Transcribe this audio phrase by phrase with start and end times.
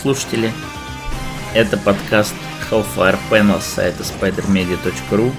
[0.00, 0.52] Слушатели.
[1.54, 2.32] Это подкаст
[2.70, 5.32] Hellfire Panel с сайта spidermedia.ru.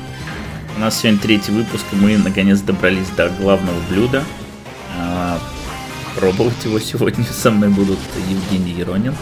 [0.75, 4.21] У нас сегодня третий выпуск, и мы наконец добрались до главного блюда.
[4.97, 5.39] А,
[6.17, 9.15] пробовать его сегодня со мной будут Евгений Еронин.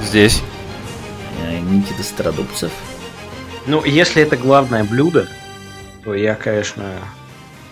[0.00, 0.42] Здесь.
[1.42, 2.72] э, Никита Стародубцев.
[3.66, 5.28] Ну, если это главное блюдо,
[6.04, 6.90] то я, конечно,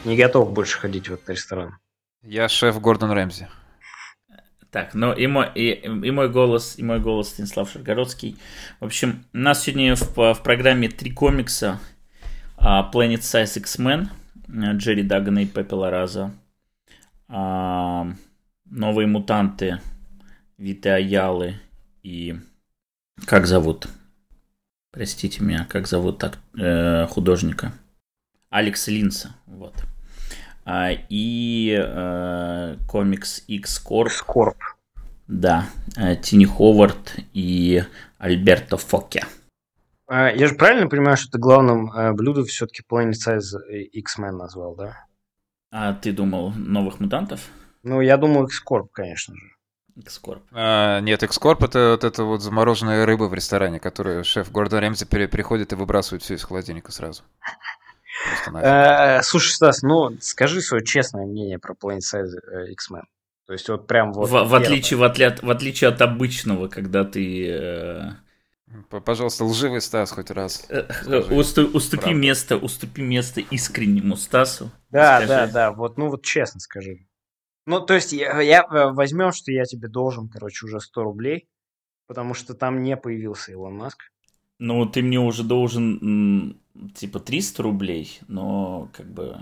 [0.04, 1.78] не готов больше ходить в этот ресторан.
[2.22, 3.48] Я шеф Гордон Рэмзи.
[4.70, 8.36] Так, ну и мой, и, и мой голос, и мой голос Станислав Шаргородский.
[8.78, 11.80] В общем, у нас сегодня в, в программе три комикса
[12.56, 14.08] а, Planet Size X-Men,
[14.76, 16.32] Джерри Дагана и Пепе Лараза,
[17.28, 18.06] а,
[18.64, 19.80] Новые мутанты
[20.56, 21.56] Виты Аялы
[22.04, 22.38] и...
[23.26, 23.88] Как зовут?
[24.92, 27.72] Простите меня, как зовут так, э, художника?
[28.50, 29.74] Алекса Линса, вот.
[30.72, 34.56] А, и э, комикс X-Corp, Скорб.
[35.26, 37.82] да, э, Тини Ховард и
[38.18, 39.26] Альберто Фоке.
[40.06, 44.76] А, я же правильно понимаю, что ты главным э, блюдом все-таки Planet Size X-Men назвал,
[44.76, 45.06] да?
[45.72, 47.48] А ты думал новых мутантов?
[47.82, 49.42] Ну, я думаю, Скорб, конечно же.
[49.96, 50.42] X-Corp.
[50.52, 55.26] А, нет, экскорп это вот эта вот замороженная рыба в ресторане, которую шеф Гордон пере-
[55.26, 57.24] приходит и выбрасывает все из холодильника сразу.
[58.54, 63.02] Э, слушай, Стас, ну, скажи свое честное мнение про Planet Size э, X-Men.
[63.46, 64.28] То есть вот прям вот...
[64.28, 68.10] в, в отличие, в, отля- в отличие от обычного, когда ты э,
[69.04, 70.66] Пожалуйста, лживый Стас хоть раз.
[70.68, 72.20] э, Скажи усту- уступи правду.
[72.20, 74.70] место, уступи место искреннему Стасу.
[74.90, 75.28] Да, Скажи.
[75.28, 77.06] да, да, вот, ну вот честно скажи.
[77.66, 81.48] Ну, то есть я, я возьмем, что я тебе должен, короче, уже 100 рублей,
[82.06, 84.02] потому что там не появился Илон Маск.
[84.58, 86.59] Ну, ты мне уже должен
[86.94, 89.36] типа 300 рублей, но как бы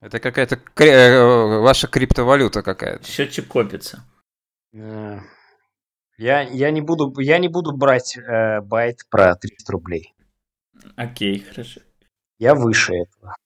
[0.00, 3.04] Это какая-то кре- э, ваша криптовалюта какая-то.
[3.06, 4.04] счетчик копится.
[4.72, 5.18] Э,
[6.18, 10.14] Я, я, не буду, я не буду брать э, bait про 300 рублей.
[10.96, 11.80] Окей, хорошо.
[12.38, 13.36] Я выше этого.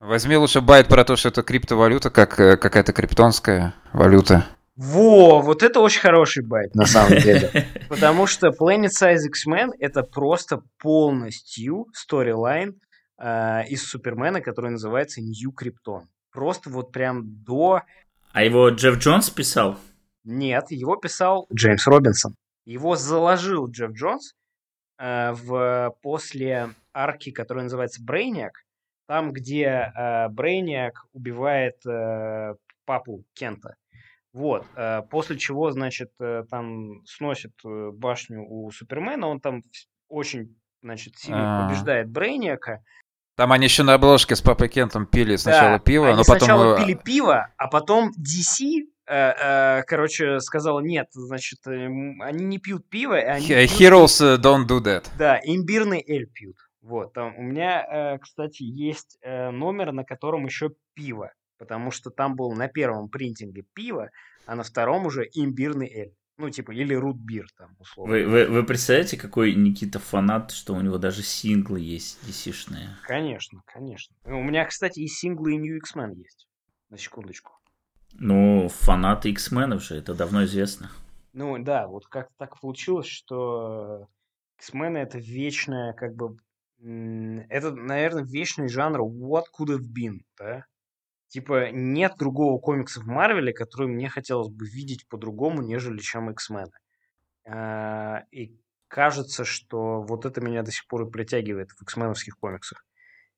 [0.00, 4.46] Возьми лучше bait про то, что это криптовалюта, как э, какая-то криптонская валюта.
[4.76, 7.66] Во, вот это очень хороший bait, на самом деле.
[7.88, 12.78] Потому что Planet Size X-Men это просто полностью storyline
[13.18, 16.02] э, из Супермена, который называется New Krypton.
[16.30, 17.82] Просто вот прям до...
[18.32, 19.78] А его Джефф Джонс писал?
[20.24, 22.34] Нет, его писал Джеймс Робинсон.
[22.66, 24.34] Его заложил Джефф Джонс
[24.98, 28.50] э, в, после арки, которая называется Brainiac.
[29.06, 33.76] Там, где э, Brainiac убивает э, папу Кента.
[34.36, 34.66] Вот.
[34.76, 39.28] э, после чего, значит, э, там сносит э, башню у Супермена.
[39.28, 39.62] Он там
[40.08, 41.68] очень, значит, сильно А.
[41.68, 42.82] побеждает Брейниака.
[43.38, 46.38] Там они еще на обложке с Папой Кентом пили сначала Да, пиво, они но потом...
[46.38, 48.82] сначала пили пиво, а потом DC,
[49.86, 54.22] короче, сказала, нет, значит, э, м, они не пьют пиво, и они he- пьют Heroes
[54.22, 55.06] э, don't do that.
[55.18, 56.56] Да, имбирный эль пьют.
[56.82, 62.52] Вот, там у меня, кстати, есть номер, на котором еще пиво, потому что там был
[62.52, 64.10] на первом принтинге пиво,
[64.46, 66.14] а на втором уже имбирный эль.
[66.38, 68.12] Ну, типа, или рутбир там, условно.
[68.12, 72.88] Вы, вы, вы представляете, какой Никита фанат, что у него даже синглы есть DC-шные?
[73.04, 74.14] Конечно, конечно.
[74.24, 76.46] У меня, кстати, и синглы и New X-Men есть.
[76.90, 77.52] На секундочку.
[78.12, 80.90] Ну, фанаты X-менов же, это давно известно.
[81.32, 84.06] Ну, да, вот как так получилось, что
[84.58, 86.36] X-Men это вечная, как бы,
[86.78, 90.66] это, наверное, вечный жанр what could have been, да?
[91.28, 96.70] Типа, нет другого комикса в Марвеле, который мне хотелось бы видеть по-другому, нежели чем X-Men.
[97.48, 98.56] А, И
[98.88, 102.84] кажется, что вот это меня до сих пор и притягивает в X-меновских комиксах.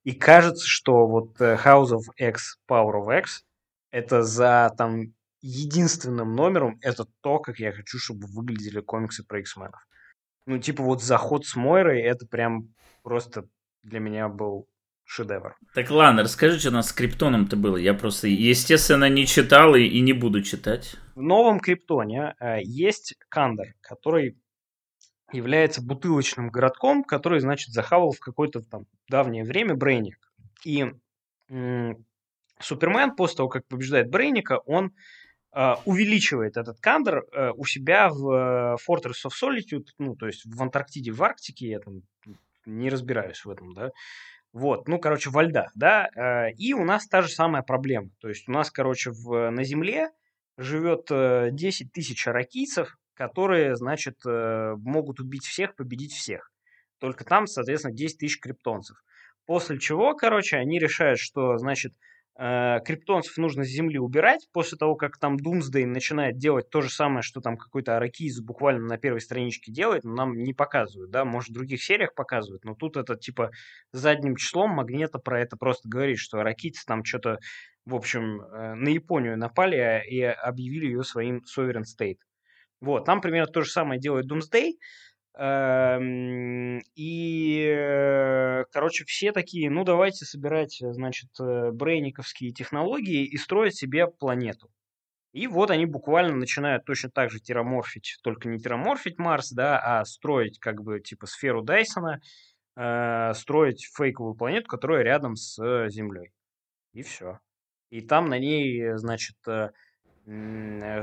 [0.03, 3.43] И кажется, что вот э, House of X, Power of X,
[3.91, 9.81] это за там единственным номером, это то, как я хочу, чтобы выглядели комиксы про X-менов.
[10.45, 13.45] Ну, типа вот заход с Мойрой, это прям просто
[13.83, 14.67] для меня был
[15.09, 15.55] шедевр.
[15.73, 17.77] Так ладно, расскажи, что у нас с Криптоном-то было.
[17.77, 20.95] Я просто, естественно, не читал и, и не буду читать.
[21.15, 24.37] В новом Криптоне э, есть Кандор, который
[25.31, 30.19] является бутылочным городком, который, значит, захавал в какое-то там давнее время Брейниак.
[30.63, 30.85] И
[31.49, 32.05] м,
[32.59, 34.93] Супермен после того, как побеждает Брейниака, он
[35.55, 40.45] э, увеличивает этот Кандор э, у себя в э, Fortress of Solitude, ну, то есть
[40.45, 42.03] в Антарктиде, в Арктике, я там
[42.67, 43.89] не разбираюсь в этом, да,
[44.53, 48.29] вот, ну, короче, во льдах, да, э, и у нас та же самая проблема, то
[48.29, 50.09] есть у нас, короче, в, на Земле
[50.57, 56.51] живет э, 10 тысяч аракийцев, которые, значит, э, могут убить всех, победить всех.
[56.99, 58.97] Только там, соответственно, 10 тысяч криптонцев.
[59.45, 61.95] После чего, короче, они решают, что, значит, э,
[62.35, 67.21] криптонцев нужно с земли убирать, после того, как там Doomsday начинает делать то же самое,
[67.21, 71.49] что там какой-то Аракиз буквально на первой страничке делает, но нам не показывают, да, может,
[71.49, 73.51] в других сериях показывают, но тут это, типа,
[73.91, 77.39] задним числом Магнета про это просто говорит, что Аракицы там что-то,
[77.85, 82.19] в общем, э, на Японию напали и объявили ее своим Sovereign State.
[82.79, 84.79] Вот, там примерно то же самое делает Эм,
[86.95, 94.07] и, э, короче, все такие, ну, давайте собирать, значит, э, брейниковские технологии и строить себе
[94.07, 94.69] планету.
[95.31, 100.03] И вот они буквально начинают точно так же тераморфить, только не тераморфить Марс, да, а
[100.03, 102.19] строить как бы типа сферу Дайсона,
[102.75, 105.55] э, строить фейковую планету, которая рядом с
[105.87, 106.31] Землей.
[106.91, 107.39] И все.
[107.91, 109.37] И там на ней, значит,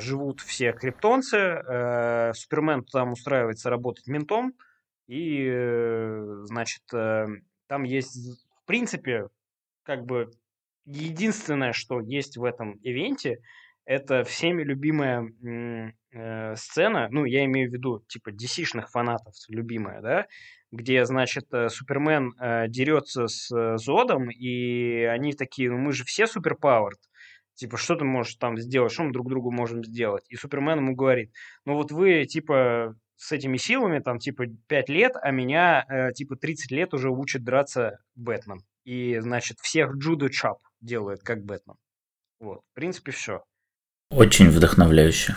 [0.01, 1.37] живут все криптонцы.
[1.37, 4.55] Э, Супермен там устраивается работать ментом.
[5.07, 9.29] И, э, значит, там есть, в принципе,
[9.83, 10.31] как бы
[10.85, 13.41] единственное, что есть в этом ивенте,
[13.87, 15.33] это всеми любимая
[16.13, 20.27] э, сцена, ну, я имею в виду, типа, DC-шных фанатов любимая, да,
[20.73, 26.27] где, значит, Супермен э, дерется с э, Зодом, и они такие, ну, мы же все
[26.27, 26.99] суперпауэрд,
[27.57, 30.25] Типа, что ты можешь там сделать, что мы друг другу можем сделать?
[30.29, 31.33] И Супермен ему говорит,
[31.65, 36.37] ну вот вы, типа, с этими силами, там, типа, 5 лет, а меня, э, типа,
[36.37, 38.61] 30 лет уже учит драться Бэтмен.
[38.85, 41.77] И, значит, всех Джудо Чап делает, как Бэтмен.
[42.41, 43.43] Вот, в принципе, все.
[44.11, 45.35] Очень вдохновляюще.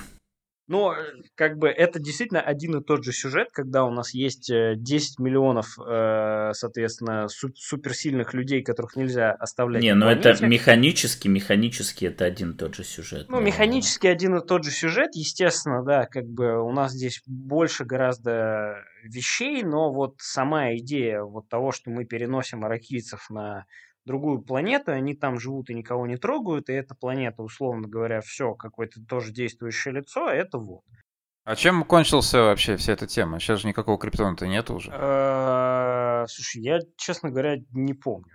[0.70, 4.52] Но э, как бы это действительно один и тот же сюжет, когда у нас есть
[4.52, 9.82] 10 э, миллионов, э, соответственно, суперсильных людей, которых нельзя оставлять.
[9.82, 13.26] Не, но это механически, механически это один и тот же сюжет.
[13.30, 17.84] Ну, механически один и тот же сюжет, естественно, да, как бы у нас здесь больше
[17.84, 23.66] гораздо вещей, но вот сама идея вот того, что мы переносим аракийцев на
[24.10, 28.56] другую планету, они там живут и никого не трогают, и эта планета, условно говоря, все,
[28.56, 30.82] какое-то тоже действующее лицо, а это вот.
[31.44, 33.40] А чем кончился вообще вся эта тема?
[33.40, 34.92] Сейчас же никакого криптона-то нет уже.
[34.92, 38.34] Э, слушай, я, честно говоря, не помню.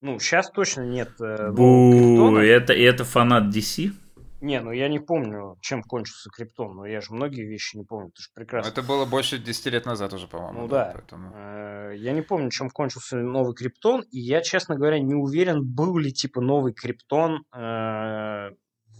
[0.00, 3.90] Ну, сейчас точно нет э, Бу, это, это фанат DC?
[4.40, 8.10] Не, ну я не помню, чем кончился Криптон, но я же многие вещи не помню,
[8.10, 8.70] ты же прекрасно.
[8.70, 10.60] Это было больше 10 лет назад уже, по-моему.
[10.60, 11.32] Ну да, поэтому...
[11.34, 15.98] Э, я не помню, чем кончился новый Криптон, и я, честно говоря, не уверен, был
[15.98, 18.50] ли типа новый Криптон э,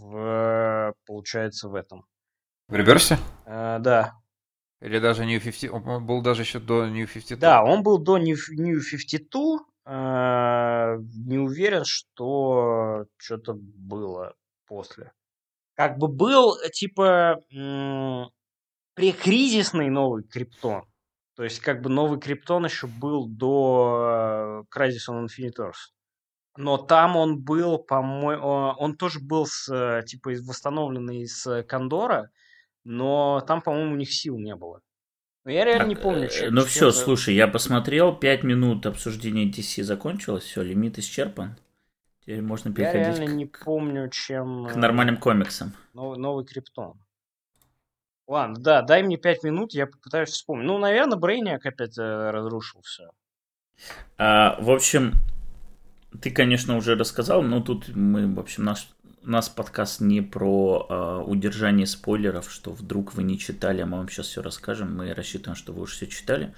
[0.00, 2.04] в, получается, в этом.
[2.66, 3.16] В реверсе?
[3.46, 4.14] Э, да.
[4.80, 7.36] Или даже New 50, он был даже еще до New 52.
[7.38, 14.34] Да, он был до New, New 52, э, не уверен, что что-то было
[14.66, 15.12] после
[15.78, 17.40] как бы был э, типа
[18.94, 20.82] прекризисный новый криптон.
[21.36, 25.92] То есть как бы новый криптон еще был до э, Crisis on Infinite Earth.
[26.56, 28.44] Но там он был, по-моему,
[28.76, 32.30] он тоже был с, э, типа восстановленный из Кондора,
[32.82, 34.80] но там, по-моему, у них сил не было.
[35.44, 36.28] Но я реально так, не помню.
[36.28, 36.96] Что, ну все, это...
[36.96, 41.56] слушай, я посмотрел, 5 минут обсуждения DC закончилось, все, лимит исчерпан.
[42.28, 44.66] Теперь можно переходить Я реально к, не помню, чем...
[44.66, 45.72] К нормальным комиксам.
[45.94, 47.00] Новый, новый Криптон.
[48.26, 50.66] Ладно, да, дай мне пять минут, я попытаюсь вспомнить.
[50.66, 53.12] Ну, наверное, Брейниак опять э, разрушил все.
[54.18, 55.14] А, в общем,
[56.20, 58.90] ты, конечно, уже рассказал, но тут мы, в общем, наш,
[59.22, 63.96] у нас подкаст не про э, удержание спойлеров, что вдруг вы не читали, а мы
[63.96, 64.94] вам сейчас все расскажем.
[64.94, 66.52] Мы рассчитываем, что вы уже все читали.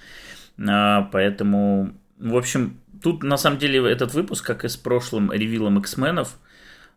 [0.67, 5.79] А, поэтому, в общем, тут на самом деле этот выпуск, как и с прошлым ревилом
[5.79, 6.37] X-менов,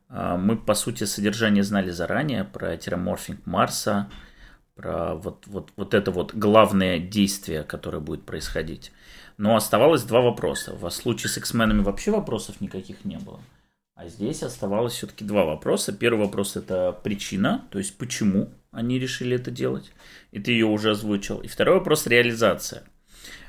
[0.08, 4.10] а, мы по сути содержание знали заранее про тераморфинг Марса,
[4.74, 8.92] про вот, вот, вот это вот главное действие, которое будет происходить.
[9.38, 10.74] Но оставалось два вопроса.
[10.74, 13.40] В случае с X-менами вообще вопросов никаких не было.
[13.96, 15.92] А здесь оставалось все-таки два вопроса.
[15.92, 19.92] Первый вопрос это причина, то есть почему они решили это делать.
[20.32, 21.40] И ты ее уже озвучил.
[21.40, 22.82] И второй вопрос реализация.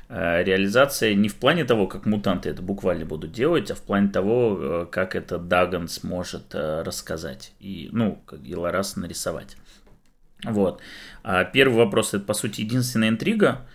[0.08, 4.08] Э, реализация не в плане того, как мутанты это буквально будут делать, а в плане
[4.08, 9.56] того, э, как это Даган сможет э, рассказать и, ну, как и Ларас нарисовать.
[10.44, 10.80] Вот.
[11.24, 13.66] А первый вопрос это, по сути, единственная интрига,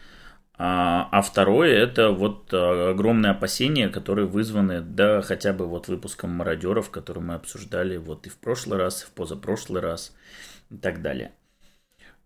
[0.57, 6.91] а, а второе это вот огромные опасения, которые вызваны, да, хотя бы вот выпуском мародеров,
[6.91, 10.15] который мы обсуждали вот и в прошлый раз, и в позапрошлый раз
[10.69, 11.31] и так далее.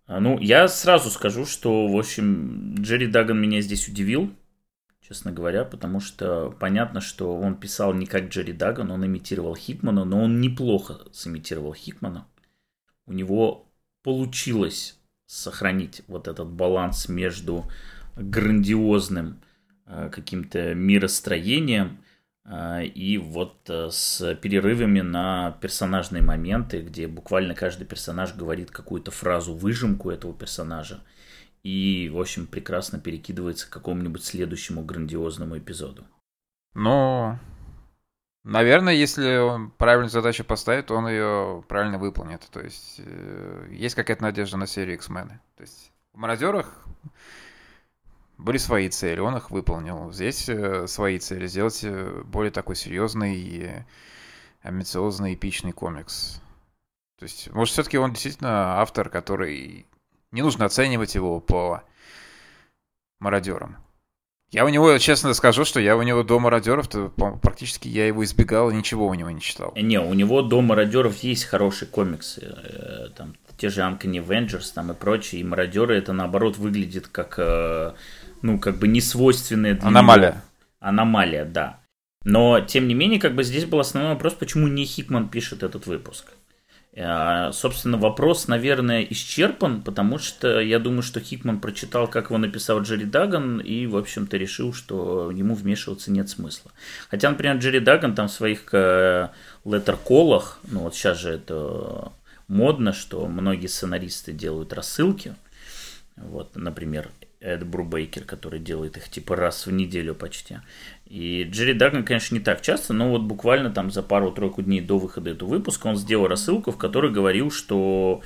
[0.08, 4.32] А, ну, я сразу скажу, что, в общем, Джерри Даган меня здесь удивил,
[5.02, 10.06] честно говоря, потому что понятно, что он писал не как Джерри Даган, он имитировал Хикмана,
[10.06, 12.28] но он неплохо сымитировал Хикмана.
[13.08, 13.68] У него
[14.04, 17.66] получилось сохранить вот этот баланс между
[18.16, 19.42] грандиозным
[19.88, 22.00] э, каким-то миростроением,
[22.48, 30.12] и вот с перерывами на персонажные моменты, где буквально каждый персонаж говорит какую-то фразу, выжимку
[30.12, 31.02] этого персонажа,
[31.64, 36.06] и, в общем, прекрасно перекидывается к какому-нибудь следующему грандиозному эпизоду.
[36.75, 37.40] Ну,
[38.44, 42.48] наверное, если он правильную задачу поставит, он ее правильно выполнит.
[42.52, 45.30] То есть э, есть какая-то надежда на серию X-Men.
[45.56, 46.86] То есть в Мародерах
[48.38, 50.12] были свои цели, он их выполнил.
[50.12, 51.48] Здесь э, свои цели.
[51.48, 53.86] Сделать э, более такой серьезный,
[54.62, 56.42] амбициозный, эпичный комикс.
[57.18, 59.86] То есть, может, все-таки он действительно автор, который
[60.32, 61.84] не нужно оценивать его по
[63.20, 63.77] мародерам.
[64.51, 66.88] Я у него, честно скажу, что я у него до мародеров,
[67.42, 69.74] практически я его избегал, ничего у него не читал.
[69.75, 72.42] Не, у него до мародеров есть хорошие комиксы.
[72.42, 75.42] Э, там те же Uncanny Avengers там и прочие.
[75.42, 77.94] И мародеры это наоборот выглядит как, э,
[78.46, 80.30] ну, как бы не свойственное для Аномалия.
[80.30, 80.42] Него.
[80.80, 81.80] Аномалия, да.
[82.24, 85.88] Но, тем не менее, как бы здесь был основной вопрос, почему не Хикман пишет этот
[85.88, 86.32] выпуск.
[86.98, 92.82] А, собственно, вопрос, наверное, исчерпан, потому что я думаю, что Хикман прочитал, как его написал
[92.82, 96.72] Джерри Даган, и, в общем-то, решил, что ему вмешиваться нет смысла.
[97.10, 98.74] Хотя, например, Джерри Даган там в своих
[99.66, 102.12] леттерколах, ну вот сейчас же это
[102.48, 105.36] модно, что многие сценаристы делают рассылки,
[106.16, 110.58] вот, например, Эд Брубейкер, который делает их типа раз в неделю почти.
[111.06, 114.98] И Джерри Даган, конечно, не так часто, но вот буквально там за пару-тройку дней до
[114.98, 118.22] выхода этого выпуска он сделал рассылку, в которой говорил, что,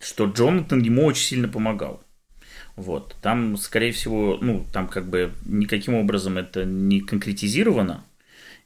[0.00, 2.02] что Джонатан ему очень сильно помогал.
[2.76, 3.16] Вот.
[3.22, 8.04] Там, скорее всего, ну, там как бы никаким образом это не конкретизировано,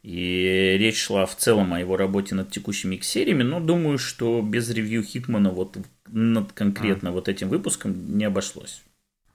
[0.02, 4.68] и речь шла в целом о его работе над текущими X-сериями, но думаю, что без
[4.70, 5.78] ревью Хитмана вот
[6.12, 7.12] над конкретно а.
[7.12, 8.82] вот этим выпуском не обошлось.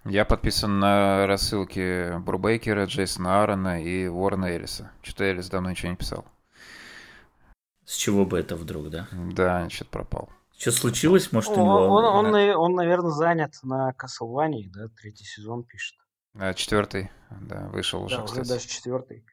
[0.06, 4.92] Я подписан на рассылки Брубейкера, Джейсона Аарона и Уоррена Эллиса.
[5.02, 6.24] Что-то Эллис давно ничего не писал.
[7.84, 9.08] С чего бы это вдруг, да?
[9.12, 10.30] Да, что-то пропал.
[10.58, 11.88] Что случилось, может, у него...
[11.88, 15.98] Он, он, он, он, наверное, занят на Castlevania, да, третий сезон пишет.
[16.36, 17.10] А, четвертый,
[17.42, 19.26] да, вышел уже, Да, уже даже четвертый.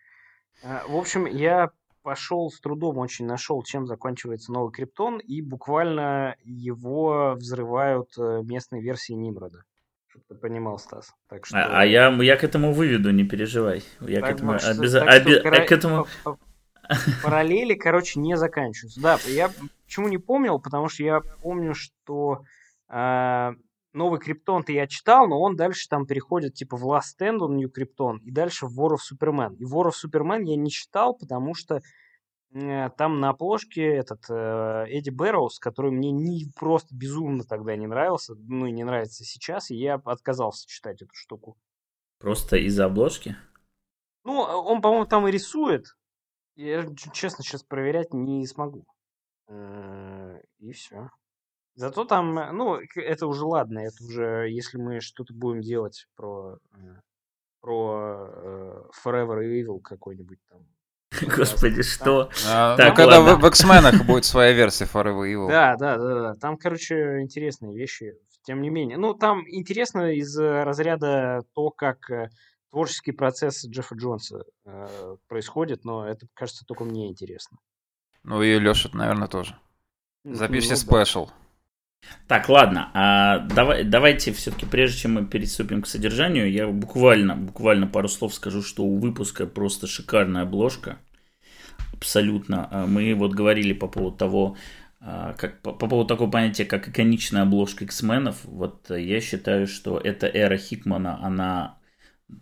[0.63, 1.71] А, в общем, я
[2.05, 8.83] пошел с трудом, очень нашел, чем заканчивается новый Криптон, и буквально его взрывают э, местные
[8.83, 9.65] версии Нимрода
[10.15, 11.13] чтобы ты понимал, Стас.
[11.29, 11.59] Так а, что...
[11.59, 13.83] а, а я, я к этому выведу, не переживай.
[14.01, 14.93] Я так, к этому может, обяз...
[14.93, 15.41] так, оби...
[15.41, 15.67] кора...
[15.67, 16.07] к этому...
[17.23, 19.01] Параллели, короче, не заканчиваются.
[19.01, 19.51] Да, я
[19.85, 22.45] почему не помнил, потому что я помню, что
[22.89, 23.51] э,
[23.95, 27.71] новый Криптон-то я читал, но он дальше там переходит типа в Last Stand on New
[27.71, 29.57] Krypton и дальше в War of Superman.
[29.57, 31.81] И War of Superman я не читал, потому что
[32.55, 37.89] Э, там на обложке этот э, Эдди Бэрроуз, который мне не просто безумно тогда не
[37.89, 41.57] нравился, ну и не нравится сейчас, и я отказался читать эту штуку.
[42.21, 43.37] Просто из-за обложки?
[44.23, 45.87] Ну, он, по-моему, там и рисует.
[46.55, 48.87] Я, честно, сейчас проверять не смогу.
[49.49, 51.11] Э, и все.
[51.75, 56.59] Зато там, ну, это уже ладно, это уже, если мы что-то будем делать про,
[57.61, 60.67] про Forever Evil какой-нибудь там,
[61.37, 62.31] Господи, что?
[62.49, 65.49] А, так, ну, когда в, в X-менах будет своя версия Forever Evil.
[65.49, 66.35] Да, да, да, да.
[66.35, 68.15] Там, короче, интересные вещи.
[68.43, 68.99] Тем не менее.
[68.99, 72.29] Ну, там интересно из разряда то, как э,
[72.71, 77.57] творческий процесс Джеффа Джонса э, происходит, но это, кажется, только мне интересно.
[78.23, 79.57] Ну и Леша, наверное, тоже.
[80.25, 81.27] Запишите ну, спешл.
[81.27, 81.33] Да.
[82.27, 87.87] Так, ладно, а давай, давайте все-таки, прежде чем мы переступим к содержанию, я буквально, буквально
[87.87, 90.99] пару слов скажу, что у выпуска просто шикарная обложка
[91.93, 92.69] абсолютно.
[92.71, 94.57] А, мы вот говорили по поводу того,
[95.01, 98.45] а, как, по, по поводу такого понятия, как иконичная обложка X-менов.
[98.45, 101.79] Вот я считаю, что эта эра Хикмана, она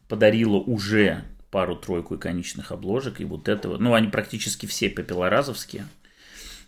[0.09, 5.87] подарила уже пару-тройку иконичных обложек, и вот этого, ну, они практически все папилоразовские.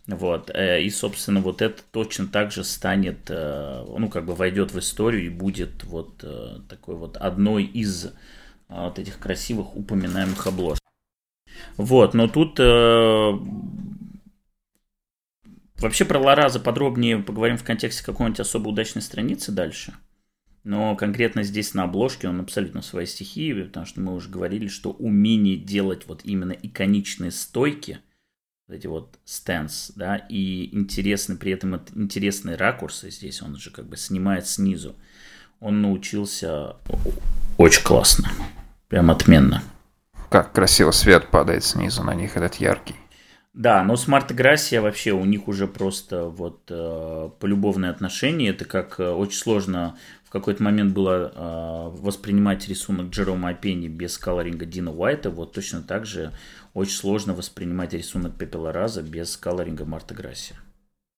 [0.06, 4.72] Вот, э, и, собственно, вот это точно так же станет, э, ну, как бы войдет
[4.72, 8.12] в историю и будет вот э, такой вот одной из
[8.68, 10.82] вот этих красивых упоминаемых обложек.
[11.76, 12.58] Вот, но тут
[15.78, 19.94] вообще про Лараза подробнее поговорим в контексте какой-нибудь особо удачной страницы дальше.
[20.64, 24.66] Но конкретно здесь на обложке он абсолютно в своей стихии, потому что мы уже говорили,
[24.66, 28.00] что умение делать вот именно иконичные стойки,
[28.68, 33.96] эти вот стенс, да, и интересный при этом интересные ракурсы здесь, он же как бы
[33.96, 34.96] снимает снизу.
[35.60, 36.76] Он научился
[37.56, 38.30] очень классно,
[38.88, 39.62] прям отменно
[40.34, 42.96] как красиво свет падает снизу на них, этот яркий.
[43.52, 48.48] Да, но Smart Gracia вообще у них уже просто вот э, полюбовные отношения.
[48.48, 49.96] Это как э, очень сложно
[50.34, 56.06] какой-то момент было э, воспринимать рисунок Джерома Апени без колоринга Дина Уайта, вот точно так
[56.06, 56.32] же
[56.74, 60.54] очень сложно воспринимать рисунок Пепела Раза без колоринга Марта Грасси.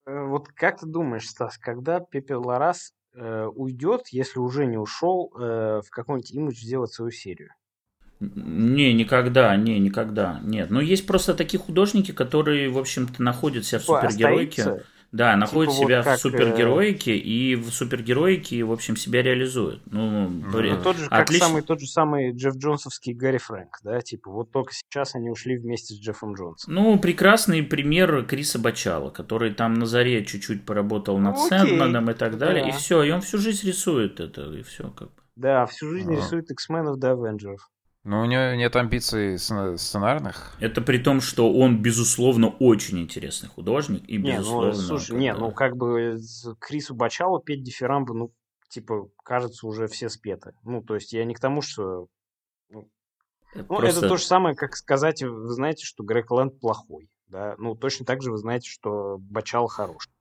[0.07, 5.33] Э, вот как ты думаешь, Стас, когда Пепел Ларас э, уйдет, если уже не ушел,
[5.35, 7.51] э, в какой-нибудь имидж сделать свою серию?
[8.21, 10.71] Не, никогда, не, никогда, нет.
[10.71, 14.63] Но есть просто такие художники, которые, в общем-то, находят себя в супергеройке.
[14.63, 14.87] Остается?
[15.17, 17.19] Да, типа находят типа себя вот как, в супергероике э...
[17.19, 19.83] и в супергероике, в общем, себя реализуют.
[19.87, 24.31] Ну, ну тот же, как самый, тот же самый Джефф Джонсовский Гарри Фрэнк, да, типа
[24.31, 26.75] вот только сейчас они ушли вместе с Джеффом Джонсом.
[26.75, 32.15] Ну, прекрасный пример Криса Бачала, который там на заре чуть-чуть поработал над ну, Сэндманом и
[32.15, 32.69] так далее, да.
[32.69, 35.23] и все, и он всю жизнь рисует это, и все как бы.
[35.37, 36.17] Да, всю жизнь а.
[36.17, 37.69] рисует X-менов до Авенджеров.
[38.07, 40.57] Но у него нет амбиций сценарных.
[40.61, 44.09] Это при том, что он, безусловно, очень интересный художник.
[44.09, 46.17] И, не, безусловно, ну, слушай, не, ну, как бы
[46.61, 48.33] Крису Бачалу петь дифирамбы, ну,
[48.69, 50.53] типа, кажется, уже все спеты.
[50.63, 52.07] Ну, то есть я не к тому, что...
[52.71, 52.89] Ну,
[53.53, 53.99] это, ну, просто...
[53.99, 57.11] это то же самое, как сказать, вы знаете, что Грег Лэнд плохой.
[57.27, 57.57] Да?
[57.59, 60.13] Ну, точно так же вы знаете, что Бачал хороший.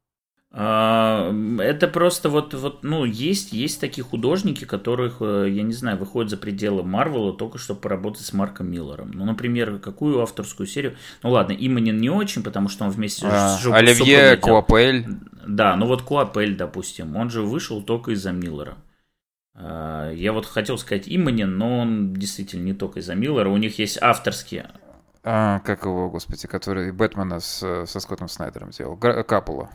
[0.58, 5.98] А, это просто вот, вот, ну, есть, есть такие художники, которых, э, я не знаю,
[5.98, 9.12] выходят за пределы Марвела только чтобы поработать с Марком Миллером.
[9.14, 10.96] Ну, например, какую авторскую серию?
[11.24, 15.06] Ну, ладно, Иманин не очень, потому что он вместе а, с Оливье Куапель.
[15.46, 18.78] Да, ну вот Куапель, допустим, он же вышел только из-за Миллера.
[19.56, 23.50] А, я вот хотел сказать Иманин, но он действительно не только из-за Миллера.
[23.50, 24.72] У них есть авторские
[25.28, 28.96] а, как его, господи, который Бэтмена с, со Скоттом Снайдером делал?
[28.96, 29.70] Капула.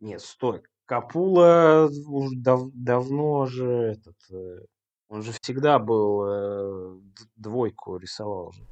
[0.00, 0.62] Нет, стой.
[0.86, 4.16] Капула уже дав- давно же этот...
[4.30, 4.60] Э,
[5.08, 7.00] он же всегда был э,
[7.36, 8.62] двойку рисовал же.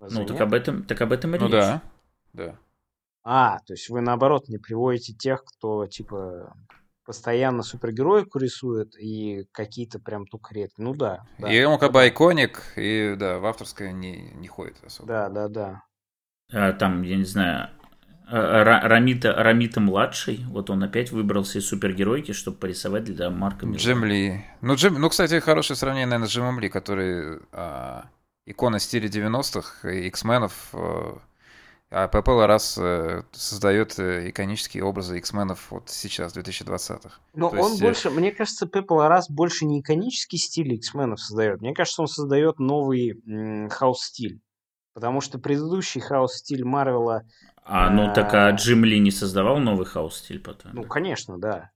[0.00, 1.52] Ну, так об этом, так об этом и ну, речь.
[1.52, 1.82] да,
[2.32, 2.58] да.
[3.22, 6.54] А, то есть вы наоборот не приводите тех, кто типа
[7.04, 10.86] постоянно супергероику рисует и какие-то прям только редкие.
[10.86, 11.24] Ну да.
[11.38, 11.52] да.
[11.52, 15.08] И он как бы иконик, и да, в авторское не, не ходит особо.
[15.08, 15.82] Да, да, да.
[16.52, 17.70] А, там, я не знаю,
[18.30, 23.82] Рамита, Рамита младший, вот он опять выбрался из супергеройки, чтобы порисовать для Марка Миллера.
[23.82, 24.44] Джим Ли.
[24.60, 28.04] Ну, Джим, ну, кстати, хорошее сравнение, наверное, с Джимом Ли, который а,
[28.46, 30.52] икона стиля 90-х, X-менов.
[30.72, 31.18] А,
[31.90, 37.18] а Пепе Ларас а, создает э, иконические образы X-менов вот сейчас, в 2020-х.
[37.34, 37.82] Но То он есть...
[37.82, 41.60] Э, больше, мне кажется, Пепе Ларас больше не иконический стиль X-менов создает.
[41.60, 43.20] Мне кажется, он создает новый
[43.70, 44.40] хаос-стиль.
[44.92, 47.22] Потому что предыдущий хаос-стиль Марвела
[47.64, 50.72] а, ну так а Джим Ли не создавал новый хаос-стиль потом?
[50.74, 51.70] Ну, конечно, да.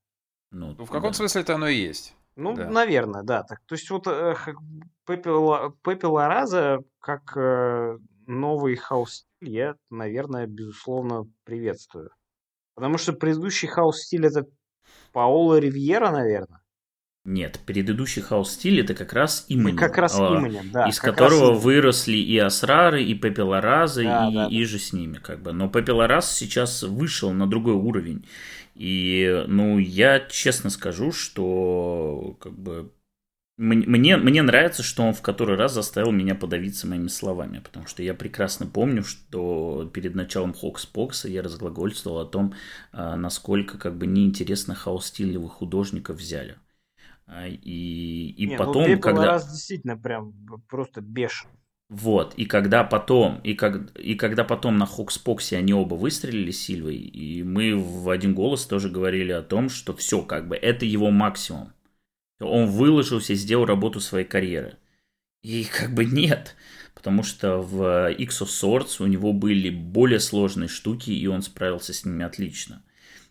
[0.51, 1.16] Ну, ну в каком да.
[1.16, 2.14] смысле это оно и есть.
[2.37, 2.68] Ну, да.
[2.68, 3.42] наверное, да.
[3.42, 4.35] Так, то есть вот э,
[5.07, 12.11] Пепе Лараза как э, новый хаос-стиль я, наверное, безусловно приветствую.
[12.75, 14.47] Потому что предыдущий хаос-стиль это
[15.12, 16.61] Паоло Ривьера, наверное.
[17.25, 19.79] Нет, предыдущий хаос-стиль это как раз Иманин.
[19.79, 20.87] Как раз Иманин, да.
[20.89, 21.63] Из которого раз...
[21.63, 25.19] выросли и Асрары, и Пепелоразы, да, и, да, и же с ними.
[25.19, 25.53] Как бы.
[25.53, 28.27] Но Пепелораз сейчас вышел на другой уровень.
[28.75, 32.93] И, ну, я честно скажу, что как бы
[33.57, 38.03] мне, мне нравится, что он в который раз заставил меня подавиться моими словами, потому что
[38.03, 42.55] я прекрасно помню, что перед началом Хокспокса я разглагольствовал о том,
[42.93, 46.57] а, насколько как бы неинтересно хаос-стилевых художников взяли.
[47.27, 49.27] А, и, и Не, ну, потом, ну, когда...
[49.27, 50.35] раз действительно прям
[50.69, 51.49] просто бешен.
[51.91, 56.97] Вот, и когда потом, и, как, и когда потом на Хокспоксе они оба выстрелили Сильвой,
[56.97, 61.11] и мы в один голос тоже говорили о том, что все, как бы, это его
[61.11, 61.73] максимум.
[62.41, 64.79] Он выложился, сделал работу своей карьеры.
[65.43, 66.57] И как бы нет,
[66.95, 71.93] потому что в X of Swords у него были более сложные штуки, и он справился
[71.93, 72.83] с ними отлично.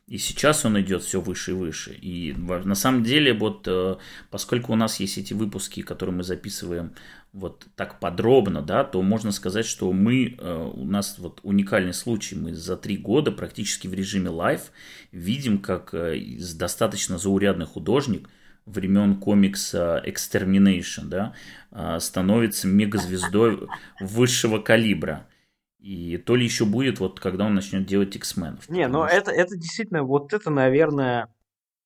[0.08, 1.94] И сейчас он идет все выше и выше.
[1.94, 3.96] И на самом деле, вот э,
[4.30, 6.94] поскольку у нас есть эти выпуски, которые мы записываем
[7.32, 12.36] вот так подробно, да, то можно сказать, что мы, э, у нас вот уникальный случай,
[12.36, 14.74] мы за три года практически в режиме live
[15.14, 16.20] видим, как э,
[16.54, 18.30] достаточно заурядный художник
[18.66, 23.68] времен комикса Extermination, да, становится мегазвездой
[24.00, 25.28] высшего калибра.
[25.84, 28.62] И то ли еще будет, вот когда он начнет делать X-Men.
[28.70, 29.18] Не, ну что...
[29.18, 31.28] это, это действительно, вот это, наверное,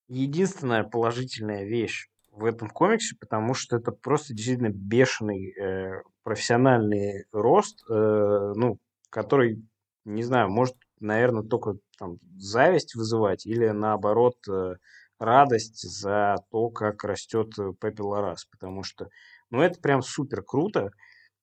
[0.08, 7.84] единственная положительная вещь в этом комиксе, потому что это просто действительно бешеный э, профессиональный рост,
[7.90, 8.78] э, ну,
[9.10, 9.66] который,
[10.06, 14.76] не знаю, может, наверное, только там зависть вызывать или наоборот э,
[15.18, 19.10] радость за то, как растет Пепе Ларас, потому что,
[19.50, 20.82] ну, это прям супер круто.
[20.82, 20.90] Э,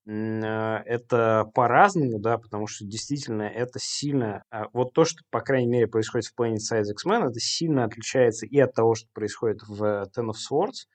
[0.07, 4.45] это по-разному, да, потому что действительно это сильно...
[4.51, 8.45] А, вот то, что, по крайней мере, происходит в Planet Size X-Men, это сильно отличается
[8.45, 9.83] и от того, что происходит в
[10.15, 10.87] Ten of Swords,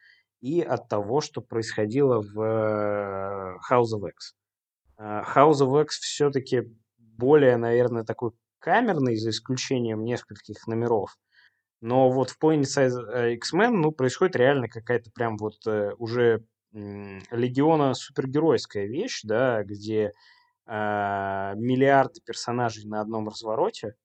[0.41, 4.35] и от того, что происходило в э, House of X.
[4.99, 6.63] Э, House of X все-таки
[6.97, 11.17] более, наверное, такой камерный, за исключением нескольких номеров.
[11.81, 15.55] Но вот в Planet Size X-Men, ну, происходит реально какая-то прям вот
[15.97, 20.13] уже Легиона супергеройская вещь, да, где
[20.65, 23.95] э, миллиарды персонажей на одном развороте,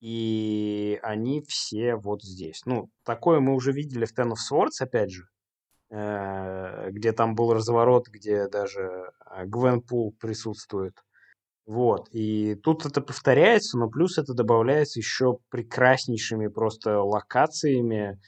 [0.00, 2.62] и они все вот здесь.
[2.64, 5.28] Ну, такое мы уже видели в Ten of Swords, опять же,
[5.90, 9.12] э, где там был разворот, где даже
[9.44, 10.94] Гвен Пул присутствует.
[11.66, 12.08] Вот.
[12.10, 18.20] И тут это повторяется, но плюс это добавляется еще прекраснейшими просто локациями,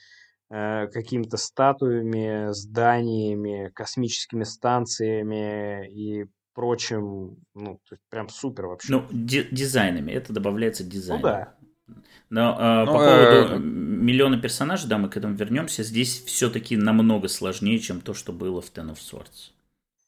[0.53, 8.93] какими-то статуями, зданиями, космическими станциями и прочим, ну, то есть прям супер вообще.
[8.93, 11.21] Ну, дизайнами, это добавляется дизайн.
[11.21, 11.55] Ну да.
[12.29, 13.59] Но э, ну, по поводу э...
[13.59, 18.61] миллиона персонажей, да, мы к этому вернемся, здесь все-таки намного сложнее, чем то, что было
[18.61, 19.51] в Ten of Swords.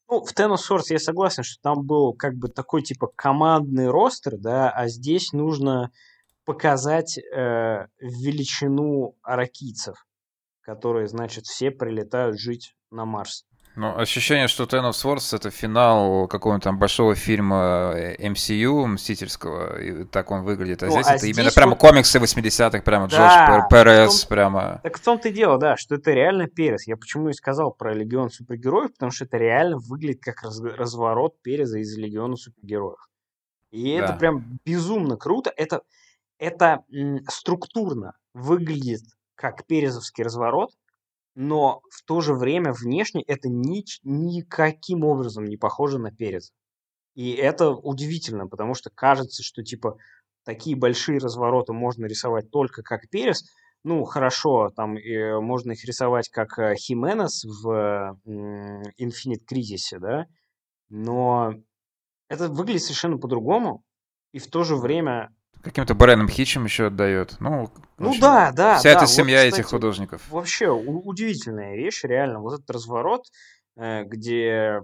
[0.10, 3.90] Ну, в Ten of Swords я согласен, что там был как бы такой типа командный
[3.90, 5.92] ростер, да, а здесь нужно
[6.46, 10.06] показать э, величину аракийцев
[10.66, 13.46] которые, значит, все прилетают жить на Марс.
[13.76, 19.82] Ну, ощущение, что Ten of Swords это финал какого-нибудь там большого фильма э, MCU, Мстительского,
[19.82, 20.82] и так он выглядит.
[20.82, 21.56] А ну, здесь а это здесь именно вот...
[21.56, 24.30] прямо комиксы 80-х, прямо да, Джордж Перес, том...
[24.30, 24.80] прямо...
[24.82, 26.88] Так в том-то и дело, да, что это реально Перес.
[26.88, 30.62] Я почему и сказал про Легион супергероев, потому что это реально выглядит как раз...
[30.62, 33.10] разворот Переза из Легиона супергероев.
[33.72, 34.06] И да.
[34.06, 35.52] это прям безумно круто.
[35.54, 35.82] Это,
[36.40, 39.02] это м, структурно выглядит
[39.36, 40.72] как перезовский разворот,
[41.36, 46.52] но в то же время внешне это ни, никаким образом не похоже на перец.
[47.14, 49.98] И это удивительно, потому что кажется, что типа
[50.44, 53.44] такие большие развороты можно рисовать только как перец.
[53.84, 57.70] Ну, хорошо, там э, можно их рисовать как э, Хименес в
[58.26, 60.26] э, Infinite Crisis, да,
[60.90, 61.54] но
[62.30, 63.84] это выглядит совершенно по-другому,
[64.32, 65.35] и в то же время
[65.66, 67.38] Каким-то Брэном Хитчем еще отдает.
[67.40, 68.78] Ну, ну общем, да, да.
[68.78, 70.22] Вся да, эта семья вот, кстати, этих художников.
[70.30, 72.40] Вообще удивительная вещь, реально.
[72.40, 73.26] Вот этот разворот,
[73.76, 74.84] э, где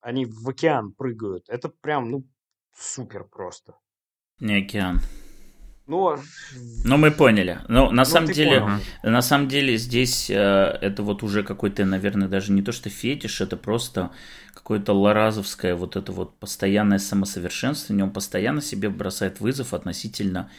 [0.00, 2.24] они в океан прыгают, это прям, ну,
[2.74, 3.74] супер просто.
[4.40, 5.00] Не океан.
[5.86, 6.16] Ну,
[6.84, 7.60] ну мы поняли.
[7.68, 8.80] Но на ну, самом деле, понял.
[9.02, 13.42] на самом деле здесь э, это вот уже какой-то, наверное, даже не то что фетиш,
[13.42, 14.10] это просто
[14.54, 18.04] какое-то ларазовское вот это вот постоянное самосовершенствование.
[18.04, 20.50] Он постоянно себе бросает вызов относительно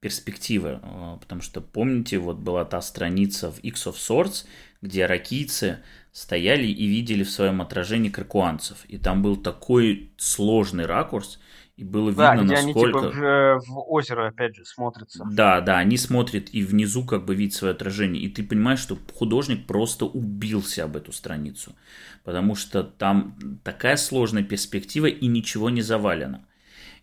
[0.00, 0.80] перспективы.
[0.82, 4.46] Э, потому что, помните, вот была та страница в X of Swords,
[4.80, 5.80] где ракийцы
[6.12, 8.84] стояли и видели в своем отражении кракуанцев.
[8.86, 11.38] И там был такой сложный ракурс,
[11.76, 12.98] и было да, видно, где насколько...
[12.98, 15.26] они типа в, в озеро, опять же, смотрятся.
[15.28, 18.22] Да, да, они смотрят и внизу как бы видят свое отражение.
[18.22, 21.74] И ты понимаешь, что художник просто убился об эту страницу.
[22.22, 26.46] Потому что там такая сложная перспектива и ничего не завалено.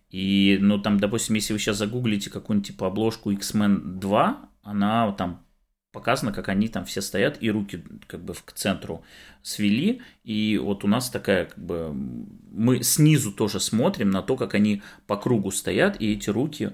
[0.09, 5.45] И, ну, там, допустим, если вы сейчас загуглите какую-нибудь типа обложку X-Men 2, она там
[5.91, 9.03] показано, как они там все стоят и руки как бы к центру
[9.41, 10.01] свели.
[10.23, 11.91] И вот у нас такая как бы...
[11.93, 16.71] Мы снизу тоже смотрим на то, как они по кругу стоят, и эти руки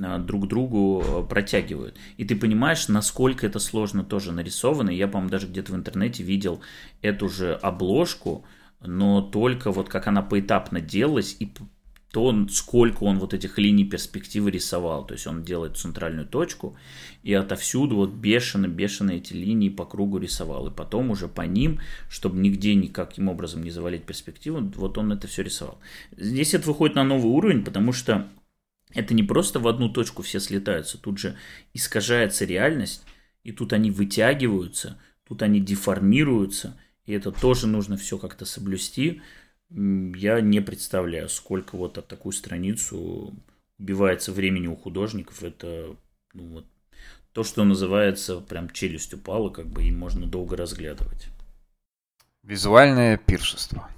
[0.00, 1.96] а, друг другу а, протягивают.
[2.16, 4.90] И ты понимаешь, насколько это сложно тоже нарисовано.
[4.90, 6.60] Я, по-моему, даже где-то в интернете видел
[7.02, 8.44] эту же обложку,
[8.80, 11.46] но только вот как она поэтапно делалась и
[12.12, 15.06] то, сколько он вот этих линий перспективы рисовал.
[15.06, 16.76] То есть он делает центральную точку
[17.22, 20.66] и отовсюду вот бешено-бешено эти линии по кругу рисовал.
[20.66, 25.28] И потом уже по ним, чтобы нигде никаким образом не завалить перспективу, вот он это
[25.28, 25.78] все рисовал.
[26.16, 28.28] Здесь это выходит на новый уровень, потому что
[28.92, 31.36] это не просто в одну точку все слетаются, тут же
[31.74, 33.04] искажается реальность,
[33.44, 39.22] и тут они вытягиваются, тут они деформируются, и это тоже нужно все как-то соблюсти
[39.70, 43.32] я не представляю, сколько вот от такую страницу
[43.78, 45.42] убивается времени у художников.
[45.42, 45.96] Это
[46.34, 46.64] ну, вот,
[47.32, 51.28] то, что называется прям челюсть упала, как бы и можно долго разглядывать.
[52.42, 53.88] Визуальное пиршество.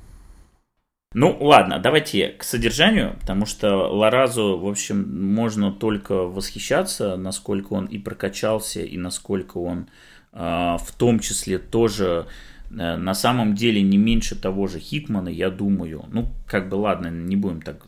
[1.14, 7.84] Ну, ладно, давайте к содержанию, потому что Ларазу, в общем, можно только восхищаться, насколько он
[7.84, 9.88] и прокачался, и насколько он
[10.32, 12.30] э, в том числе тоже Э,
[12.72, 17.36] на самом деле не меньше того же Хикмана, я думаю, ну, как бы, ладно, не
[17.36, 17.86] будем так,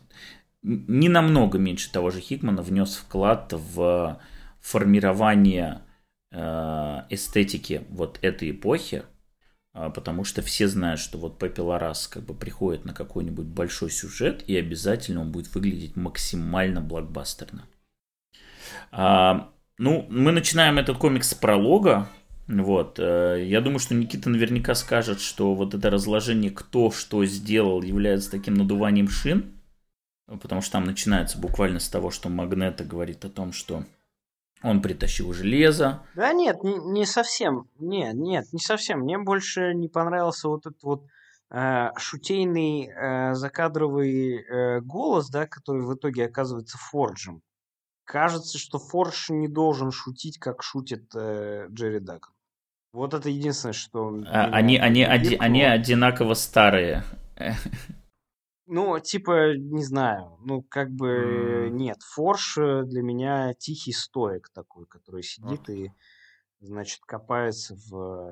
[0.61, 4.19] не намного меньше того же Хикмана внес вклад в
[4.61, 5.81] формирование
[6.31, 9.03] э, эстетики вот этой эпохи,
[9.75, 13.91] а, потому что все знают, что вот Пеппи Ларас как бы приходит на какой-нибудь большой
[13.91, 17.65] сюжет, и обязательно он будет выглядеть максимально блокбастерно.
[18.91, 22.07] А, ну, мы начинаем этот комикс с пролога,
[22.47, 22.99] вот.
[22.99, 28.31] Э, я думаю, что Никита наверняка скажет, что вот это разложение, кто что сделал, является
[28.31, 29.53] таким надуванием шин,
[30.27, 33.83] потому что там начинается буквально с того, что Магнета говорит о том, что
[34.61, 36.03] он притащил железо.
[36.15, 37.69] Да нет, не, совсем.
[37.79, 39.01] Нет, нет, не совсем.
[39.01, 41.03] Мне больше не понравился вот этот вот
[41.51, 47.41] э, шутейный э, закадровый э, голос, да, который в итоге оказывается Форджем.
[48.05, 52.34] Кажется, что Фордж не должен шутить, как шутит э, Джерри Даган.
[52.95, 54.23] Вот это единственное, что...
[54.25, 57.03] А, они, они, оди, они одинаково старые.
[58.67, 60.37] Ну, типа, не знаю.
[60.45, 61.69] Ну, как бы, mm.
[61.71, 61.97] нет.
[62.13, 65.73] Форш э, для меня тихий стоек такой, который сидит okay.
[65.73, 65.91] и,
[66.61, 68.31] значит, копается в...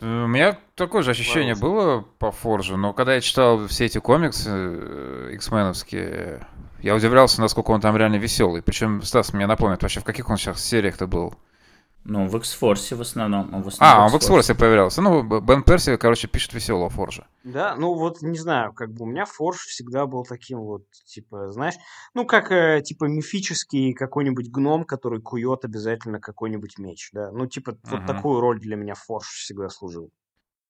[0.00, 3.98] Э, у меня такое же ощущение было по Форжу, но когда я читал все эти
[3.98, 6.46] комиксы X-меновские,
[6.80, 8.62] я удивлялся, насколько он там реально веселый.
[8.62, 11.34] Причем, Стас мне напомнит вообще, в каких он сейчас сериях-то был?
[12.04, 13.62] Ну, в X-Force в основном.
[13.62, 15.00] В основном а, он в X-Force появлялся.
[15.00, 17.26] Ну, Бен Перси, короче, пишет веселого Форжа.
[17.44, 21.50] Да, ну вот, не знаю, как бы у меня Форж всегда был таким вот, типа,
[21.50, 21.74] знаешь,
[22.12, 27.30] ну, как, э, типа, мифический какой-нибудь гном, который кует обязательно какой-нибудь меч, да.
[27.32, 27.78] Ну, типа, uh-huh.
[27.90, 30.10] вот такую роль для меня Форж всегда служил.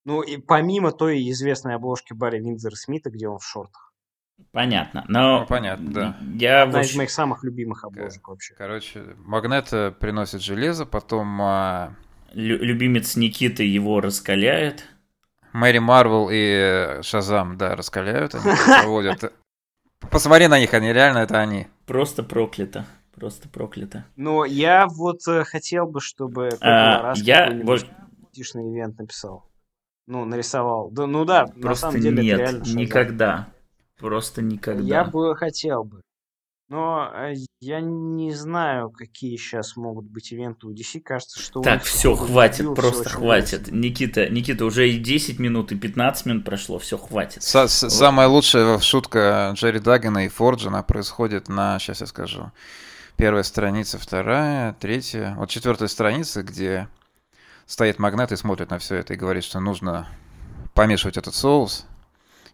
[0.04, 3.93] Ну, и помимо той известной обложки Барри Виндзера Смита, где он в шортах.
[4.52, 5.40] Понятно, но...
[5.40, 6.16] Ну, понятно, да.
[6.34, 8.54] Я Одна из моих самых любимых обложек вообще.
[8.54, 11.40] Короче, Магнет приносит железо, потом...
[11.42, 11.94] А...
[12.32, 14.88] Лю- любимец Никиты его раскаляет.
[15.52, 19.32] Мэри Марвел и Шазам, да, раскаляют, они проводят.
[20.10, 21.68] Посмотри на них, они реально это они.
[21.86, 22.86] Просто проклято.
[23.14, 24.04] Просто проклято.
[24.16, 27.86] Но я вот э, хотел бы, чтобы а, я вот
[28.34, 29.48] ивент написал.
[30.06, 30.90] Ну, нарисовал.
[30.90, 33.48] Да, ну да, Просто на самом деле нет, это реально никогда.
[34.04, 34.82] Просто никогда.
[34.82, 36.02] Я бы хотел бы.
[36.68, 41.00] Но э, я не знаю, какие сейчас могут быть ивенты у DC.
[41.00, 41.62] Кажется, что...
[41.62, 43.72] Так, все, хватит, просто хватит.
[43.72, 47.42] Никита, Никита, уже и 10 минут, и 15 минут прошло, все, хватит.
[47.42, 47.70] С вот.
[47.70, 52.52] Самая лучшая шутка Джерри Даггана и Форджина происходит на, сейчас я скажу,
[53.16, 55.34] первая страница, вторая, третья.
[55.38, 56.88] Вот четвертая страница, где
[57.64, 60.08] стоит магнат и смотрит на все это и говорит, что нужно
[60.74, 61.86] помешивать этот соус,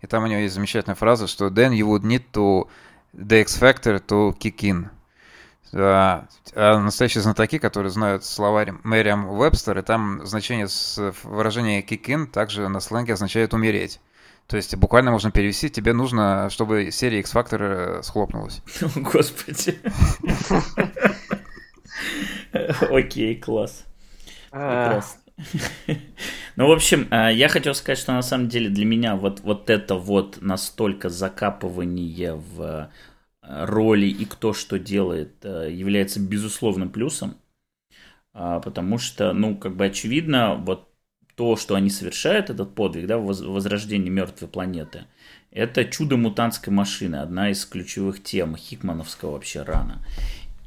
[0.02, 2.68] и там у него есть замечательная фраза, что then you would need to
[3.14, 4.88] the X Factor to kick in.
[5.72, 12.26] А, настоящие знатоки, которые знают словарь Мэриам Вебстер, и там значение с выражение kick in
[12.26, 14.00] также на сленге означает умереть.
[14.50, 18.62] То есть буквально можно перевести, тебе нужно, чтобы серия X-Factor э, схлопнулась.
[18.82, 19.78] О, Господи.
[22.90, 23.84] Окей, класс.
[24.50, 24.88] А.
[24.88, 25.19] Прекрасно.
[26.56, 29.70] Ну, в общем, э, я хотел сказать, что на самом деле для меня вот, вот
[29.70, 32.90] это вот настолько закапывание в
[33.42, 37.36] э, роли и кто что делает э, является безусловным плюсом,
[38.32, 40.88] потому что, ну, как бы очевидно, вот
[41.34, 45.06] то, что они совершают, этот подвиг, да, возрождение мертвой планеты,
[45.50, 50.04] это чудо мутантской машины, одна из ключевых тем Хикмановского вообще рана.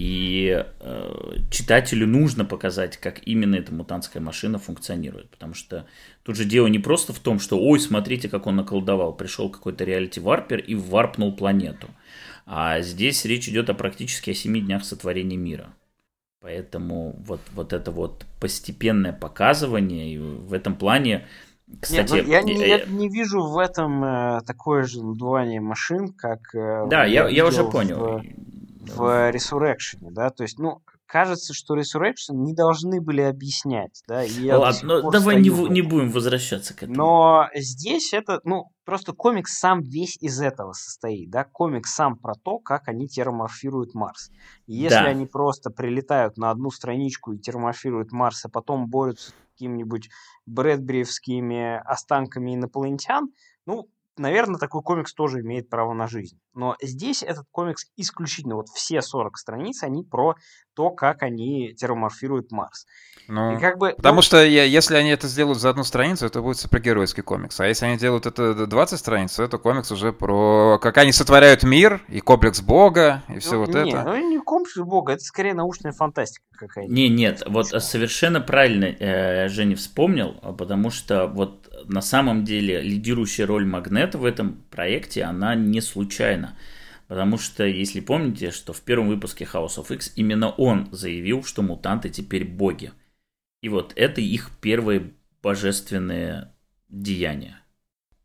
[0.03, 5.29] И э, читателю нужно показать, как именно эта мутантская машина функционирует.
[5.29, 5.85] Потому что
[6.23, 9.13] тут же дело не просто в том, что ой, смотрите, как он наколдовал.
[9.13, 11.87] Пришел какой-то реалити-варпер и варпнул планету.
[12.45, 15.73] А здесь речь идет о практически о семи днях сотворения мира.
[16.41, 21.25] Поэтому вот, вот это вот постепенное показывание, и в этом плане,
[21.79, 22.15] кстати...
[22.15, 26.53] Нет, ну, я, не, я не вижу в этом э, такое же надувание машин, как...
[26.53, 28.19] Э, да, я, я уже понял.
[28.19, 28.52] В
[28.83, 30.81] в Resurrection, да, то есть, ну,
[31.13, 34.23] кажется, что Resurrection не должны были объяснять, да.
[34.23, 36.97] И Ладно, ну, давай не, не будем возвращаться к этому.
[36.97, 42.33] Но здесь это, ну, просто комикс сам весь из этого состоит, да, комикс сам про
[42.33, 44.31] то, как они терморфируют Марс.
[44.65, 45.05] И если да.
[45.05, 50.09] они просто прилетают на одну страничку и терморфируют Марс, а потом борются с какими-нибудь
[50.47, 53.27] брэдбриевскими останками инопланетян,
[53.67, 56.39] ну, наверное, такой комикс тоже имеет право на жизнь.
[56.53, 60.35] Но здесь этот комикс исключительно, вот все 40 страниц, они про
[60.75, 62.85] то, как они термоморфируют Марс.
[63.27, 66.25] Ну, и как бы, потому ну, что я, если они это сделают за одну страницу,
[66.25, 67.59] это будет супергеройский комикс.
[67.59, 71.63] А если они делают это 20 страниц, то это комикс уже про как они сотворяют
[71.63, 74.03] мир, и комплекс Бога, и все ну, вот не, это.
[74.03, 76.91] Ну, не комплекс Бога, это скорее научная фантастика какая-то.
[76.91, 83.45] Не, нет, вот совершенно правильно э, Женя вспомнил, потому что вот на самом деле лидирующая
[83.45, 86.57] роль Магнета в этом проекте, она не случайна.
[87.07, 91.61] Потому что, если помните, что в первом выпуске House of X именно он заявил, что
[91.61, 92.91] мутанты теперь боги.
[93.61, 96.51] И вот это их первые божественные
[96.89, 97.59] деяния.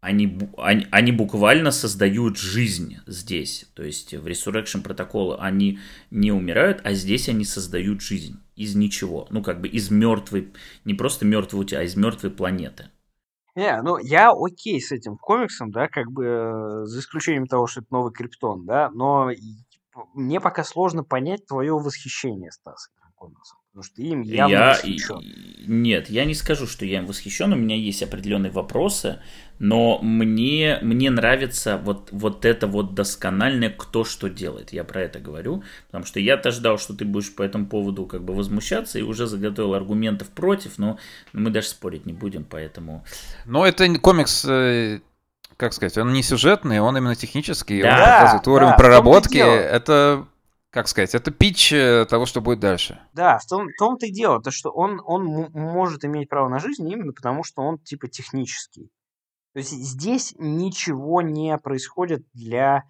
[0.00, 3.66] Они, они, они буквально создают жизнь здесь.
[3.74, 9.26] То есть в Resurrection протоколы они не умирают, а здесь они создают жизнь из ничего.
[9.30, 10.52] Ну, как бы из мертвой,
[10.84, 12.90] не просто мертвой, а из мертвой планеты.
[13.58, 17.80] Не, ну я окей с этим комиксом, да, как бы э, за исключением того, что
[17.80, 19.32] это новый Криптон, да, но
[20.14, 23.57] мне пока сложно понять твое восхищение, Стас, этим комиксом.
[23.78, 24.70] Потому что им явно я...
[24.70, 25.22] восхищен.
[25.68, 29.20] Нет, я не скажу, что я им восхищен, у меня есть определенные вопросы,
[29.60, 34.72] но мне, мне нравится вот, вот это вот доскональное кто что делает.
[34.72, 38.24] Я про это говорю, потому что я-то ждал, что ты будешь по этому поводу как
[38.24, 40.98] бы возмущаться и уже заготовил аргументов против, но
[41.32, 43.04] мы даже спорить не будем, поэтому...
[43.44, 44.98] Но это комикс э,
[45.56, 49.38] как сказать, он не сюжетный, он именно технический, да, он показывает уровень да, проработки.
[49.38, 50.26] Это,
[50.70, 53.00] как сказать, это пич э, того, что будет дальше.
[53.14, 56.58] Да, в том, в том-то и дело, то, что он, он может иметь право на
[56.58, 58.90] жизнь именно потому, что он типа технический.
[59.54, 62.84] То есть здесь ничего не происходит для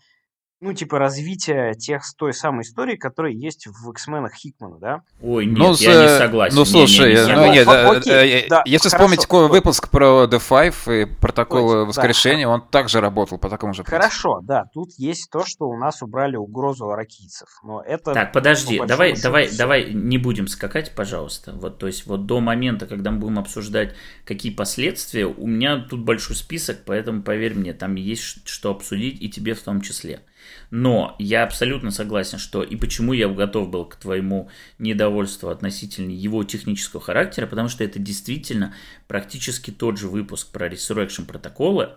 [0.61, 5.03] ну, типа, развития тех, той самой истории, которая есть в X-менах Хикмана, да?
[5.23, 6.57] Ой, нет, ну, я не согласен.
[6.57, 8.97] Ну, слушай, не, не, не ну, нет, Окей, э, э, да, если хорошо.
[8.97, 12.55] вспомнить такой выпуск про The Five и протокол Ой, воскрешения, да.
[12.55, 14.03] он также работал по такому же принципу.
[14.03, 18.13] Хорошо, да, тут есть то, что у нас убрали угрозу аракийцев, но это...
[18.13, 19.59] Так, подожди, давай, давай, все.
[19.59, 21.53] давай не будем скакать, пожалуйста.
[21.53, 23.95] Вот, то есть, вот до момента, когда мы будем обсуждать,
[24.25, 29.31] какие последствия, у меня тут большой список, поэтому, поверь мне, там есть что обсудить, и
[29.31, 30.21] тебе в том числе.
[30.71, 36.45] Но я абсолютно согласен, что и почему я готов был к твоему недовольству относительно его
[36.45, 38.75] технического характера, потому что это действительно
[39.07, 41.91] практически тот же выпуск про Resurrection протоколы,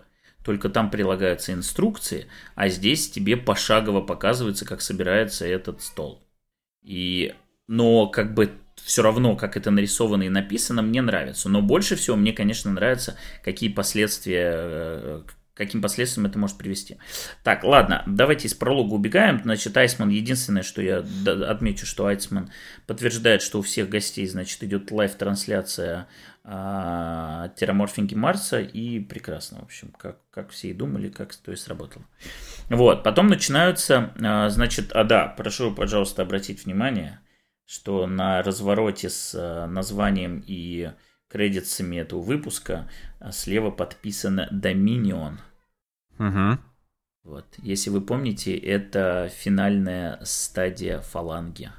[0.44, 6.22] только там прилагаются инструкции, а здесь тебе пошагово показывается, как собирается этот стол.
[6.82, 7.34] И,
[7.68, 11.48] но как бы все равно, как это нарисовано и написано, мне нравится.
[11.48, 15.22] Но больше всего мне, конечно, нравится, какие последствия, э,
[15.54, 16.96] каким последствиям это может привести.
[17.42, 19.40] Так, ладно, давайте из пролога убегаем.
[19.42, 21.04] Значит, Айсман, единственное, что я
[21.48, 22.50] отмечу, что Айсман
[22.86, 26.08] подтверждает, что у всех гостей, значит, идет live-трансляция
[26.44, 31.56] а, терраморфинга Марса, и прекрасно, в общем, как, как все и думали, как то и
[31.56, 32.04] сработало.
[32.68, 37.20] Вот, потом начинаются, а, значит, а да, прошу, пожалуйста, обратить внимание,
[37.66, 40.90] что на развороте с а, названием и
[41.32, 42.90] кредитсами этого выпуска
[43.30, 45.34] слева подписано Dominion.
[46.18, 46.58] Угу.
[47.24, 47.46] Вот.
[47.58, 51.70] Если вы помните, это финальная стадия фаланги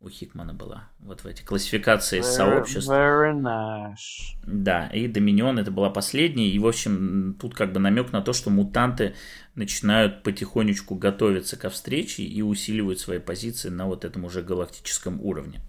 [0.00, 0.88] у Хикмана была.
[1.00, 2.88] Вот в эти классификации very, сообществ.
[2.88, 4.36] Very nice.
[4.46, 6.48] Да, и Доминион это была последняя.
[6.48, 9.14] И, в общем, тут как бы намек на то, что мутанты
[9.54, 15.60] начинают потихонечку готовиться ко встрече и усиливают свои позиции на вот этом уже галактическом уровне.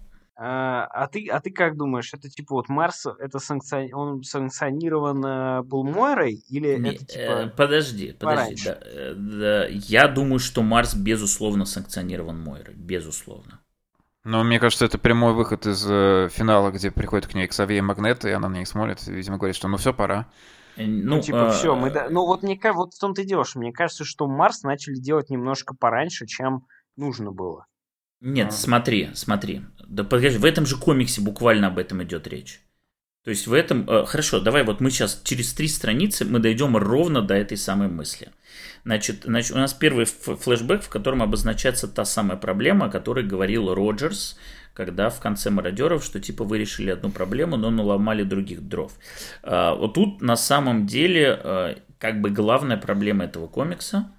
[0.42, 3.90] А, а, ты, а ты как думаешь, это типа вот Марс, это санкци...
[3.92, 7.20] он санкционирован э, был Мойрой или Не, это типа...
[7.20, 8.64] Э, подожди, подожди.
[8.64, 13.60] Да, э, да, я думаю, что Марс безусловно санкционирован Мойрой, безусловно.
[14.24, 18.24] Ну, мне кажется, это прямой выход из э, финала, где приходит к ней Ксавье Магнет,
[18.24, 20.26] и она на них смотрит, и, видимо, говорит, что ну все, пора.
[20.76, 21.50] Э, ну, ну типа, а...
[21.50, 21.90] все, мы...
[22.08, 25.28] Ну, вот мне вот в том-то и дело, что мне кажется, что Марс начали делать
[25.28, 26.64] немножко пораньше, чем
[26.96, 27.66] нужно было.
[28.20, 28.52] Нет, а.
[28.52, 29.62] смотри, смотри.
[29.86, 32.60] Да подожди, в этом же комиксе буквально об этом идет речь.
[33.24, 33.88] То есть в этом...
[33.88, 37.88] Э, хорошо, давай вот мы сейчас через три страницы мы дойдем ровно до этой самой
[37.88, 38.28] мысли.
[38.84, 43.74] Значит, значит у нас первый флешбэк, в котором обозначается та самая проблема, о которой говорил
[43.74, 44.38] Роджерс,
[44.72, 48.92] когда в конце мародеров, что типа вы решили одну проблему, но наломали других дров.
[49.42, 54.10] А, вот тут на самом деле э, как бы главная проблема этого комикса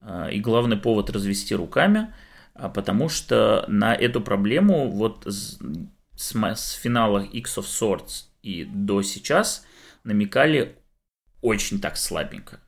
[0.00, 2.12] э, и главный повод развести руками–
[2.54, 5.58] потому что на эту проблему вот с,
[6.16, 9.66] с финала X of Swords и до сейчас
[10.04, 10.78] намекали
[11.40, 12.60] очень так слабенько.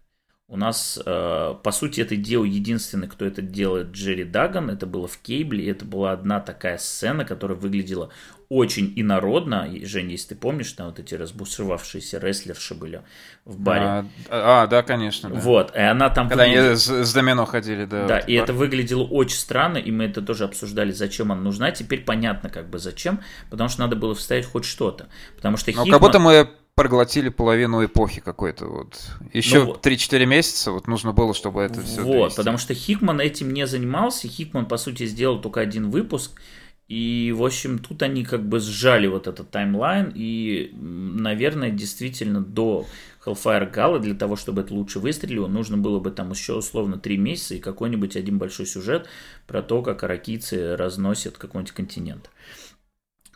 [0.49, 4.71] У нас, э, по сути, это делал единственный, кто это делает, Джерри Даган.
[4.71, 5.69] Это было в Кейбле.
[5.69, 8.11] Это была одна такая сцена, которая выглядела
[8.49, 9.69] очень инородно.
[9.69, 13.03] И, Женя, если ты помнишь, там вот эти разбушевавшиеся рестлерши были
[13.45, 14.09] в баре.
[14.29, 15.31] А, а да, конечно.
[15.31, 15.35] Да.
[15.35, 16.29] Вот, и она там...
[16.29, 16.69] Когда выглядела...
[16.69, 18.07] они с, с домено ходили, да.
[18.07, 18.45] Да, вот и бар.
[18.45, 21.73] это выглядело очень странно, и мы это тоже обсуждали, зачем она нужна.
[21.73, 23.21] Теперь понятно, как бы зачем,
[23.51, 25.09] потому что надо было вставить хоть что-то.
[25.35, 25.91] Потому что Ну, Хикман...
[25.91, 28.67] как будто мы проглотили половину эпохи какой-то.
[28.67, 29.11] Вот.
[29.33, 32.37] Еще ну, 3-4 месяца вот нужно было, чтобы это все Вот, довести.
[32.37, 34.29] потому что Хикман этим не занимался.
[34.29, 36.39] Хикман, по сути, сделал только один выпуск.
[36.87, 40.13] И, в общем, тут они как бы сжали вот этот таймлайн.
[40.15, 42.87] И, наверное, действительно до
[43.25, 47.17] Hellfire Gala для того, чтобы это лучше выстрелило, нужно было бы там еще условно 3
[47.17, 49.09] месяца и какой-нибудь один большой сюжет
[49.47, 52.31] про то, как аракийцы разносят какой-нибудь континент.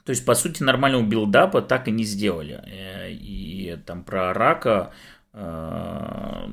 [0.05, 2.63] То есть, по сути, нормального билдапа так и не сделали.
[2.67, 4.93] Э, и там про рака
[5.33, 6.49] э,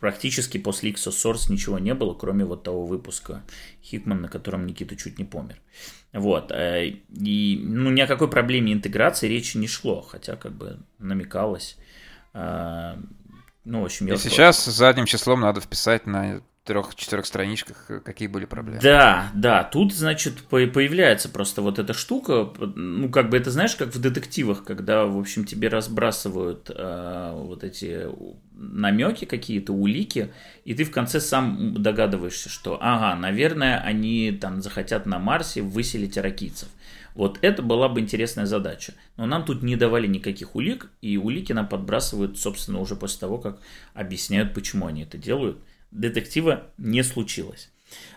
[0.00, 3.42] практически после X Source ничего не было, кроме вот того выпуска
[3.82, 5.56] Хикман, на котором Никита чуть не помер.
[6.12, 6.52] Вот.
[6.52, 11.76] Э, и ну, ни о какой проблеме интеграции речи не шло, хотя как бы намекалось.
[12.32, 14.14] Ну, в общем, я...
[14.14, 18.80] И сейчас задним числом надо вписать на трех-четырех страничках, э, какие были проблемы.
[18.82, 23.94] Да, да, тут, значит, появляется просто вот эта штука, ну, как бы это, знаешь, как
[23.94, 28.06] в детективах, когда, в общем, тебе разбрасывают э, вот эти
[28.52, 30.32] намеки какие-то, улики,
[30.64, 36.16] и ты в конце сам догадываешься, что, ага, наверное, они там захотят на Марсе выселить
[36.16, 36.68] аракийцев.
[37.14, 38.94] Вот это была бы интересная задача.
[39.16, 43.38] Но нам тут не давали никаких улик, и улики нам подбрасывают, собственно, уже после того,
[43.38, 43.60] как
[43.92, 45.58] объясняют, почему они это делают–
[45.94, 47.70] детектива не случилось.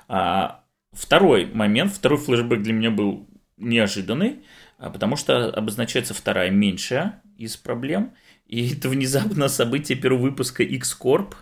[0.08, 4.40] А, второй момент, второй флешбэк для меня был неожиданный,
[4.78, 8.14] а, потому что обозначается вторая меньшая из проблем.
[8.46, 11.36] И это внезапно событие первого выпуска X-Corp.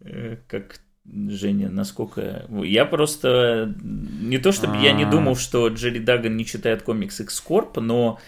[0.00, 2.46] Э, как Женя, насколько...
[2.62, 3.74] Я просто...
[3.82, 5.10] Не то, чтобы я не а.
[5.10, 8.20] думал, что Джерри Даган не читает комикс X-Corp, но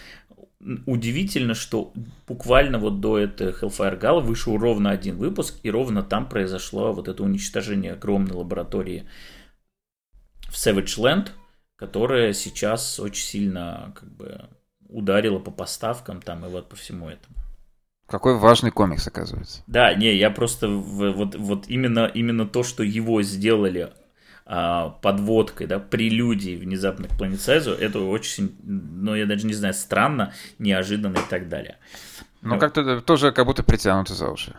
[0.85, 1.93] удивительно, что
[2.27, 7.07] буквально вот до этого Hellfire Gala вышел ровно один выпуск, и ровно там произошло вот
[7.07, 9.07] это уничтожение огромной лаборатории
[10.49, 11.29] в Savage Land,
[11.75, 14.49] которая сейчас очень сильно как бы
[14.89, 17.35] ударила по поставкам там и вот по всему этому.
[18.07, 19.63] Какой важный комикс, оказывается.
[19.65, 23.93] Да, не, я просто вот, вот именно, именно то, что его сделали
[24.45, 31.17] подводкой, да, прелюдией внезапно к планетсайзу, это очень, ну, я даже не знаю, странно, неожиданно
[31.17, 31.77] и так далее.
[32.41, 34.55] Ну, как-то тоже как будто притянуты за уши.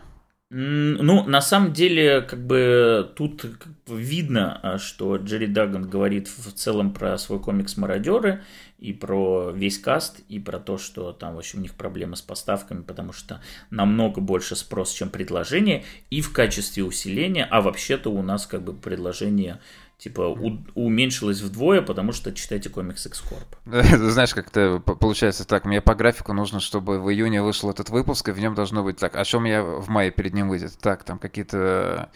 [0.49, 3.45] Ну, на самом деле, как бы тут
[3.85, 8.43] видно, а, что Джерри Даган говорит в целом про свой комикс «Мародеры»,
[8.79, 12.21] и про весь каст, и про то, что там, в общем, у них проблемы с
[12.21, 18.21] поставками, потому что намного больше спрос, чем предложение, и в качестве усиления, а вообще-то у
[18.21, 19.59] нас как бы предложение
[19.97, 23.57] типа у, уменьшилось вдвое, потому что читайте комикс X-Corp.
[24.11, 28.31] Знаешь, как-то получается так, мне по графику нужно, чтобы в июне вышел этот выпуск, и
[28.31, 30.77] в нем должно быть так, а что у меня в мае перед ним выйдет?
[30.79, 32.11] Так, там какие-то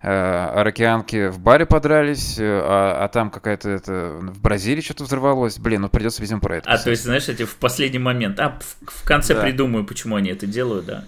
[0.00, 5.58] аракианки в баре подрались, э, а, а там какая-то это в Бразилии что-то взорвалось.
[5.58, 6.70] Блин, ну придется, видимо, про это.
[6.70, 8.38] А, то есть, знаешь, эти в последний момент.
[8.38, 9.42] А, в, в конце да.
[9.42, 11.04] придумаю, почему они это делают, да.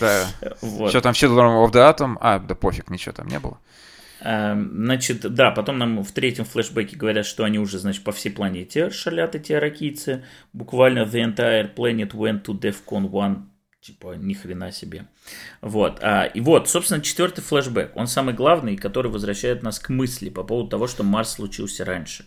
[0.00, 0.26] Да.
[0.60, 0.90] Вот.
[0.90, 2.16] Что там, Children of the Atom?
[2.20, 3.58] А, да пофиг, ничего там не было.
[4.20, 8.30] Эм, значит, да, потом нам в третьем флешбеке говорят, что они уже, значит, по всей
[8.30, 10.24] планете шалят эти аракийцы.
[10.52, 13.47] Буквально the entire planet went to DEFCON 1.
[13.88, 15.06] Типа, ни хрена себе.
[15.62, 15.98] Вот.
[16.02, 17.92] А, и вот, собственно, четвертый флешбэк.
[17.96, 22.26] Он самый главный, который возвращает нас к мысли по поводу того, что Марс случился раньше.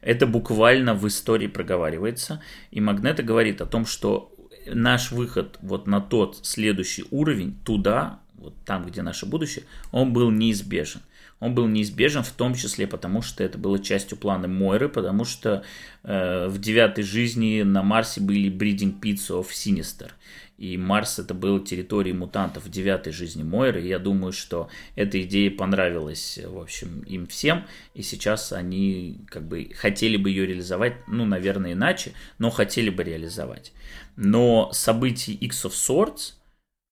[0.00, 2.40] Это буквально в истории проговаривается.
[2.70, 4.32] И Магнета говорит о том, что
[4.66, 10.30] наш выход вот на тот следующий уровень, туда, вот там, где наше будущее, он был
[10.30, 11.00] неизбежен
[11.42, 15.64] он был неизбежен, в том числе потому, что это было частью плана Мойры, потому что
[16.04, 20.12] э, в девятой жизни на Марсе были breeding pits of Sinister.
[20.58, 23.82] И Марс это была территорией мутантов в девятой жизни Мойры.
[23.82, 27.64] И я думаю, что эта идея понравилась, в общем, им всем.
[27.94, 33.02] И сейчас они как бы хотели бы ее реализовать, ну, наверное, иначе, но хотели бы
[33.02, 33.72] реализовать.
[34.16, 36.34] Но события X of Swords,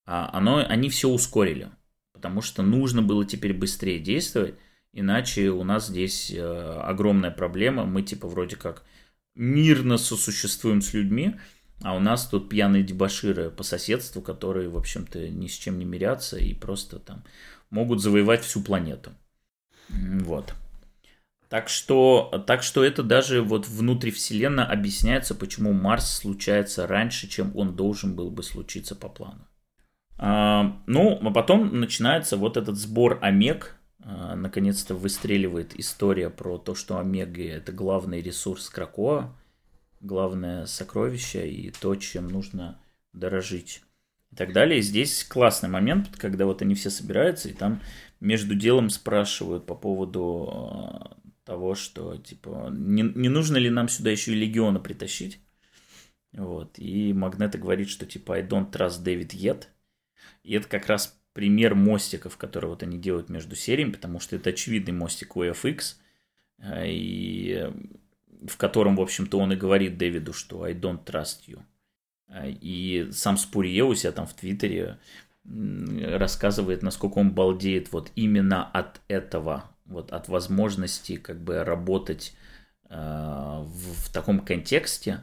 [0.05, 1.69] а, оно, они все ускорили
[2.21, 4.53] потому что нужно было теперь быстрее действовать,
[4.93, 8.83] иначе у нас здесь э, огромная проблема, мы типа вроде как
[9.33, 11.37] мирно сосуществуем с людьми,
[11.83, 15.85] а у нас тут пьяные дебаширы по соседству, которые, в общем-то, ни с чем не
[15.85, 17.23] мирятся и просто там
[17.69, 19.11] могут завоевать всю планету.
[19.89, 20.53] Вот.
[21.49, 27.51] Так что, так что это даже вот внутри Вселенной объясняется, почему Марс случается раньше, чем
[27.57, 29.45] он должен был бы случиться по плану.
[30.17, 33.75] А, ну, а потом начинается вот этот сбор Омег.
[34.03, 39.35] А, наконец-то выстреливает история про то, что Омега это главный ресурс Кракоа,
[40.01, 42.79] главное сокровище и то, чем нужно
[43.13, 43.81] дорожить
[44.31, 44.79] и так далее.
[44.79, 47.81] И здесь классный момент, когда вот они все собираются, и там
[48.19, 54.31] между делом спрашивают по поводу того, что, типа, не, не нужно ли нам сюда еще
[54.31, 55.39] и легиона притащить.
[56.33, 56.77] Вот.
[56.77, 59.65] И Магнета говорит, что, типа, I don't trust David yet.
[60.43, 64.49] И это как раз пример мостиков, которые вот они делают между сериями, потому что это
[64.51, 65.95] очевидный мостик UFX,
[66.59, 67.71] э, и э,
[68.45, 71.61] в котором, в общем-то, он и говорит Дэвиду, что I don't trust you.
[72.27, 74.99] Э, и сам Спурье у себя там в Твиттере
[75.43, 82.35] рассказывает, насколько он балдеет вот именно от этого, вот от возможности как бы работать
[82.87, 85.21] в таком контексте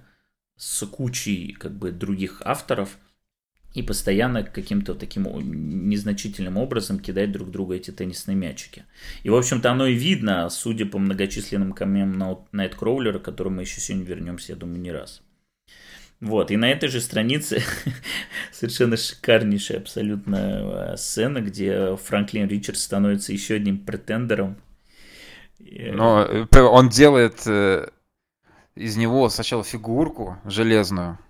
[0.56, 2.98] с кучей как бы других авторов
[3.78, 5.24] и постоянно каким-то таким
[5.88, 8.84] незначительным образом кидать друг друга эти теннисные мячики.
[9.22, 13.62] И, в общем-то, оно и видно, судя по многочисленным камням на Найткроулера, к которому мы
[13.62, 15.22] еще сегодня вернемся, я думаю, не раз.
[16.20, 17.62] Вот, и на этой же странице
[18.52, 24.56] совершенно шикарнейшая абсолютно э, сцена, где Франклин Ричардс становится еще одним претендером.
[25.60, 27.88] Но э, он делает э,
[28.74, 31.20] из него сначала фигурку железную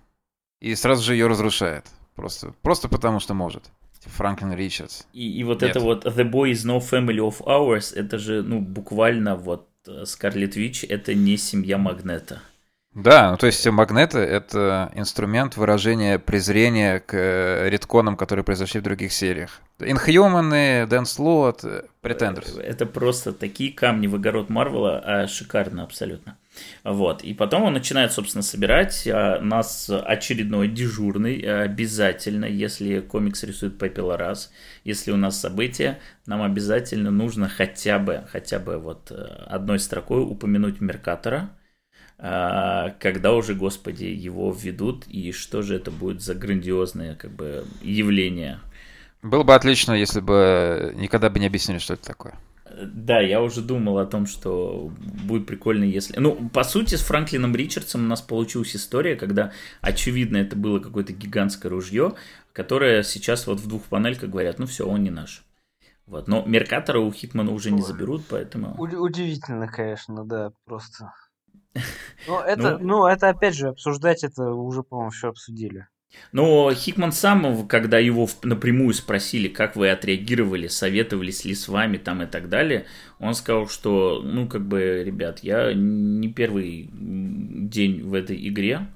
[0.59, 1.85] и сразу же ее разрушает.
[2.19, 3.63] Просто, просто потому что может.
[3.99, 5.03] Типа Франклин Ричардс.
[5.13, 5.71] И, и вот Нет.
[5.71, 9.69] это вот The Boy is no family of ours, это же, ну, буквально вот
[10.03, 12.41] Скарлетт Вич, это не семья Магнета.
[12.93, 18.83] Да, ну то есть магнеты— это инструмент выражения презрения к э, редконам, которые произошли в
[18.83, 19.61] других сериях.
[19.79, 21.63] Инхьюманы, Дэн Слот,
[22.01, 22.57] Претендерс.
[22.57, 26.35] Это просто такие камни в огород Марвела, а шикарно абсолютно.
[26.83, 27.23] Вот.
[27.23, 29.07] И потом он начинает, собственно, собирать.
[29.07, 34.51] А нас очередной дежурный обязательно, если комикс рисует Пепела раз,
[34.83, 39.15] если у нас событие, нам обязательно нужно хотя бы, хотя бы вот э,
[39.47, 41.49] одной строкой упомянуть Меркатора,
[42.21, 47.65] а, когда уже, господи, его введут, и что же это будет за грандиозное как бы
[47.81, 48.59] явление.
[49.21, 52.35] Было бы отлично, если бы никогда бы не объяснили, что это такое.
[52.77, 54.91] Да, я уже думал о том, что
[55.25, 56.19] будет прикольно, если...
[56.19, 59.51] Ну, по сути, с Франклином Ричардсом у нас получилась история, когда,
[59.81, 62.13] очевидно, это было какое-то гигантское ружье,
[62.53, 65.43] которое сейчас вот в двух панельках говорят, ну все, он не наш.
[66.05, 66.27] Вот.
[66.27, 68.75] Но Меркатора у Хитмана уже не заберут, поэтому...
[68.79, 71.13] Удивительно, конечно, да, просто.
[72.27, 75.87] Ну, это, ну, ну, это опять же, обсуждать это уже, по-моему, все обсудили.
[76.31, 82.23] Но Хикман сам, когда его напрямую спросили, как вы отреагировали, советовались ли с вами там
[82.23, 82.85] и так далее,
[83.19, 88.87] он сказал, что, ну, как бы, ребят, я не первый день в этой игре,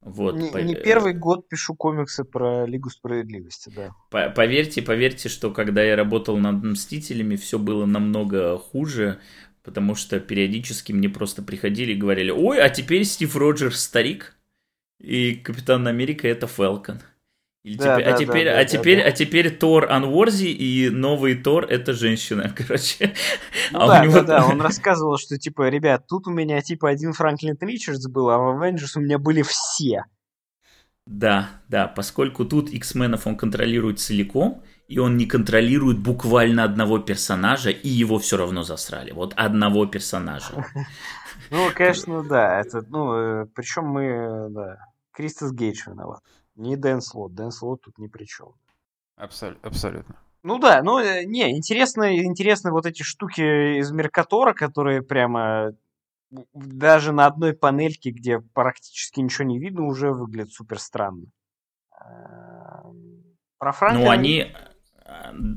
[0.00, 0.56] вот, не, по...
[0.58, 3.90] не первый год пишу комиксы про Лигу Справедливости, да.
[4.10, 9.18] По поверьте, поверьте, что когда я работал над Мстителями, все было намного хуже
[9.62, 14.34] потому что периодически мне просто приходили и говорили, ой, а теперь Стив Роджерс старик,
[15.00, 17.00] и Капитан Америка это Фелкон.
[17.62, 19.04] Или да, теперь, да, а теперь, да, а теперь, да.
[19.04, 23.14] а теперь Тор Анворзи и новый Тор это женщина, короче.
[23.72, 24.14] Ну, а да, него...
[24.14, 28.30] да, да, он рассказывал, что типа, ребят, тут у меня типа один Франклин Ричардс был,
[28.30, 30.04] а в Avengers у меня были все.
[31.06, 37.70] Да, да, поскольку тут X-менов он контролирует целиком, и он не контролирует буквально одного персонажа,
[37.70, 39.10] и его все равно засрали.
[39.10, 40.66] Вот одного персонажа.
[41.50, 42.60] Ну, конечно, да.
[42.60, 44.78] Это, ну, э, причем мы, да,
[45.20, 46.22] Кристос Гейдж виноват.
[46.54, 47.34] Не Дэн Слот.
[47.34, 48.54] Дэн Слот тут ни при чем.
[49.16, 50.16] Абсолютно.
[50.42, 55.74] Ну да, ну э, не, интересно, интересны вот эти штуки из Меркатора, которые прямо
[56.54, 61.26] даже на одной панельке, где практически ничего не видно, уже выглядят супер странно.
[62.02, 63.22] Эм,
[63.58, 64.00] про Франка...
[64.00, 64.54] Ну, они,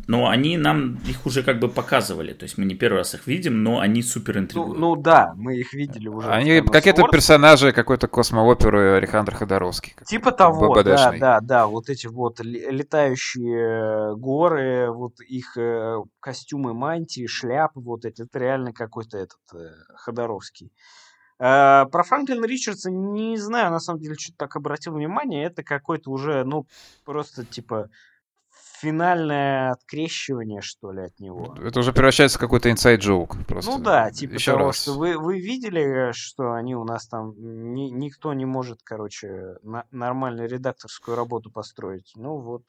[0.08, 2.34] но они нам их уже как бы показывали.
[2.34, 4.78] То есть мы не первый раз их видим, но они супер интригуют.
[4.80, 6.28] Ну, ну да, мы их видели уже.
[6.30, 9.96] Они какие-то персонажи какой-то космооперы Александр Ходоровский.
[10.06, 11.68] Типа того, да, да, да.
[11.68, 18.74] Вот эти вот летающие горы, вот их э, костюмы, мантии, шляпы, вот эти, это реально
[18.74, 20.72] какой-то этот э, Ходоровский.
[21.40, 25.46] Э, про Франклина Ричардса не знаю, на самом деле, что-то так обратил внимание.
[25.46, 26.68] Это какой-то уже, ну,
[27.06, 27.90] просто типа
[28.84, 31.56] финальное открещивание, что ли, от него.
[31.64, 32.64] Это уже превращается в какой-то.
[33.48, 33.72] Просто.
[33.72, 34.82] Ну да, типа Еще того, раз.
[34.82, 39.86] что вы, вы видели, что они у нас там, ни, никто не может, короче, на,
[39.92, 42.12] нормальную редакторскую работу построить.
[42.16, 42.64] Ну вот,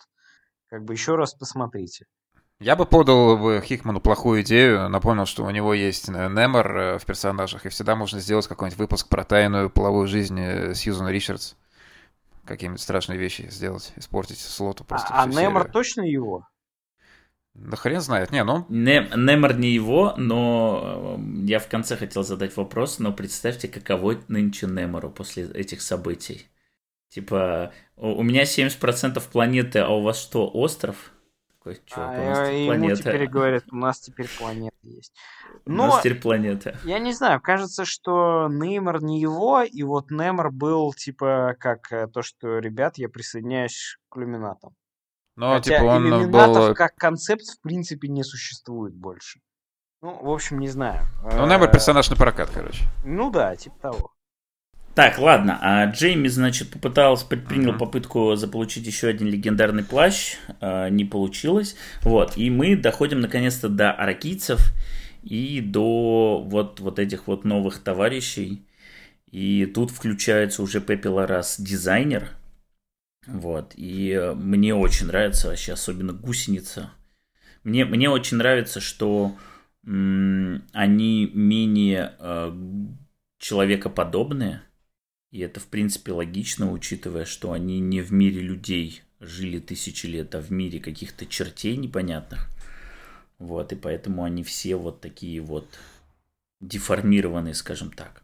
[0.69, 2.07] как бы еще раз посмотрите.
[2.61, 6.99] Я бы подал бы Хикману плохую идею, напомнил, что у него есть э, Немор э,
[6.99, 11.55] в персонажах, и всегда можно сделать какой-нибудь выпуск про тайную половую жизнь э, Сьюзан Ричардс
[12.45, 15.09] какие-нибудь страшные вещи сделать, испортить слоту просто.
[15.11, 16.47] А, а Немор точно его?
[17.55, 18.33] Да хрен знает.
[18.33, 18.67] Не, ну...
[18.69, 24.17] Не, Немор не его, но э, я в конце хотел задать вопрос, но представьте, каково
[24.27, 26.49] нынче Немору после этих событий.
[27.11, 31.13] Типа, у меня 70% планеты, а у вас что, остров?
[31.65, 32.97] Такой, чувак, а, у нас ему планета.
[32.97, 35.15] теперь говорят, у нас теперь планета есть.
[35.65, 36.79] Но, у нас теперь планета.
[36.85, 42.07] Я не знаю, кажется, что Неймар не его, и вот Неймар был, типа, как э,
[42.09, 44.75] то, что, ребят, я присоединяюсь к иллюминатам.
[45.37, 46.75] Но, Хотя типа, он иллюминатов был...
[46.75, 49.41] как концепт, в принципе, не существует больше.
[50.03, 51.07] Ну, в общем, не знаю.
[51.23, 52.85] Ну, Неймар персонаж на прокат, короче.
[53.07, 54.14] Ну да, типа того.
[54.95, 57.79] Так, ладно, а Джейми, значит, попытался, предпринял uh-huh.
[57.79, 63.91] попытку заполучить еще один легендарный плащ, а, не получилось, вот, и мы доходим наконец-то до
[63.91, 64.73] аракийцев
[65.25, 68.67] и до вот, вот этих вот новых товарищей,
[69.31, 72.29] И тут включается уже Пеппи Ларас дизайнер.
[73.27, 73.73] Вот.
[73.75, 76.93] И мне очень нравится вообще, особенно гусеница.
[77.65, 79.35] Мне, мне очень нравится, что
[79.85, 82.53] м- они менее э,
[83.39, 84.63] человекоподобные.
[85.35, 90.33] И это, в принципе, логично, учитывая, что они не в мире людей жили тысячи лет,
[90.37, 92.49] а в мире каких-то чертей непонятных.
[93.41, 95.67] Вот, и поэтому они все вот такие вот
[96.61, 98.23] деформированные, скажем так.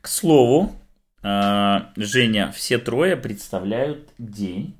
[0.00, 0.76] К слову,
[1.24, 4.76] а, Женя, все трое представляют день,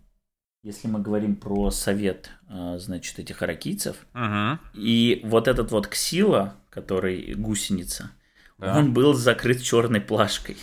[0.63, 3.97] если мы говорим про совет, а, значит, этих аракийцев.
[4.15, 4.61] Угу.
[4.75, 8.13] И вот этот вот Ксила, который гусеница,
[8.59, 8.79] Да.
[8.79, 10.57] он был закрыт черной плашкой.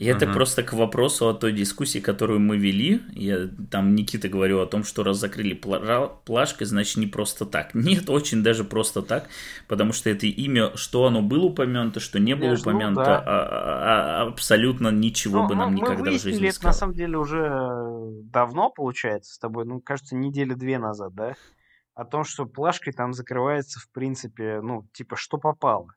[0.00, 0.34] И это Мгм.
[0.34, 3.02] просто к вопросу о той дискуссии, которую мы вели.
[3.12, 7.74] Я там Никита говорил о том, что раз закрыли пла- плашкой, значит не просто так.
[8.04, 9.28] Нет, очень даже просто так,
[9.68, 13.18] потому что это имя, что оно было упомянуто, что не было Конечно, ну упомянуто, да.
[13.26, 16.64] а- а- абсолютно ничего Ну, бы мы- нам мы никогда в выяснили жизни не это
[16.64, 17.50] на самом деле уже
[18.24, 21.34] давно, получается, с тобой, ну, кажется, недели две назад, да?
[21.94, 25.88] О том, что плашкой там закрывается, в принципе, ну, типа, что попало.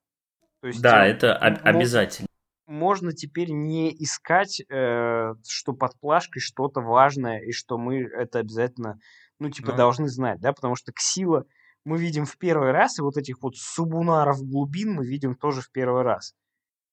[0.60, 2.28] То есть Да, э, это об- обязательно.
[2.66, 9.00] Можно теперь не искать, э, что под плашкой что-то важное, и что мы это обязательно,
[9.40, 9.78] ну, типа, Ну.
[9.78, 11.46] должны знать, да, потому что Ксила
[11.86, 15.72] мы видим в первый раз, и вот этих вот субунаров глубин мы видим тоже в
[15.72, 16.34] первый раз.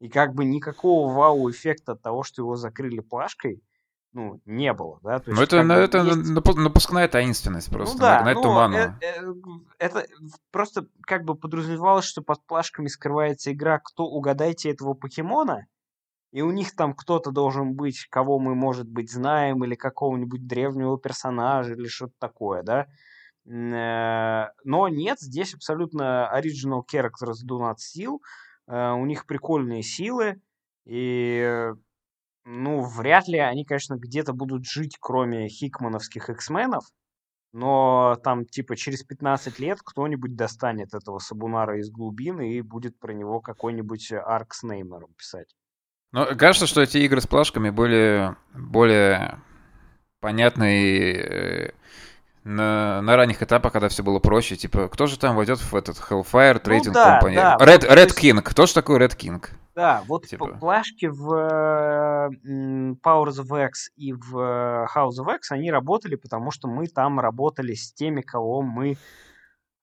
[0.00, 3.62] И как бы никакого вау-эффекта от того, что его закрыли плашкой,
[4.12, 5.18] ну, не было, да.
[5.20, 8.34] То Ну, есть, это, как ну, это есть- напу- напускная таинственность просто, ну да, нагнать
[8.36, 8.76] ну, туману.
[8.76, 9.32] э- э,
[9.78, 10.06] это
[10.50, 15.66] просто как бы подразумевалось, что под плашками скрывается игра «Кто угадайте этого покемона?»
[16.32, 20.96] И у них там кто-то должен быть, кого мы, может быть, знаем, или какого-нибудь древнего
[20.96, 22.86] персонажа, или что-то такое, да?
[23.46, 28.18] Э, Но нет, здесь абсолютно original characters do not steal.
[28.68, 30.40] Э, У них прикольные силы,
[30.84, 31.72] и
[32.52, 36.84] ну, вряд ли они, конечно, где-то будут жить, кроме хикмановских X-менов,
[37.52, 43.12] но там, типа, через 15 лет кто-нибудь достанет этого Сабунара из глубины и будет про
[43.12, 45.54] него какой-нибудь арк с Неймером писать.
[46.12, 49.40] Ну, кажется, что эти игры с плашками были более
[50.18, 51.72] понятны э,
[52.44, 54.56] на, на ранних этапах, когда все было проще.
[54.56, 57.34] Типа, кто же там войдет в этот Hellfire Trading Ну да, Company?
[57.34, 58.40] да, Red, Red есть- King.
[58.42, 59.44] Кто же такой Red King?
[59.74, 60.46] Да, вот Типа.
[60.58, 62.30] плашки в
[63.02, 67.20] Powers of X и в э, House of X, они работали, потому что мы там
[67.20, 68.96] работали с теми, кого мы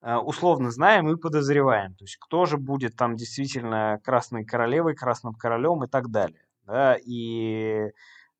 [0.02, 1.94] э, условно знаем и подозреваем.
[1.94, 6.42] То есть кто же будет там действительно Красной Королевой, Красным Королем и так далее.
[6.66, 6.96] Да?
[7.02, 7.90] И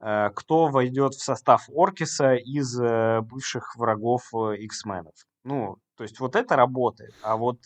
[0.00, 5.14] кто войдет в состав Оркиса из э, бывших врагов э, X-менов.
[5.44, 7.14] Ну, то есть вот это работает.
[7.22, 7.58] А вот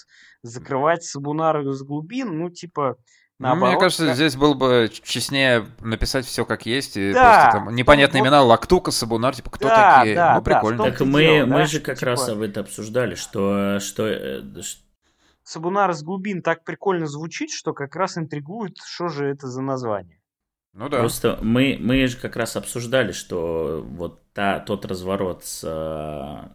[0.43, 2.97] закрывать Сабунару из глубин, ну, типа,
[3.39, 3.73] Ну, наоборот...
[3.73, 6.97] мне кажется, ка- здесь было бы честнее написать все как есть.
[6.97, 10.15] И Да, просто там непонятные ну, вот- имена, Лактука, Сабунар, типа, кто Да, такие?
[10.17, 10.79] да, ну, да, прикольно.
[10.85, 13.79] том- Так мы, дело, мы да, же что, как раз типа- об это обсуждали, что,
[13.81, 14.79] что, э, ш-
[15.45, 20.19] Сабунар из глубин так прикольно звучит, что как раз интригует, что же это за название.
[20.75, 21.01] Ну да.
[21.01, 26.49] Просто мы, мы же как раз обсуждали, что вот та, тот разворот с э,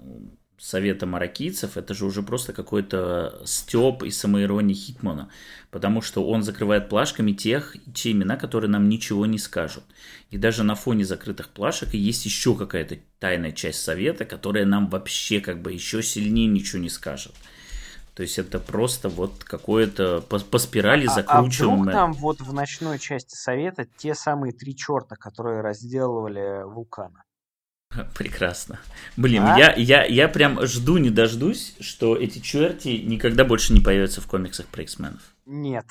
[0.58, 5.30] советом аракийцев, это же уже просто какой-то степ и самоирония Хикмана,
[5.70, 9.84] потому что он закрывает плашками тех, те имена, которые нам ничего не скажут.
[10.32, 15.42] И даже на фоне закрытых плашек есть еще какая-то тайная часть совета, которая нам вообще
[15.42, 17.34] как бы еще сильнее ничего не скажет.
[18.18, 21.94] То есть это просто вот какое-то по, по спирали А- А, вдруг закручиваемое.
[21.94, 27.24] там вот в ночной части совета те самые три черта, которые разделывали вулкана?
[28.18, 28.80] Прекрасно.
[29.18, 29.56] Блин, А?
[29.60, 34.26] я, я, я прям жду не дождусь, что эти черти никогда больше не появятся в
[34.26, 35.22] комиксах про X-менов.
[35.46, 35.86] Нет.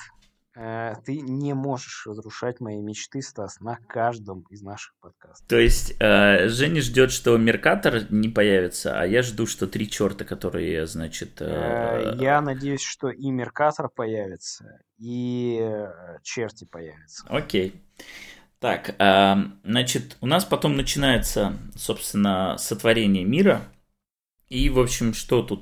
[0.57, 5.47] Э, Ты не можешь разрушать мои мечты, Стас, на каждом из наших подкастов.
[5.47, 10.25] То есть э, Женя ждет, что Меркатор не появится, а я жду, что три черта,
[10.25, 11.41] которые, значит...
[11.41, 17.23] Э, э, Я надеюсь, что и Меркатор появится, и э, черти появятся.
[17.29, 17.83] Окей.
[18.59, 23.61] Так, э, значит, у нас потом начинается, собственно, сотворение мира.
[24.49, 25.61] И, в общем, что тут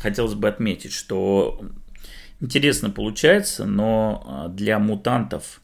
[0.00, 1.60] хотелось бы отметить, что
[2.40, 5.60] интересно получается, но э, для мутантов,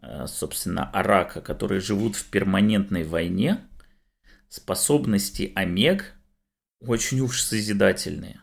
[0.00, 3.60] э, собственно, Арака, которые живут в перманентной войне,
[4.48, 6.14] способности Омег
[6.80, 8.40] очень уж созидательные.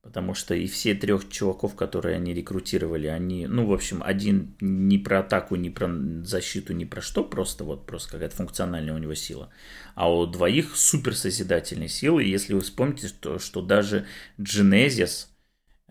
[0.00, 4.96] Потому что и все трех чуваков, которые они рекрутировали, они, ну, в общем, один не
[4.96, 5.90] про атаку, не про
[6.22, 9.50] защиту, не про что, просто вот просто какая-то функциональная у него сила.
[9.94, 12.24] А у двоих супер созидательные силы.
[12.24, 14.06] Если вы вспомните, что, что даже
[14.38, 15.26] Genesis,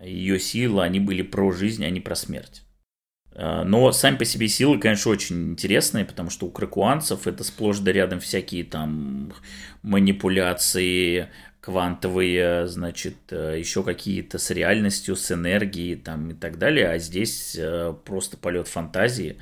[0.04, 2.64] ее сила, они были про жизнь, а не про смерть.
[3.38, 7.80] Э, но сами по себе силы, конечно, очень интересные, потому что у кракуанцев это сплошь
[7.80, 9.32] да рядом всякие там
[9.84, 11.30] манипуляции,
[11.62, 17.56] квантовые, значит, э, еще какие-то с реальностью, с энергией там и так далее, а здесь
[17.60, 19.38] э, просто полет фантазии,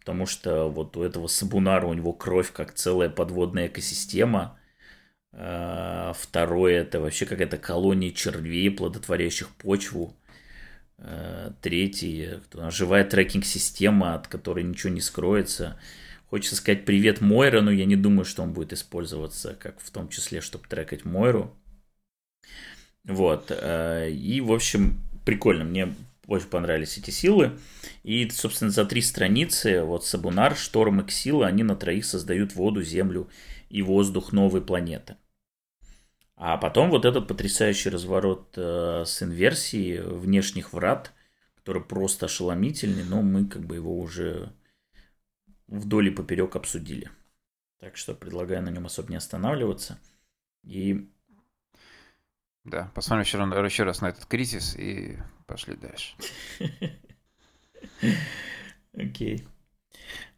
[0.00, 4.58] потому что вот у этого Сабунара у него кровь как целая подводная экосистема,
[5.36, 10.16] второе это вообще какая-то колония червей, плодотворящих почву,
[10.98, 15.78] Э, третий, живая трекинг-система, от которой ничего не скроется.
[16.30, 20.08] Хочется сказать привет Мойра, но я не думаю, что он будет использоваться, как в том
[20.08, 21.54] числе, чтобы трекать Мойру.
[23.04, 23.46] Вот.
[23.50, 25.64] Э, и, в общем, прикольно.
[25.64, 25.94] Мне
[26.26, 27.58] очень понравились эти силы.
[28.02, 32.82] И, собственно, за три страницы вот Сабунар, Шторм и Ксила, они на троих создают воду,
[32.82, 33.28] землю
[33.68, 35.16] и воздух новой планеты.
[36.36, 41.12] А потом вот этот потрясающий разворот э, с инверсией внешних врат,
[41.56, 44.52] который просто ошеломительный, но мы как бы его уже
[45.66, 47.10] вдоль и поперек обсудили.
[47.78, 49.98] Так что предлагаю на нем особо не останавливаться.
[50.62, 51.10] И...
[52.64, 56.16] Да, посмотрим еще, раз, еще раз на этот кризис и пошли дальше.
[58.92, 59.46] Окей.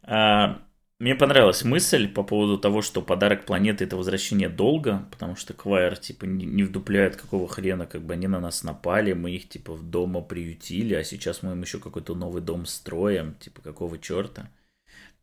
[0.03, 0.61] А,
[0.99, 5.97] мне понравилась мысль по поводу того, что подарок планеты это возвращение долга, потому что Квайр
[5.97, 9.89] типа не вдупляет какого хрена, как бы они на нас напали, мы их типа в
[9.89, 14.51] дома приютили, а сейчас мы им еще какой-то новый дом строим, типа какого черта.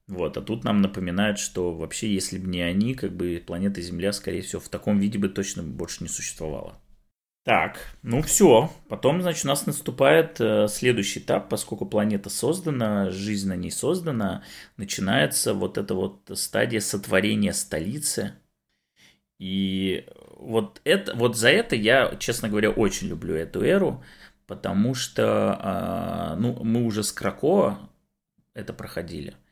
[0.06, 4.12] Вот, а тут нам напоминают, что вообще, если бы не они, как бы планета Земля,
[4.12, 6.80] скорее всего, в таком виде бы точно больше не существовала.
[7.46, 8.72] Так, ну все.
[8.88, 14.42] Потом, значит, у нас наступает э, следующий этап, поскольку планета создана, жизнь на ней создана,
[14.76, 18.32] начинается вот эта вот стадия сотворения столицы.
[19.38, 24.02] И вот, это, вот за это я, честно говоря, очень люблю эту эру,
[24.48, 27.78] потому что э, ну, мы уже с Кракоа
[28.54, 29.36] это проходили–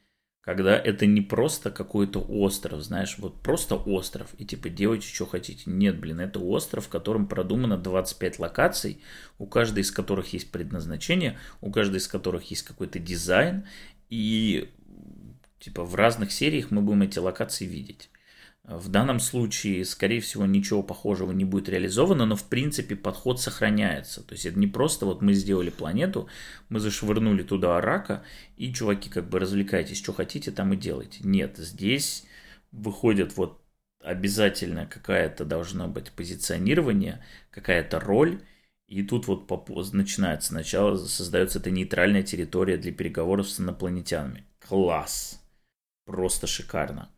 [0.45, 5.63] когда это не просто какой-то остров, знаешь, вот просто остров, и типа делайте, что хотите.
[5.65, 9.01] Нет, блин, это остров, в котором продумано 25 локаций,
[9.39, 13.65] у каждой из которых есть предназначение, у каждой из которых есть какой-то дизайн,
[14.11, 14.71] и
[15.61, 18.11] типа в разных сериях мы будем эти локации видеть.
[18.65, 24.23] В данном случае, скорее всего, ничего похожего не будет реализовано, но в принципе подход сохраняется.
[24.23, 26.29] То есть это не просто вот мы сделали планету,
[26.71, 28.25] мы зашвырнули туда рака,
[28.57, 31.21] и чуваки как бы развлекайтесь, что хотите, там и делайте.
[31.25, 32.25] Нет, здесь
[32.73, 33.61] выходит вот
[34.03, 38.41] обязательно какая-то должна быть позиционирование, какая-то роль,
[38.87, 39.47] и тут вот
[39.93, 44.47] начинается сначала создается эта нейтральная территория для переговоров с инопланетянами.
[44.59, 45.43] Класс!
[46.07, 47.11] Просто шикарно.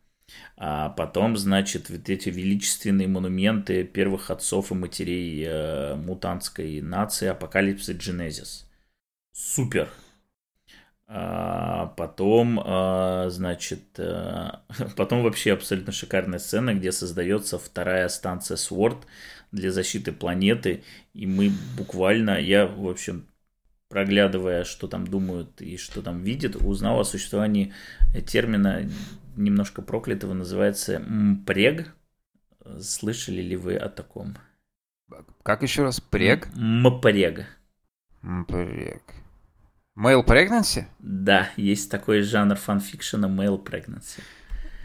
[0.57, 7.95] А потом, значит, вот эти величественные монументы первых отцов и матерей э, мутантской нации Апокалипсис
[7.95, 8.69] Дженезис.
[9.31, 9.89] Супер.
[11.09, 14.63] А потом, а, значит, а,
[14.97, 19.03] потом вообще абсолютно шикарная сцена, где создается вторая станция Sword
[19.53, 23.25] для защиты планеты, и мы буквально, я, в общем,
[23.87, 27.73] проглядывая, что там думают и что там видят, узнал о существовании
[28.25, 28.89] термина
[29.37, 31.93] немножко проклятого, называется МПРЕГ.
[32.81, 34.37] Слышали ли вы о таком?
[35.43, 36.01] Как еще раз?
[36.01, 36.49] Прег?
[36.55, 37.45] МПРЕГ.
[38.21, 39.01] МПРЕГ.
[39.97, 40.85] Male pregnancy?
[40.99, 44.21] Да, есть такой жанр фанфикшена male pregnancy.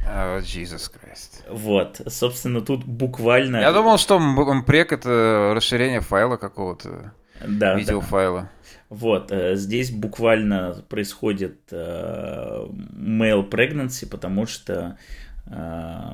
[0.05, 1.45] Oh, Jesus Christ.
[1.49, 3.59] Вот, собственно, тут буквально...
[3.59, 7.13] Я думал, что МПРЕГ это расширение файла какого-то.
[7.41, 8.43] Да, видеофайла.
[8.43, 8.51] Да.
[8.89, 14.99] Вот, э, здесь буквально происходит э, male pregnancy, потому что
[15.47, 16.13] э,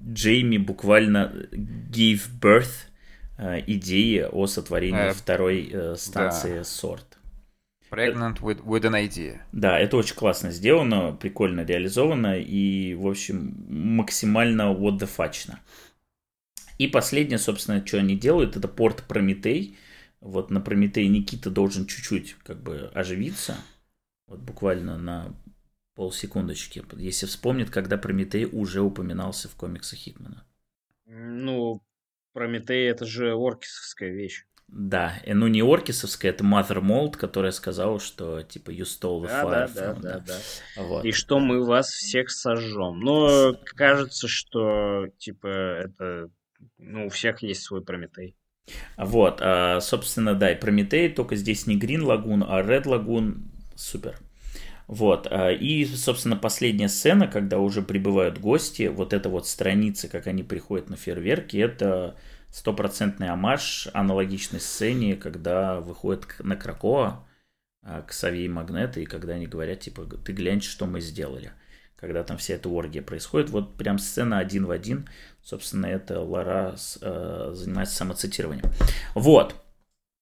[0.00, 2.86] Джейми буквально gave birth
[3.38, 6.64] э, идее о сотворении э, второй э, станции да.
[6.64, 7.18] Сорт.
[7.90, 9.40] Pregnant with, with an idea.
[9.52, 15.52] Да, это очень классно сделано, прикольно реализовано и, в общем, максимально what the fudge.
[16.78, 19.76] И последнее, собственно, что они делают, это порт Прометей,
[20.20, 23.56] вот на Прометей Никита должен чуть-чуть как бы оживиться,
[24.26, 25.34] вот буквально на
[25.94, 30.44] полсекундочки, если вспомнит, когда Прометей уже упоминался в комиксах Хикмана.
[31.06, 31.82] Ну,
[32.32, 34.44] Прометей это же оркисовская вещь.
[34.68, 39.28] Да, и, ну не оркисовская, это Mother Mold, которая сказала, что типа you stole the
[39.28, 40.82] да, fire да, from, да, да, да.
[40.82, 41.04] Вот.
[41.04, 42.98] И что мы вас всех сожжем.
[43.00, 46.30] Но кажется, что типа это,
[46.78, 48.36] ну у всех есть свой Прометей.
[48.96, 53.42] Вот, а, собственно, да, и Прометей, только здесь не Green Lagoon, а Red Lagoon,
[53.76, 54.18] супер.
[54.86, 60.26] Вот, а, и, собственно, последняя сцена, когда уже прибывают гости, вот эта вот страница, как
[60.26, 62.16] они приходят на фейерверки, это
[62.50, 67.26] стопроцентный амаш аналогичной сцене, когда выходит на Кракоа
[67.82, 71.52] а, к Саве и Магнета, и когда они говорят, типа, ты глянь, что мы сделали.
[71.96, 75.08] Когда там вся эта оргия происходит, вот прям сцена один в один,
[75.42, 78.70] собственно, это Лара э, занимается самоцитированием.
[79.14, 79.54] Вот.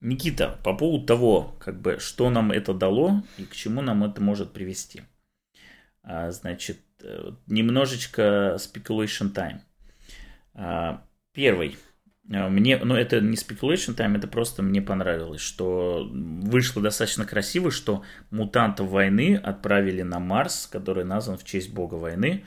[0.00, 4.20] Никита, по поводу того, как бы, что нам это дало и к чему нам это
[4.20, 5.02] может привести.
[6.02, 9.60] А, значит, э, немножечко speculation time.
[10.52, 11.76] А, первый.
[12.32, 17.70] А, мне, ну это не speculation time, это просто мне понравилось, что вышло достаточно красиво,
[17.70, 22.44] что мутантов войны отправили на Марс, который назван в честь бога войны,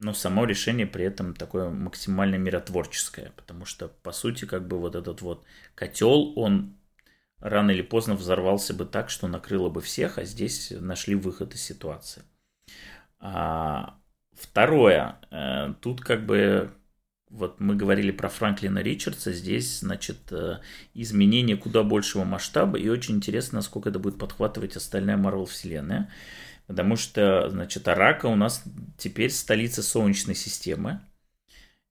[0.00, 4.96] но само решение при этом такое максимально миротворческое, потому что, по сути, как бы вот
[4.96, 5.44] этот вот
[5.74, 6.76] котел, он
[7.38, 11.62] рано или поздно взорвался бы так, что накрыло бы всех, а здесь нашли выход из
[11.62, 12.22] ситуации.
[13.20, 13.98] А,
[14.32, 16.74] второе, э, тут как бы
[17.34, 20.60] вот мы говорили про Франклина Ричардса, здесь, значит, э,
[20.94, 26.10] изменение куда большего масштаба, и очень интересно, насколько это будет подхватывать остальная Марвел вселенная,
[26.68, 28.62] потому что, значит, Арака у нас
[28.96, 31.00] теперь столица Солнечной системы,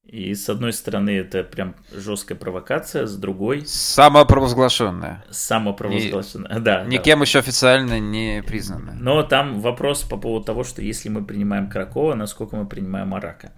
[0.05, 3.63] и с одной стороны это прям жесткая провокация, с другой...
[3.65, 5.25] Самопровозглашенная.
[5.29, 6.83] Самопровозглашенная, да.
[6.85, 7.25] Никем да.
[7.25, 8.95] еще официально не признанная.
[8.95, 13.53] Но там вопрос по поводу того, что если мы принимаем Кракова, насколько мы принимаем Арака.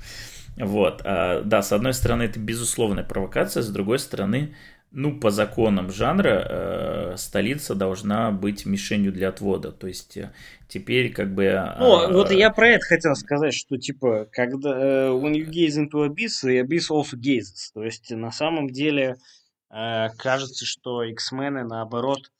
[0.57, 4.55] Вот, а, да, с одной стороны, это безусловная провокация, с другой стороны,
[4.95, 9.73] ну, по законам жанра, э, столица должна быть мишенью для отвода.
[9.73, 10.31] То есть э,
[10.69, 11.75] теперь как бы...
[11.77, 15.77] Ну, э, вот я про это хотел сказать, что типа, когда э, when you gaze
[15.77, 17.73] into abyss, abyss also gazes.
[17.73, 19.17] То есть на самом деле
[19.69, 22.31] э, кажется, что X-мены наоборот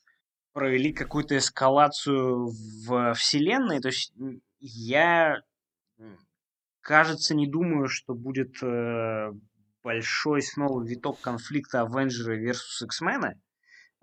[0.54, 2.54] провели какую-то эскалацию
[2.88, 3.82] в вселенной.
[3.82, 4.14] То есть
[4.62, 5.42] я
[6.86, 9.32] Кажется, не думаю, что будет э,
[9.84, 13.32] большой снова виток конфликта Авенджеры versus X-Men,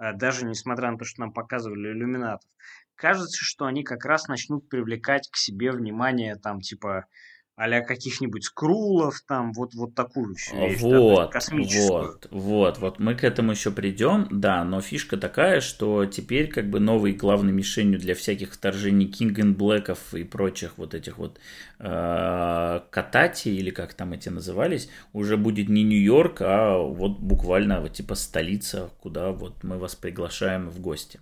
[0.00, 2.50] э, даже несмотря на то, что нам показывали иллюминатов.
[2.96, 7.06] Кажется, что они как раз начнут привлекать к себе внимание, там, типа,
[7.54, 10.50] а каких-нибудь скрулов, там, вот, вот такую вещь.
[10.80, 11.40] Вот, да,
[11.88, 16.70] вот, вот, вот, мы к этому еще придем, да, но фишка такая, что теперь как
[16.70, 21.38] бы новой главной мишенью для всяких вторжений King and Blackов и прочих вот этих вот
[21.78, 27.92] э, катати, или как там эти назывались, уже будет не Нью-Йорк, а вот буквально вот
[27.92, 31.20] типа столица, куда вот мы вас приглашаем в гости.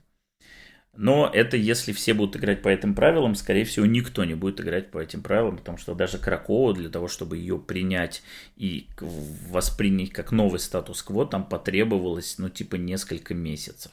[0.97, 4.91] Но это если все будут играть по этим правилам, скорее всего, никто не будет играть
[4.91, 8.23] по этим правилам, потому что даже Кракова для того, чтобы ее принять
[8.57, 13.93] и воспринять как новый статус-кво, там потребовалось, ну, типа, несколько месяцев,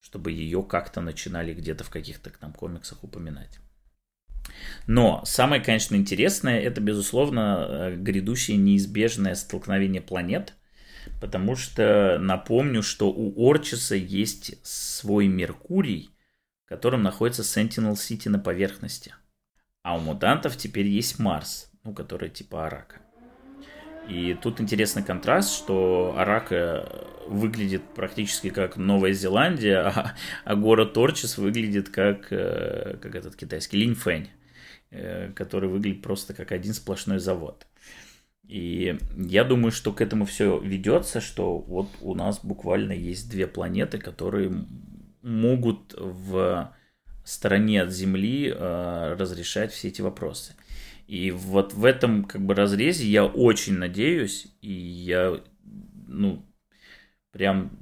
[0.00, 3.58] чтобы ее как-то начинали где-то в каких-то там комиксах упоминать.
[4.86, 10.52] Но самое, конечно, интересное, это, безусловно, э, грядущее неизбежное столкновение планет,
[11.18, 16.10] потому что напомню, что у Орчиса есть свой Меркурий–
[16.66, 19.14] которым находится Sentinel-Сити на поверхности.
[19.82, 22.96] А у мутантов теперь есть Марс, ну, который типа Арака.
[24.08, 26.88] И тут интересный контраст, что Арака
[27.26, 30.14] выглядит практически как Новая Зеландия, а,
[30.44, 34.28] а город Торчес выглядит как, э, как этот китайский Линьфэнь,
[34.90, 37.66] э, который выглядит просто как один сплошной завод.
[38.46, 43.48] И я думаю, что к этому все ведется, что вот у нас буквально есть две
[43.48, 44.66] планеты, которые
[45.26, 46.72] могут в
[47.24, 50.54] стороне от Земли э, разрешать все эти вопросы.
[51.08, 55.40] И вот в этом как бы разрезе я очень надеюсь, и я,
[56.06, 56.44] ну,
[57.32, 57.76] прям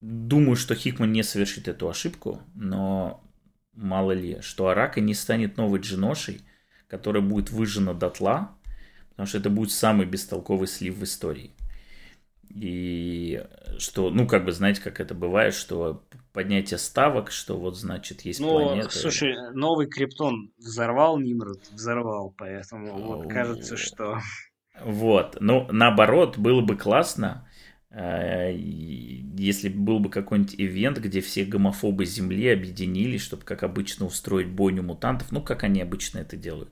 [0.00, 3.24] думаю, что Хикман не совершит эту ошибку, но
[3.72, 6.42] мало ли, что Арака не станет новой джиношей,
[6.88, 8.54] которая будет выжжена дотла,
[9.10, 11.52] потому что это будет самый бестолковый слив в истории.
[12.50, 13.44] И
[13.78, 16.02] что, ну, как бы, знаете, как это бывает, что
[16.32, 18.90] поднятие ставок, что вот, значит, есть ну, планета.
[18.90, 24.18] слушай, новый Криптон взорвал Нимрод, взорвал, поэтому вот кажется, что...
[24.82, 27.46] Вот, ну, наоборот, было бы классно,
[27.90, 34.48] э, если был бы какой-нибудь ивент, где все гомофобы Земли объединились, чтобы, как обычно, устроить
[34.48, 36.70] бойню мутантов, ну, как они обычно это делают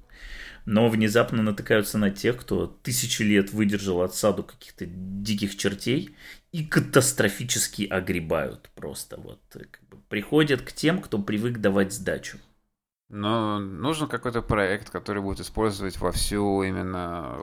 [0.69, 6.15] но внезапно натыкаются на тех, кто тысячи лет выдержал отсаду каких-то диких чертей
[6.53, 9.21] и катастрофически огребают просто.
[9.21, 12.39] Вот как бы, приходят к тем, кто привык давать сдачу.
[13.09, 17.39] Но нужен какой-то проект, который будет использовать во всю именно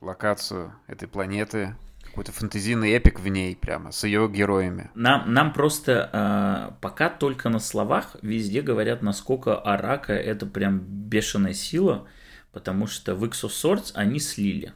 [0.00, 4.90] локацию этой планеты, какой-то фэнтезийный эпик в ней прямо, с ее героями.
[4.94, 11.54] Нам, нам просто э, пока только на словах везде говорят, насколько Арака это прям бешеная
[11.54, 12.06] сила,
[12.52, 14.74] потому что в X of Swords они слили.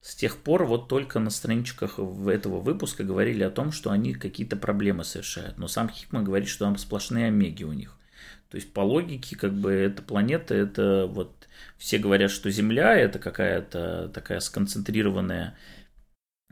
[0.00, 4.56] С тех пор вот только на страничках этого выпуска говорили о том, что они какие-то
[4.56, 5.58] проблемы совершают.
[5.58, 7.96] Но сам Хикман говорит, что там сплошные омеги у них.
[8.48, 13.18] То есть по логике, как бы эта планета, это вот все говорят, что Земля это
[13.18, 15.56] какая-то такая сконцентрированная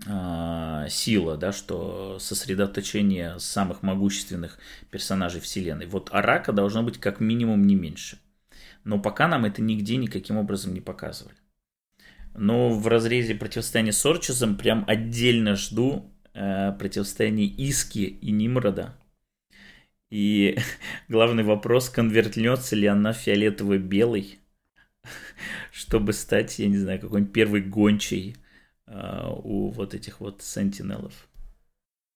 [0.06, 4.58] э, сила, да, что сосредоточение самых могущественных
[4.90, 5.86] персонажей Вселенной.
[5.86, 8.18] Вот Арака должно быть как минимум не меньше.
[8.84, 11.37] Но пока нам это нигде никаким образом не показывали.
[12.38, 18.94] Но в разрезе противостояния с Орчизом прям отдельно жду э, противостояние Иски и Нимрода.
[20.08, 20.56] И
[21.08, 24.38] главный вопрос, конвертнется ли она фиолетово-белый,
[25.72, 28.36] чтобы стать, я не знаю, какой-нибудь первый гончей
[28.86, 31.28] э, у вот этих вот сентинелов.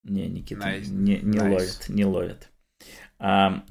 [0.03, 0.89] Не, Никита, nice.
[0.89, 1.49] не, не nice.
[1.49, 2.49] ловит, не ловит.
[3.19, 3.63] А,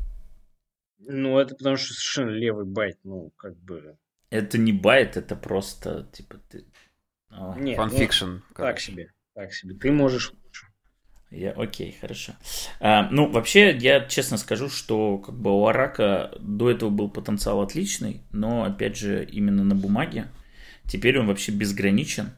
[0.99, 3.97] ну, это потому что совершенно левый bait, ну, как бы...
[4.33, 6.65] Это не bait, это просто, типа, ты...
[7.59, 8.25] Нет, Fan fiction.
[8.25, 9.75] Ну, так себе, так себе.
[9.75, 10.67] Ты можешь лучше.
[11.31, 12.33] Я, окей, хорошо.
[12.81, 17.61] А, ну, вообще, я честно скажу, что как бы у Арака до этого был потенциал
[17.61, 20.29] отличный, но, опять же, именно на бумаге.
[20.89, 22.31] Теперь он вообще безграничен.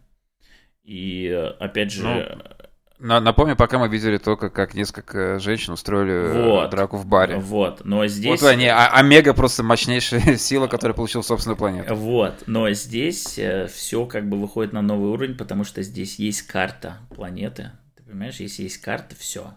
[0.82, 1.28] И,
[1.60, 2.63] опять же, ну,
[3.00, 7.36] Напомню, пока мы видели только, как несколько женщин устроили э, вот, драку в баре.
[7.36, 8.40] Вот, но здесь...
[8.40, 11.94] Вот они, а, Омега просто мощнейшая сила, которая получила собственную планету.
[11.94, 16.42] Вот, но здесь э, все как бы выходит на новый уровень, потому что здесь есть
[16.42, 17.72] карта планеты.
[17.96, 19.54] Ты понимаешь, если есть карта, все.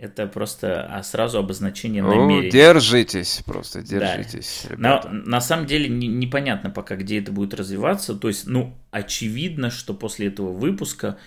[0.00, 2.50] Это просто а сразу обозначение намерений.
[2.50, 4.64] Держитесь, просто держитесь.
[4.70, 5.02] Да.
[5.04, 8.14] На, на самом деле не, непонятно пока, где это будет развиваться.
[8.14, 11.18] То есть, ну, очевидно, что после этого выпуска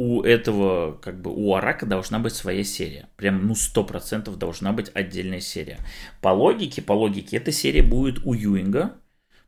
[0.00, 3.10] у этого, как бы, у Арака должна быть своя серия.
[3.16, 5.78] Прям, ну, сто процентов должна быть отдельная серия.
[6.22, 8.94] По логике, по логике, эта серия будет у Юинга,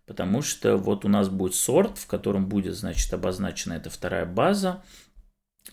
[0.04, 4.84] потому что вот у нас будет сорт, в котором будет, значит, обозначена эта вторая база.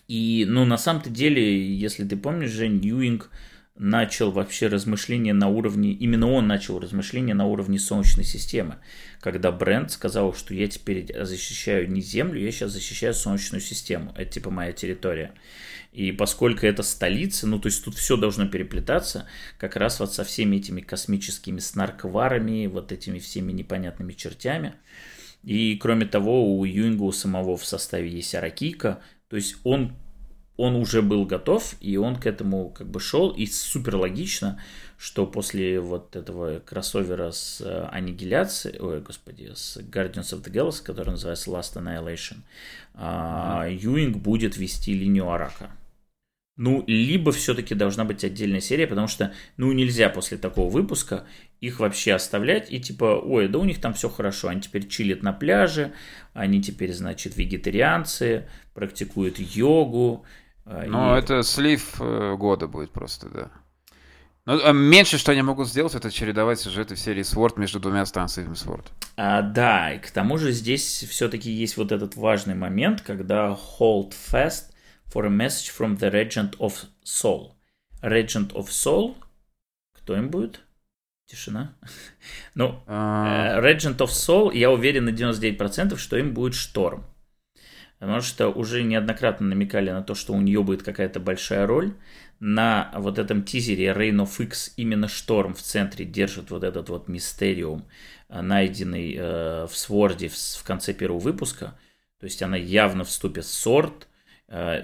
[0.08, 3.30] И, ну, на самом-то деле, если ты помнишь, Жень, Юинг
[3.76, 8.76] начал вообще размышления на уровне, именно он начал размышления на уровне Солнечной системы,
[9.20, 14.32] когда бренд сказал, что я теперь защищаю не Землю, я сейчас защищаю Солнечную систему, это
[14.32, 15.32] типа моя территория.
[15.92, 19.26] И поскольку это столица, ну то есть тут все должно переплетаться,
[19.58, 24.74] как раз вот со всеми этими космическими снаркварами, вот этими всеми непонятными чертями.
[25.42, 29.96] И кроме того, у Юинга у самого в составе есть Аракика, то есть он
[30.60, 34.60] он уже был готов, и он к этому как бы шел, и супер логично,
[34.98, 40.82] что после вот этого кроссовера с э, Аннигиляцией, ой, господи, с Guardians of the Galaxy,
[40.82, 42.40] который называется Last Annihilation,
[42.94, 43.74] mm-hmm.
[43.74, 45.70] Юинг будет вести линию Арака.
[46.58, 51.24] Ну, либо все-таки должна быть отдельная серия, потому что, ну, нельзя после такого выпуска
[51.62, 55.22] их вообще оставлять и типа, ой, да у них там все хорошо, они теперь чилят
[55.22, 55.94] на пляже,
[56.34, 60.26] они теперь, значит, вегетарианцы, практикуют йогу,
[60.86, 61.18] ну, и...
[61.18, 63.50] это слив э, года будет просто, да.
[64.46, 68.54] Ну, меньше, что они могут сделать, это чередовать сюжеты в серии Sword между двумя станциями
[68.54, 68.86] Sword.
[69.16, 74.12] А, да, и к тому же здесь все-таки есть вот этот важный момент, когда hold
[74.12, 74.72] fast
[75.12, 77.52] for a message from the Regent of Soul.
[78.02, 79.16] Regent of Soul,
[79.92, 80.60] кто им будет?
[81.26, 81.76] Тишина.
[82.54, 83.60] ну, uh...
[83.62, 87.04] Regent of Soul, я уверен на 99%, что им будет Шторм.
[88.00, 91.94] Потому что уже неоднократно намекали на то, что у нее будет какая-то большая роль.
[92.40, 97.06] На вот этом тизере Reign of X именно Шторм в центре держит вот этот вот
[97.06, 97.86] мистериум,
[98.28, 101.78] э, найденный э, в Сворде в, в конце первого выпуска.
[102.18, 104.09] То есть она явно вступит в Сорд, Э,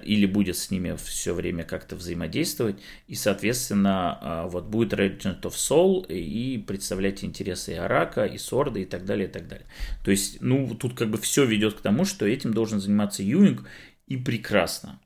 [0.04, 2.76] или будет с ними все время как-то взаимодействовать,
[3.08, 8.78] и, соответственно, э, вот будет Regent of Soul и представлять интересы и Арака, и Сорда,
[8.78, 9.66] и так далее, и так далее.
[10.04, 13.68] То есть, ну, тут как бы все ведет к тому, что этим должен заниматься Юинг,
[14.06, 15.00] и прекрасно.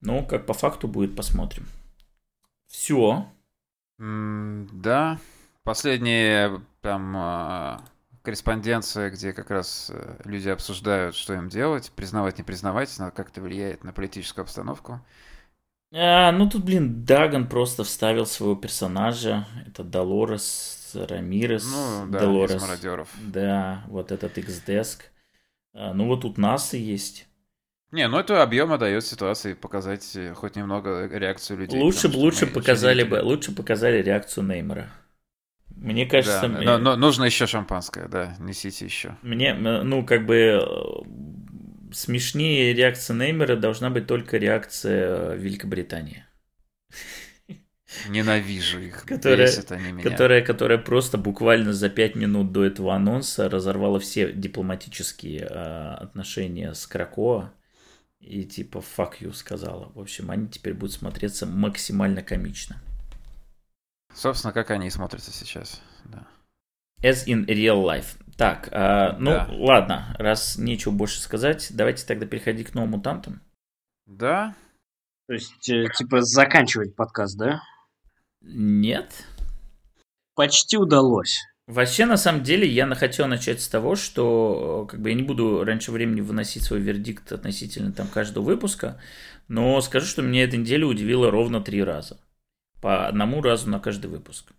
[0.00, 1.66] Но как по факту будет, посмотрим.
[2.66, 3.28] Все.
[4.00, 5.20] Mm, да.
[5.62, 7.86] Последние там
[8.22, 13.40] корреспонденция, где как раз э, люди обсуждают, что им делать, признавать, не признавать, как это
[13.40, 15.00] влияет на политическую обстановку.
[15.94, 19.46] А, ну тут, блин, Даган просто вставил своего персонажа.
[19.66, 21.70] Это Долорес Рамирес.
[21.70, 22.60] Ну, да, Долорес.
[22.60, 23.08] мародеров.
[23.20, 25.00] Да, вот этот X-Desk.
[25.74, 27.26] А, ну вот тут НАСА есть.
[27.90, 31.78] Не, ну это объема дает ситуации показать э, хоть немного реакцию людей.
[31.78, 34.88] Лучше бы лучше показали бы, лучше показали реакцию Неймера.
[35.82, 36.48] Мне кажется...
[36.48, 39.16] Да, но, но нужно еще шампанское, да, несите еще.
[39.22, 46.24] Мне, ну, как бы э, смешнее реакция Неймера должна быть только реакция Великобритании.
[48.08, 50.08] Ненавижу их, которая, они меня.
[50.08, 56.74] Которая, которая просто буквально за пять минут до этого анонса разорвала все дипломатические э, отношения
[56.74, 57.52] с Кракоа
[58.20, 59.90] и типа fuck you сказала.
[59.94, 62.80] В общем, они теперь будут смотреться максимально комично.
[64.14, 65.80] Собственно, как они смотрятся сейчас.
[66.04, 66.26] Да.
[67.02, 68.16] As in real life.
[68.36, 69.48] Так, э, ну Да.
[69.52, 73.40] ладно, раз нечего больше сказать, давайте тогда переходить к новым мутантам.
[74.06, 74.54] Да,
[75.28, 77.60] То есть, э, типа, заканчивать подкаст, да?
[78.40, 79.24] Нет.
[80.34, 81.40] Почти удалось.
[81.68, 85.14] Вообще, на самом деле, я на- хотел начать с того, что э, как бы я
[85.14, 89.00] не буду раньше времени выносить свой вердикт относительно там каждого выпуска,
[89.48, 92.18] но скажу, что меня эта неделя удивила ровно три раза.
[92.82, 94.52] По одному разу на каждый выпуск.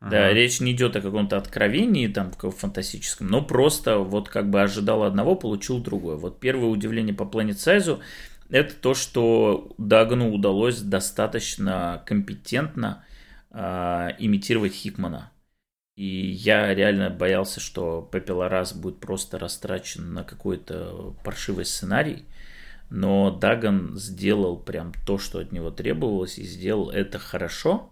[0.00, 0.32] Да, Ага.
[0.32, 5.34] речь не идет о каком-то откровении там фантастическом, но просто вот как бы ожидал одного,
[5.34, 6.16] получил другое.
[6.16, 8.00] Вот первое удивление по Planet Size
[8.48, 13.04] это то, что Дагну удалось достаточно компетентно
[13.50, 15.32] а, имитировать Хикмана.
[15.96, 22.24] И я реально боялся, что Пепелорас будет просто растрачен на какой-то паршивый сценарий.
[22.90, 27.90] Но Даган сделал прям то, что от него требовалось, и сделал это хорошо.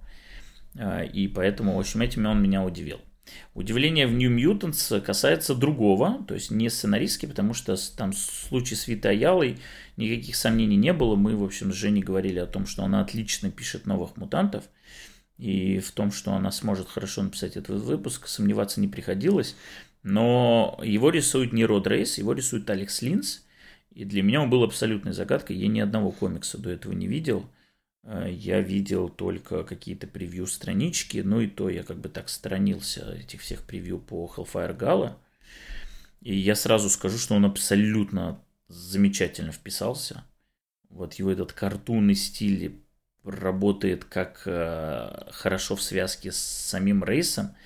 [0.78, 3.00] А, И поэтому, в общем, этим он меня удивил.
[3.54, 8.86] Удивление в New Mutants касается другого, то есть не сценаристски, потому что там случае с
[8.86, 9.58] Витой Аялой
[9.96, 11.16] никаких сомнений не было.
[11.16, 14.64] Мы, в общем, с Женей говорили о том, что она отлично пишет новых мутантов.
[15.38, 19.56] И в том, что она сможет хорошо написать этот выпуск, сомневаться не приходилось.
[20.02, 23.45] Но его рисует не Род Рейс, его рисует Алекс Линс.
[23.96, 25.56] И для меня он был абсолютной загадкой.
[25.56, 27.48] Я ни одного комикса до этого не видел.
[28.02, 33.14] Э, Я видел только какие-то превью странички, ну и то я как бы так сторонился
[33.14, 35.16] этих всех превью по Hellfire Gala.
[36.20, 40.24] И я сразу скажу, что он абсолютно замечательно вписался.
[40.90, 42.82] Вот его этот картунный стиль
[43.24, 47.56] работает как э, хорошо в связке с самим рейсом,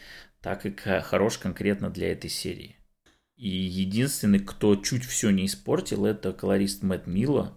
[0.41, 0.70] так и
[1.01, 2.80] хорош конкретно для этой серии.
[3.41, 7.55] И единственный, кто чуть все не испортил, это колорист Мэтт Милла,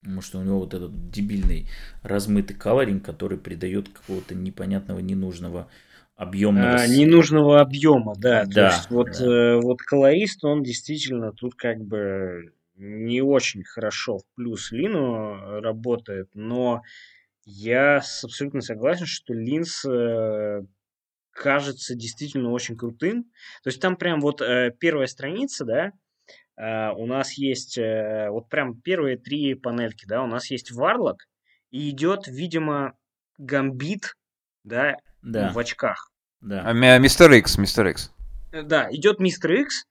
[0.00, 1.66] потому что у него вот этот дебильный
[2.02, 5.68] размытый колоринг, который придает какого-то непонятного, ненужного
[6.14, 6.76] объемного...
[6.76, 8.46] А, ненужного объема, да.
[8.46, 9.26] То Да, есть вот, да.
[9.26, 16.30] э, вот колорист, он действительно тут как бы не очень хорошо в плюс Лину работает,
[16.32, 16.80] но
[17.44, 20.62] я абсолютно согласен, что Линс э,
[21.36, 23.24] кажется действительно очень крутым.
[23.62, 25.92] То есть там прям вот э, первая страница, да,
[26.56, 31.24] э, у нас есть э, вот прям первые три панельки, да, у нас есть Варлок,
[31.70, 32.94] и идет, видимо,
[33.38, 34.14] Гамбит,
[34.64, 36.10] да, Да, в очках.
[36.40, 36.62] да.
[36.64, 38.10] А, ми- Мистер Икс, Мистер Икс.
[38.52, 39.84] Э, Да, идет мистер Икс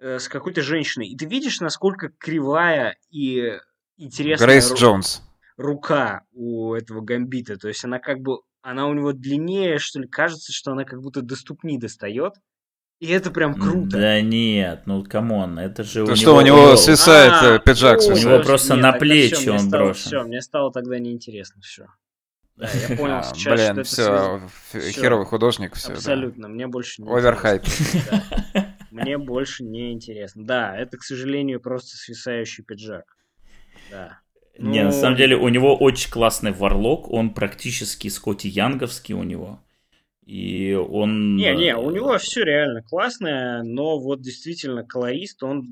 [0.00, 3.58] э, с какой-то женщиной, и ты видишь, насколько кривая и
[3.96, 5.22] интересная Грейс ру- Джонс.
[5.56, 7.56] рука у этого гамбита.
[7.56, 8.38] То есть она как бы,
[8.70, 12.34] она у него длиннее, что ли, кажется, что она как будто до ступни достает.
[13.00, 13.96] И это прям круто.
[13.96, 16.58] Да нет, ну come on, это же То, у что у него...
[16.58, 18.00] него О, свисает А, э, пиджак.
[18.00, 19.94] о, У него просто на плечи он брошен.
[19.94, 21.86] Все, мне стало тогда неинтересно все.
[22.56, 25.92] Да, я понял А, сейчас, что Блин, это все, херовый художник, все.
[25.92, 27.62] Абсолютно, мне больше не Overhype.
[28.90, 30.44] Мне больше не интересно.
[30.44, 33.04] Да, это, к сожалению, просто свисающий пиджак.
[33.90, 34.18] Да.
[34.58, 39.22] Не, на Ну, самом деле у него очень классный варлок, он практически Скотти Янговский у
[39.22, 39.60] него.
[40.26, 41.36] И он...
[41.36, 45.62] Не, не, э, у него все реально классное, но вот действительно колорист, он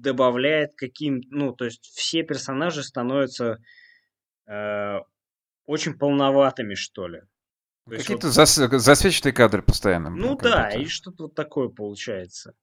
[0.00, 3.58] добавляет каким, ну, то есть все персонажи становятся
[4.46, 5.00] э,
[5.66, 7.20] очень полноватыми, что ли.
[7.90, 10.08] Какие-то вот- зас- засвеченные кадры постоянно.
[10.08, 12.54] Ну да, и что-то вот такое получается.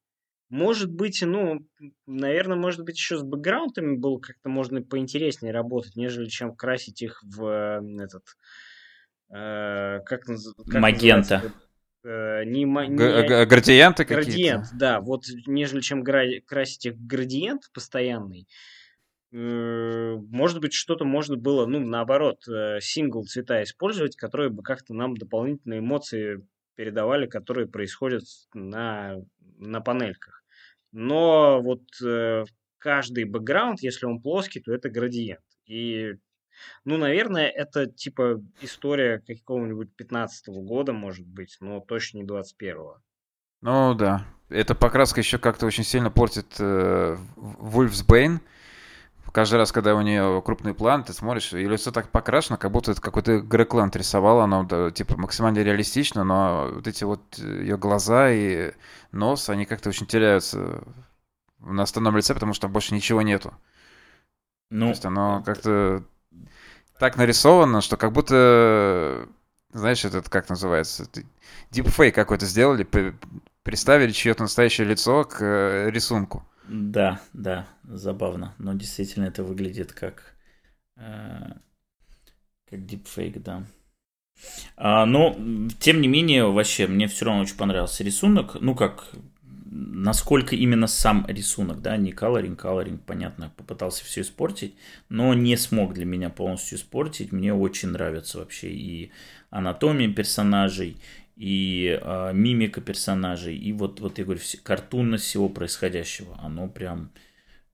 [0.54, 1.66] Может быть, ну,
[2.06, 7.24] наверное, может быть, еще с бэкграундами было как-то можно поинтереснее работать, нежели чем красить их
[7.24, 8.22] в этот...
[9.32, 11.18] э, как, наз- как Магента.
[11.18, 11.54] называется?
[12.04, 14.30] Э, не, не- Градиенты какие-то.
[14.30, 18.48] Градиент, да, вот нежели чем гра- красить их в градиент постоянный,
[19.32, 24.94] э, может быть, что-то можно было, ну, наоборот, э, сингл цвета использовать, которые бы как-то
[24.94, 28.22] нам дополнительные эмоции передавали, которые происходят
[28.54, 29.16] на,
[29.58, 30.43] на панельках.
[30.94, 32.46] Но вот э,
[32.78, 35.44] каждый бэкграунд, если он плоский, то это градиент.
[35.66, 36.14] И,
[36.86, 42.98] ну, наверное, это типа история какого-нибудь 15 года, может быть, но точно не 21-го.
[43.62, 44.26] Ну да.
[44.50, 48.40] Эта покраска еще как-то очень сильно портит э, Wolfsbane.
[49.32, 52.92] Каждый раз, когда у нее крупный план, ты смотришь, и лицо так покрашено, как будто
[52.92, 57.78] это какой-то Грег Лэнд рисовал, оно да, типа максимально реалистично, но вот эти вот ее
[57.78, 58.74] глаза и
[59.12, 60.84] нос, они как-то очень теряются
[61.60, 63.50] на остальном лице, потому что там больше ничего нету.
[63.50, 63.56] То
[64.70, 66.04] Ну, есть оно как-то
[67.00, 69.28] так нарисовано, что как будто,
[69.72, 71.08] знаешь, этот, как называется,
[71.72, 72.88] дипфейк какой-то сделали,
[73.64, 76.46] приставили чье-то настоящее лицо к э, рисунку.
[76.68, 78.56] Да, да, забавно.
[78.58, 80.36] Но действительно это выглядит как...
[80.98, 81.52] э,
[82.70, 83.66] как дипфейк, да.
[84.76, 85.38] А, но,
[85.80, 88.58] тем не менее, вообще, мне все равно очень понравился рисунок.
[88.60, 89.10] Ну, как,
[89.66, 94.76] насколько именно сам рисунок, да, не колоринг, колоринг, понятно, попытался все испортить,
[95.10, 97.32] но не смог для меня полностью испортить.
[97.32, 99.12] Мне очень нравится вообще и
[99.50, 100.98] анатомия персонажей,
[101.36, 107.12] и э, мимика персонажей, и вот, вот я говорю, картунность всего происходящего, оно прям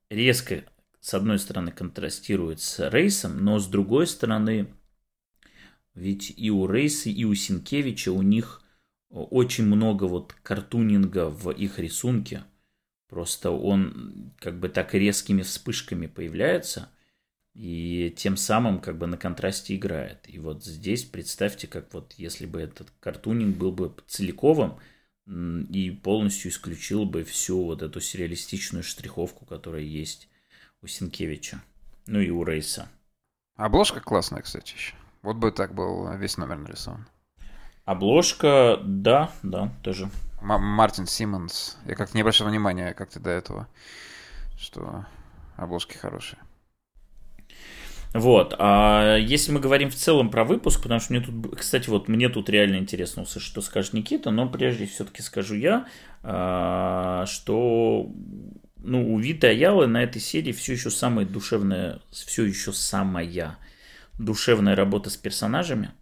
[0.08, 0.64] резко,
[1.00, 4.74] с одной стороны, контрастирует с Рейсом, но с другой стороны,
[5.94, 8.62] ведь и у Рейса, и у Синкевича у них
[9.08, 12.44] очень много вот картунинга в их рисунке.
[13.08, 16.90] Просто он как бы так резкими вспышками появляется–
[17.60, 20.20] и тем самым как бы на контрасте играет.
[20.26, 24.78] И вот здесь представьте, как вот если бы этот картунинг был бы целиковым
[25.26, 30.30] и полностью исключил бы всю вот эту сюрреалистичную штриховку, которая есть
[30.80, 31.60] у Синкевича,
[32.06, 32.88] ну и у Рейса.
[33.56, 34.94] Обложка классная, кстати, еще.
[35.20, 37.06] Вот бы так был весь номер нарисован.
[37.84, 40.08] Обложка, да, да, тоже.
[40.40, 41.76] М- Мартин Симмонс.
[41.84, 43.68] Я как-то не обращал внимания как-то до этого,
[44.56, 45.04] что
[45.58, 46.38] обложки хорошие.
[48.12, 48.54] Вот.
[48.58, 52.28] А если мы говорим в целом про выпуск, потому что мне тут, кстати, вот мне
[52.28, 55.86] тут реально интересно, что скажет Никита, но прежде все-таки скажу я,
[56.22, 58.12] а, что
[58.76, 63.58] ну, у Вита Аялы на этой серии все еще самая душевная, все еще самая
[64.18, 65.92] душевная работа с персонажами.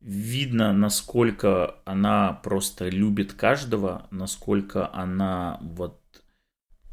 [0.00, 5.98] Видно, насколько она просто любит каждого, насколько она вот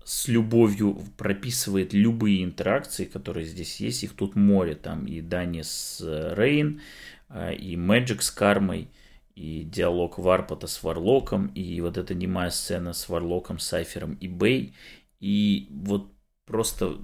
[0.04, 4.04] с любовью прописывает любые интеракции, которые здесь есть.
[4.04, 4.76] Их тут море.
[4.76, 6.82] Там и Дани с э, Рейн,
[7.30, 8.90] э, и Мэджик с Кармой,
[9.36, 14.74] и диалог Варпота с Варлоком, и вот эта немая сцена с Варлоком, Сайфером и Бэй.
[15.20, 16.12] И вот
[16.46, 16.98] просто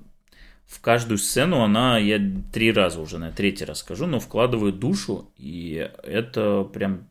[0.66, 2.20] в каждую сцену она, я
[2.52, 7.08] три раза уже, на третий раз скажу, но вкладываю душу, и это прям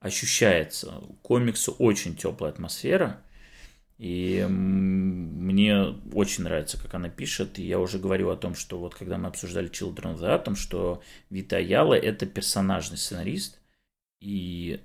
[0.00, 1.02] ощущается.
[1.22, 3.20] Комиксу очень теплая атмосфера–
[3.98, 7.58] и мне очень нравится, как она пишет.
[7.58, 11.02] Я уже говорил о том, что вот когда мы обсуждали Children of the Atom, что
[11.30, 13.60] Вита Яла это персонажный сценарист.
[14.20, 14.80] И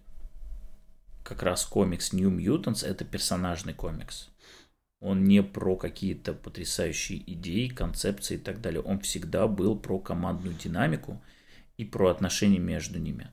[1.24, 4.30] как раз комикс New Mutants это персонажный комикс.
[5.00, 8.82] Он не про какие-то потрясающие идеи, концепции и так далее.
[8.82, 11.22] Он всегда был про командную динамику
[11.78, 13.32] и про отношения между ними.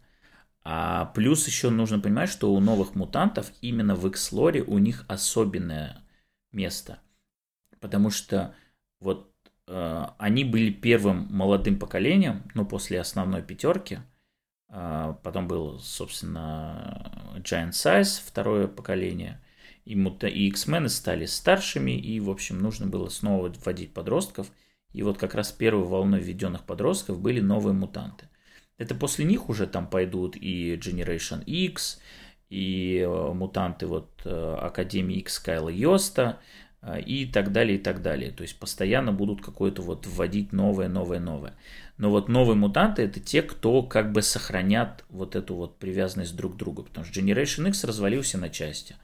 [0.69, 6.03] А плюс еще нужно понимать, что у новых мутантов именно в X-лоре у них особенное
[6.51, 6.99] место.
[7.79, 8.53] Потому что
[8.99, 9.33] вот
[9.69, 14.01] э, они были первым молодым поколением, ну, после основной пятерки.
[14.69, 19.41] Э, потом был, собственно, Giant Size, второе поколение.
[19.85, 24.51] И, и X-мены стали старшими, и, в общем, нужно было снова вводить подростков.
[24.93, 28.29] И вот как раз первой волной введенных подростков были новые мутанты.
[28.79, 32.01] Это после них уже там пойдут и Generation X,
[32.51, 36.39] и э, мутанты вот э, Академии X Кайла Йоста,
[36.83, 38.31] э, и так далее, и так далее.
[38.31, 41.55] То есть постоянно будут какое-то вот вводить новое, новое, новое.
[41.97, 46.55] Но вот новые мутанты это те, кто как бы сохранят вот эту вот привязанность друг
[46.55, 46.83] к другу.
[46.83, 48.97] Потому что Generation X развалился на части.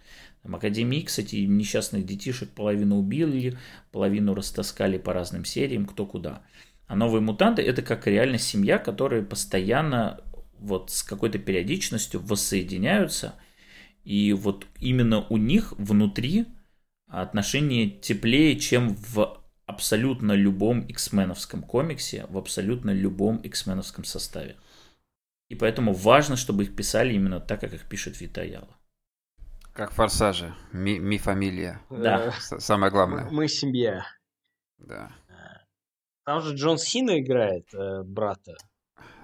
[0.42, 3.56] Там Академия X, эти несчастных детишек половину убили,
[3.92, 6.42] половину растаскали по разным сериям, кто куда.
[6.86, 10.20] А новые мутанты это как реально семья, которые постоянно
[10.58, 13.34] вот с какой-то периодичностью воссоединяются.
[14.04, 16.46] И вот именно у них внутри
[17.08, 24.56] отношения теплее, чем в абсолютно любом X-меновском комиксе, в абсолютно любом X-меновском составе.
[25.48, 28.76] И поэтому важно, чтобы их писали именно так, как их пишет Вита Яла.
[29.72, 30.54] Как форсажи.
[30.72, 31.80] Ми, ми фамилия.
[31.90, 32.32] Да.
[32.40, 33.28] Самое главное.
[33.30, 34.04] Мы семья.
[34.78, 35.12] Да.
[36.24, 38.54] Там же Джон Сина играет э, брата.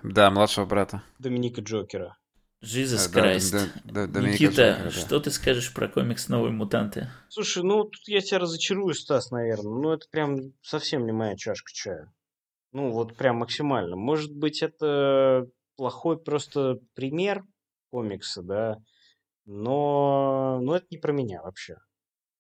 [0.03, 1.03] Да, младшего брата.
[1.19, 2.17] Доминика Джокера.
[2.63, 3.53] Jesus Christ.
[3.85, 4.91] Да, да, да, Никита, Джокера, да.
[4.91, 7.09] что ты скажешь про комикс «Новые мутанты»?
[7.29, 9.81] Слушай, ну тут я тебя разочарую, Стас, наверное.
[9.81, 12.13] Ну это прям совсем не моя чашка чая.
[12.73, 13.95] Ну вот прям максимально.
[13.95, 15.47] Может быть это
[15.77, 17.45] плохой просто пример
[17.91, 18.79] комикса, да,
[19.47, 21.77] но, но это не про меня вообще.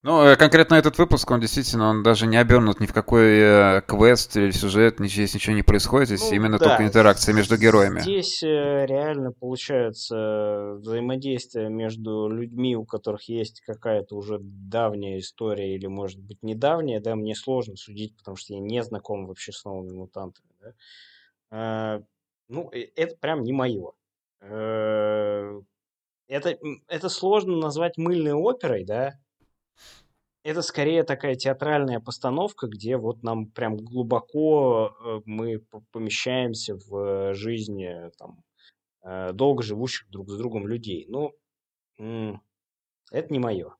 [0.04, 3.82] Ну, э, конкретно этот выпуск, он действительно, он даже не обернут ни в какой э,
[3.82, 7.98] квест или сюжет, здесь ничего не происходит, здесь ну, именно да, только интеракция между героями.
[7.98, 15.88] Здесь э, реально получается взаимодействие между людьми, у которых есть какая-то уже давняя история или,
[15.88, 19.96] может быть, недавняя, да, мне сложно судить, потому что я не знаком вообще с новыми
[19.96, 20.72] мутантами, да.
[21.50, 22.02] А,
[22.48, 23.90] ну, это прям не мое.
[24.40, 26.56] Это,
[26.86, 29.18] это сложно назвать мыльной оперой, да,
[30.48, 35.60] это скорее такая театральная постановка, где вот нам прям глубоко э, мы
[35.92, 38.42] помещаемся в жизни там,
[39.04, 41.06] э, долго живущих друг с другом людей.
[41.08, 41.32] Ну,
[43.10, 43.74] это не мое.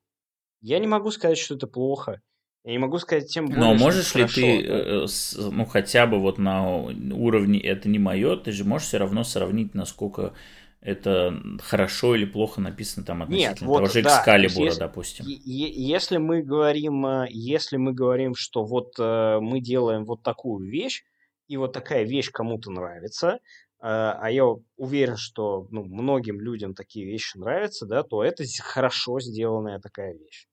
[0.61, 2.21] Я не могу сказать, что это плохо.
[2.63, 5.51] Я не могу сказать тем более, Но можешь ли хорошо, ты, да?
[5.51, 9.73] ну хотя бы вот на уровне это не мое, ты же можешь все равно сравнить,
[9.73, 10.33] насколько
[10.81, 15.25] это хорошо или плохо написано там относительно Нет, вот, того же да, Excalibur, если, допустим.
[15.27, 21.03] Если мы говорим, э, если мы говорим, что вот э, мы делаем вот такую вещь,
[21.47, 23.39] и вот такая вещь кому-то нравится, э,
[23.81, 24.45] а я
[24.77, 30.47] уверен, что ну, многим людям такие вещи нравятся, да, то это хорошо сделанная такая вещь.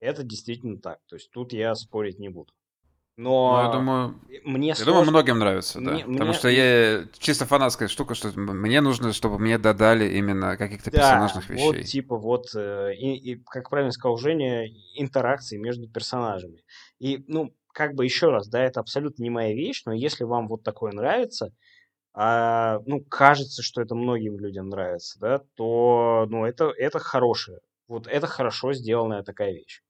[0.00, 0.98] Это действительно так.
[1.06, 2.52] То есть тут я спорить не буду.
[3.16, 4.92] Но ну, я думаю, мне я сложно...
[4.92, 5.92] думаю, многим нравится, да.
[5.92, 6.32] Мне, Потому мне...
[6.32, 11.50] что я чисто фанатская штука, что мне нужно, чтобы мне додали именно каких-то да, персонажных
[11.50, 11.66] вещей.
[11.66, 16.62] Вот типа вот э, и, и как правильно сказал Женя, интеракции между персонажами.
[16.98, 20.48] И ну как бы еще раз, да, это абсолютно не моя вещь, но если вам
[20.48, 21.52] вот такое нравится,
[22.12, 28.06] а, ну кажется, что это многим людям нравится, да, то ну это это хорошее, вот
[28.06, 29.82] это хорошо сделанная такая вещь.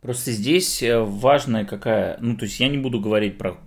[0.00, 2.18] Просто здесь э, важная какая...
[2.20, 3.58] Ну, то есть я не буду говорить про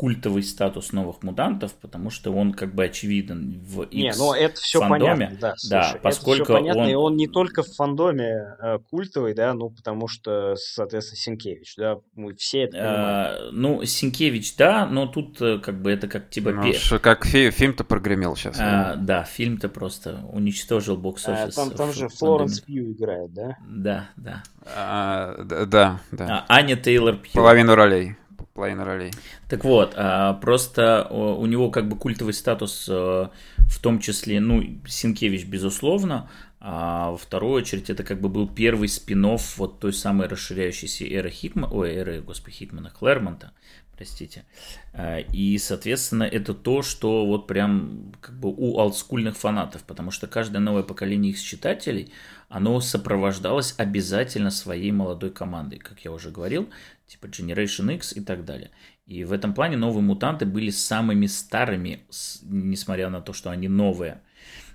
[0.00, 4.58] культовый статус новых мутантов, потому что он как бы очевиден в X Не, ну это
[4.58, 5.12] все фандоме.
[5.12, 5.54] понятно, да.
[5.58, 6.88] Слушай, да, поскольку это все понятно, он...
[6.88, 11.98] и он не только в фандоме э, культовый, да, ну потому что, соответственно, Синкевич, да,
[12.14, 12.96] мы все это понимаем.
[12.96, 16.52] А, ну, Синкевич, да, но тут э, как бы это как типа...
[16.52, 18.56] Ну, что, как фи- фильм-то прогремел сейчас.
[18.58, 21.58] А, да, фильм-то просто уничтожил бокс-офис.
[21.58, 23.58] А, там, там же Флоренс Пью играет, да?
[23.68, 24.42] Да, да.
[24.64, 26.46] А, да, да.
[26.48, 27.34] А, Аня Тейлор Пью.
[27.34, 28.16] Половину ролей
[28.60, 29.10] половина ролей.
[29.48, 34.62] Так вот, а, просто у него как бы культовый статус э, в том числе, ну,
[34.86, 36.28] Синкевич, безусловно,
[36.60, 41.30] а во вторую очередь это как бы был первый спин вот той самой расширяющейся эры
[41.30, 43.52] Хикмана, ой, эры, господи, Хикмана, Клэрмонта,
[43.96, 44.44] простите.
[44.92, 50.26] А, и, соответственно, это то, что вот прям как бы у олдскульных фанатов, потому что
[50.26, 52.12] каждое новое поколение их читателей,
[52.50, 56.68] оно сопровождалось обязательно своей молодой командой, как я уже говорил,
[57.10, 58.70] типа Generation X и так далее.
[59.04, 62.04] И в этом плане новые мутанты были самыми старыми,
[62.42, 64.22] несмотря на то, что они новые.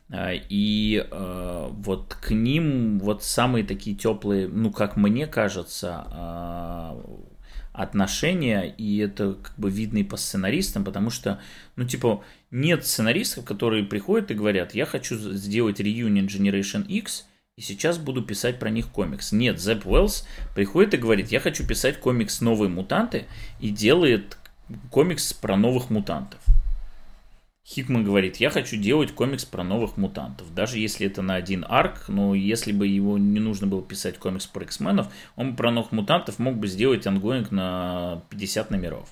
[0.10, 7.02] А, и э, вот к ним вот самые такие теплые, ну, как мне кажется, э,
[7.72, 11.40] отношения, и это как бы видно и по сценаристам, потому что,
[11.78, 17.26] ну, типа, нет сценаристов, которые приходят и говорят, я хочу сделать реюнион Generation X,
[17.58, 19.32] и сейчас буду писать про них комикс.
[19.32, 23.28] Нет, Зеб Уэллс приходит и говорит, я хочу писать комикс «Новые мутанты»
[23.62, 24.38] и делает
[24.92, 26.42] комикс про новых мутантов.
[27.66, 30.54] Хикман говорит, я хочу делать комикс про новых мутантов.
[30.54, 34.46] Даже если это на один arc, но если бы его не нужно было писать комикс
[34.46, 35.08] про X-Men ов,
[35.38, 39.10] он про новых мутантов мог бы сделать ongoing на 50 номеров.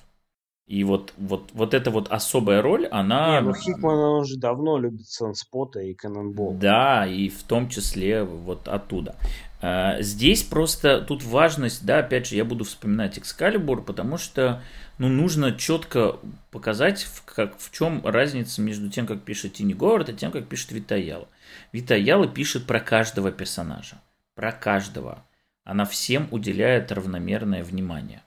[0.66, 3.40] И вот, вот, вот эта вот особая роль, она...
[3.40, 6.54] Не, ну Хикман, он же давно любит Санспота и Канонбол.
[6.54, 9.14] Да, и в том числе вот оттуда.
[9.60, 14.62] А, здесь просто тут важность, да, опять же, я буду вспоминать Экскалибур, потому что,
[14.96, 16.16] ну, нужно четко
[16.50, 20.48] показать, в, как, в чем разница между тем, как пишет Тини Говард, и тем, как
[20.48, 21.28] пишет Витаяла.
[21.72, 24.00] Витаяла пишет про каждого персонажа,
[24.34, 25.24] про каждого.
[25.62, 28.22] Она всем уделяет равномерное внимание.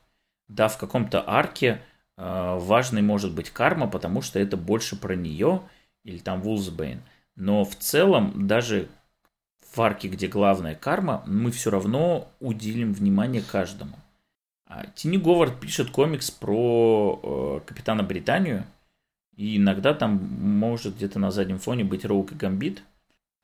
[0.47, 1.81] Да, в каком-то арке
[2.17, 5.61] важной может быть карма, потому что это больше про нее,
[6.03, 7.01] или там Вулсбейн.
[7.35, 8.89] Но в целом, даже
[9.73, 13.95] в арке, где главная карма, мы все равно уделим внимание каждому.
[14.65, 18.65] А Тини Говард пишет комикс про э, Капитана Британию,
[19.35, 22.81] и иногда там может где-то на заднем фоне быть Роук и Гамбит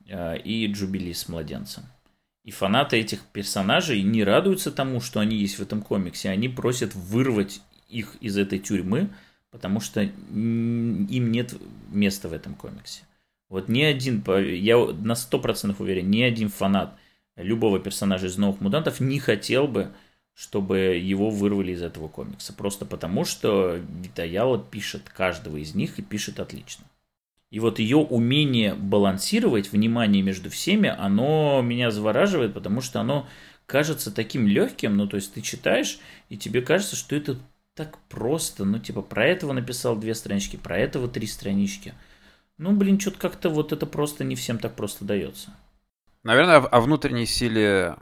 [0.08, 1.84] э, и Джубили с младенцем.
[2.44, 6.30] И фанаты этих персонажей не радуются тому, что они есть в этом комиксе.
[6.30, 9.10] Они просят вырвать их из этой тюрьмы,
[9.51, 11.53] потому что им нет
[11.91, 13.03] места в этом комиксе.
[13.49, 16.97] Вот ни один, я на 100% уверен, ни один фанат
[17.35, 19.91] любого персонажа из «Новых мутантов» не хотел бы,
[20.34, 22.53] чтобы его вырвали из этого комикса.
[22.53, 26.85] Просто потому, что Витаяла пишет каждого из них и пишет отлично.
[27.51, 33.27] И вот ее умение балансировать внимание между всеми, оно меня завораживает, потому что оно
[33.68, 35.99] кажется таким легким, ну то есть ты читаешь,
[36.30, 37.38] и тебе кажется, что это
[37.76, 38.66] так просто.
[38.66, 41.94] Ну, типа, про этого написал две странички, про этого три странички.
[42.58, 45.54] Ну, блин, что-то как-то вот это просто не всем так просто дается.
[46.24, 47.95] Наверное, о внутренней силе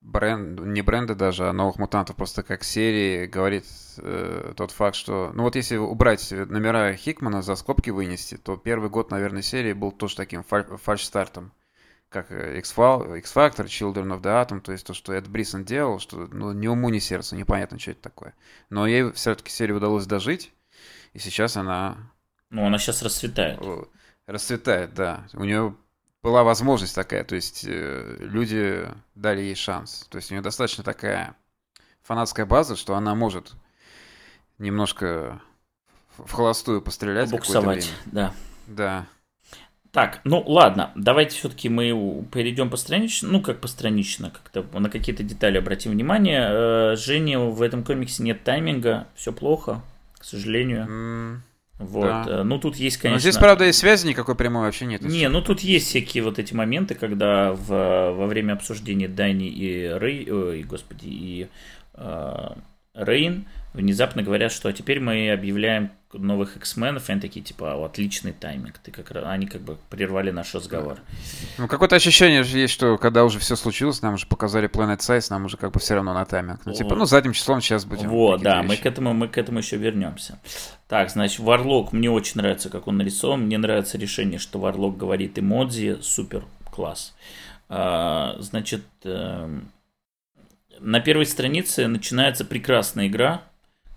[0.00, 3.66] бренд, не бренда даже, а новых мутантов просто как серии говорит
[3.98, 8.88] э, тот факт, что, ну вот если убрать номера Хикмана за скобки вынести, то первый
[8.88, 11.52] год, наверное, серии был тоже таким фальш-стартом
[12.10, 16.52] как X-Factor, Children of the Atom, то есть то, что Эд Брисон делал, что ну,
[16.52, 18.34] ни уму, ни сердцу, непонятно, что это такое.
[18.68, 20.52] Но ей все-таки серию удалось дожить,
[21.12, 21.96] и сейчас она...
[22.50, 23.60] Ну, она сейчас расцветает.
[24.26, 25.24] расцветает, да.
[25.34, 25.76] У нее
[26.20, 30.06] была возможность такая, то есть э, люди дали ей шанс.
[30.10, 31.36] То есть у нее достаточно такая
[32.02, 33.52] фанатская база, что она может
[34.58, 35.40] немножко
[36.18, 37.30] в холостую пострелять.
[37.30, 38.34] Буксовать, да.
[38.66, 39.06] Да.
[39.92, 45.58] Так, ну ладно, давайте все-таки мы перейдем постранично, ну как постранично, как-то на какие-то детали
[45.58, 46.46] обратим внимание.
[46.48, 49.82] Э, Женя, в этом комиксе нет тайминга, все плохо,
[50.16, 50.86] к сожалению.
[50.86, 51.36] Mm,
[51.80, 52.24] вот, да.
[52.28, 53.16] Э, ну тут есть, конечно...
[53.16, 55.02] Но здесь, правда, и связи никакой прямой вообще нет.
[55.02, 59.88] Не, ну тут есть всякие вот эти моменты, когда в, во время обсуждения Дани и
[59.88, 61.48] Рэй, ой, господи, и
[61.94, 62.48] э,
[62.94, 68.32] Рейн внезапно говорят, что теперь мы объявляем новых X-менов, и они такие, типа, о, отличный
[68.32, 68.78] тайминг.
[68.78, 70.98] Ты как они как бы прервали наш разговор.
[71.56, 75.26] Ну, какое-то ощущение же есть, что когда уже все случилось, нам уже показали Planet Size,
[75.30, 76.60] нам уже как бы все равно на тайминг.
[76.64, 78.08] Ну, типа, ну, задним числом сейчас будем.
[78.08, 80.40] Вот, да, мы к этому, мы к этому еще вернемся.
[80.88, 83.42] Так, значит, Варлок, мне очень нравится, как он нарисован.
[83.42, 87.14] Мне нравится решение, что Варлок говорит эмодзи, супер, класс.
[87.68, 89.60] А, значит, э,
[90.80, 93.42] на первой странице начинается прекрасная игра,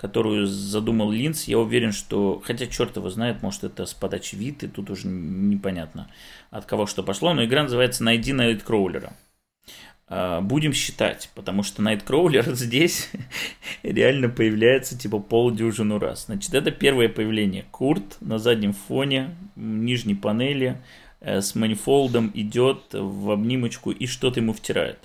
[0.03, 4.67] которую задумал Линц, я уверен, что, хотя черт его знает, может это с подачи Виты,
[4.67, 6.09] тут уже непонятно
[6.51, 9.13] от кого что пошло, но игра называется «Найди Найткроулера».
[10.09, 13.11] А, будем считать, потому что Найткроулер здесь
[13.81, 16.25] реально появляется типа полдюжину раз.
[16.25, 17.63] Значит, это первое появление.
[17.71, 20.81] Курт на заднем фоне, нижней панели,
[21.21, 24.99] э, с Manifold'ом идет в обнимочку и что-то ему втирает.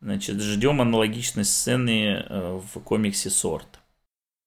[0.00, 3.69] Значит, ждем аналогичной сцены э, в комиксе S.W.O.R.D..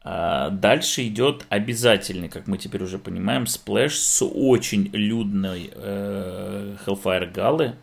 [0.03, 7.31] А дальше идет обязательный, как мы теперь уже понимаем, splash с очень людной э, Hellfire
[7.31, 7.75] Галы.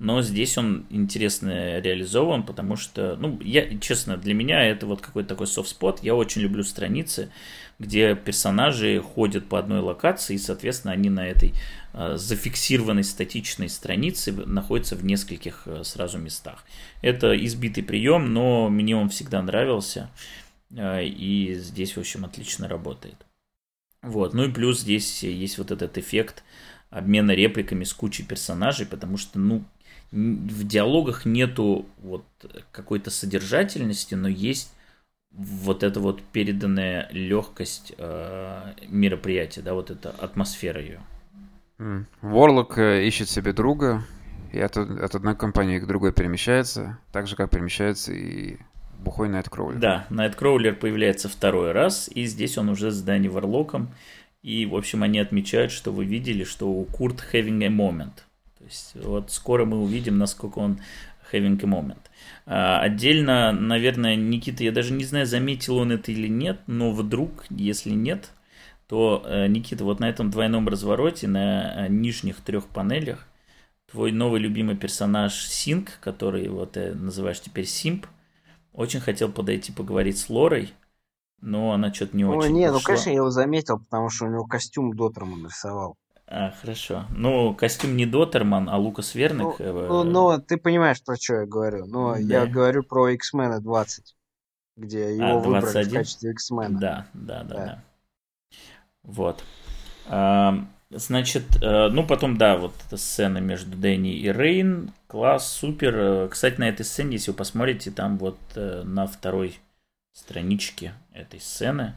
[0.00, 5.28] Но здесь он интересно реализован, потому что, ну, я, честно, для меня это вот какой-то
[5.28, 6.02] такой софт-спот.
[6.02, 7.30] Я очень люблю страницы,
[7.78, 11.52] где персонажи ходят по одной локации, и, соответственно, они на этой
[11.92, 16.64] э, зафиксированной статичной странице находятся в нескольких э, сразу местах.
[17.02, 20.08] Это избитый прием, но мне он всегда нравился.
[20.72, 23.16] И здесь, в общем, отлично работает.
[24.02, 24.34] Вот.
[24.34, 26.42] Ну и плюс здесь есть вот этот эффект
[26.90, 29.64] обмена репликами с кучей персонажей, потому что, ну,
[30.10, 32.24] в диалогах нету вот
[32.72, 34.72] какой-то содержательности, но есть
[35.30, 41.00] вот эта вот переданная легкость э, мероприятия, да, вот эта атмосфера ее.
[42.20, 44.02] Ворлок э, ищет себе друга,
[44.52, 48.58] и от, от одной компании к другой перемещается, так же, как перемещается и
[49.02, 49.78] бухой Найткроулер.
[49.78, 53.90] Да, Найткроулер появляется второй раз, и здесь он уже с Дани Варлоком.
[54.42, 58.22] И, в общем, они отмечают, что вы видели, что у Курт having a moment.
[58.58, 60.80] То есть, вот скоро мы увидим, насколько он
[61.32, 62.00] having a moment.
[62.46, 67.44] А, отдельно, наверное, Никита, я даже не знаю, заметил он это или нет, но вдруг,
[67.50, 68.30] если нет,
[68.88, 73.28] то, э, Никита, вот на этом двойном развороте, на э, нижних трех панелях,
[73.90, 78.06] твой новый любимый персонаж Синк, который вот ты называешь теперь Симп,
[78.72, 80.72] очень хотел подойти поговорить с Лорой,
[81.40, 82.40] но она что-то не очень.
[82.40, 82.78] Ой, не, ну, пошла.
[82.78, 85.96] ну конечно я его заметил, потому что у него костюм Дотерман рисовал.
[86.26, 87.06] А, хорошо.
[87.10, 89.40] Ну, костюм не Дотерман, а Лукас Верник.
[89.40, 91.86] Ну, э, ну, ну, ты понимаешь, про что я говорю.
[91.86, 92.18] Ну, да.
[92.18, 94.16] я говорю про X-Men 20,
[94.76, 96.78] где его а, выбрали в качестве X-Men.
[96.78, 97.64] Да, да, да, да.
[97.64, 97.84] да.
[99.02, 99.44] Вот.
[100.90, 105.94] Значит, э, ну потом, да, вот эта сцена между Дэнни и Рейн, класс, супер.
[105.96, 109.60] Э, кстати, на этой сцене, если вы посмотрите, там вот э, на второй
[110.12, 111.94] страничке этой сцены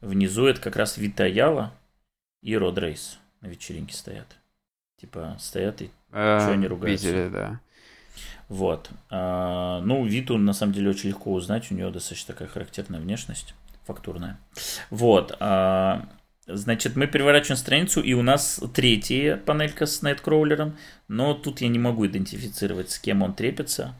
[0.00, 1.72] внизу это как раз Вита Яла
[2.42, 4.26] и Род Рейс на вечеринке стоят.
[5.00, 7.06] Типа стоят и а, что они ругаются.
[7.06, 7.60] Видели, да.
[8.48, 8.90] Вот.
[9.08, 13.54] А, ну, Виту на самом деле очень легко узнать, у нее достаточно такая характерная внешность,
[13.84, 14.38] фактурная.
[14.90, 15.36] Вот.
[15.38, 16.08] А,
[16.54, 20.76] Значит, мы переворачиваем страницу, и у нас третья панелька с найткроулером,
[21.08, 23.94] но тут я не могу идентифицировать, с кем он трепится.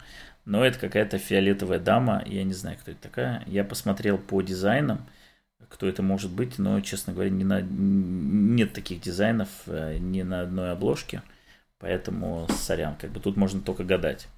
[0.45, 3.43] Но это какая-то фиолетовая дама, я не знаю, кто это такая.
[3.47, 5.07] Я посмотрел по дизайнам,
[5.69, 7.61] кто это может быть, но, честно говоря, не на...
[7.63, 11.23] нет таких дизайнов э, ни на одной обложке.
[11.79, 14.29] Поэтому, сорян, как бы тут можно только гадать.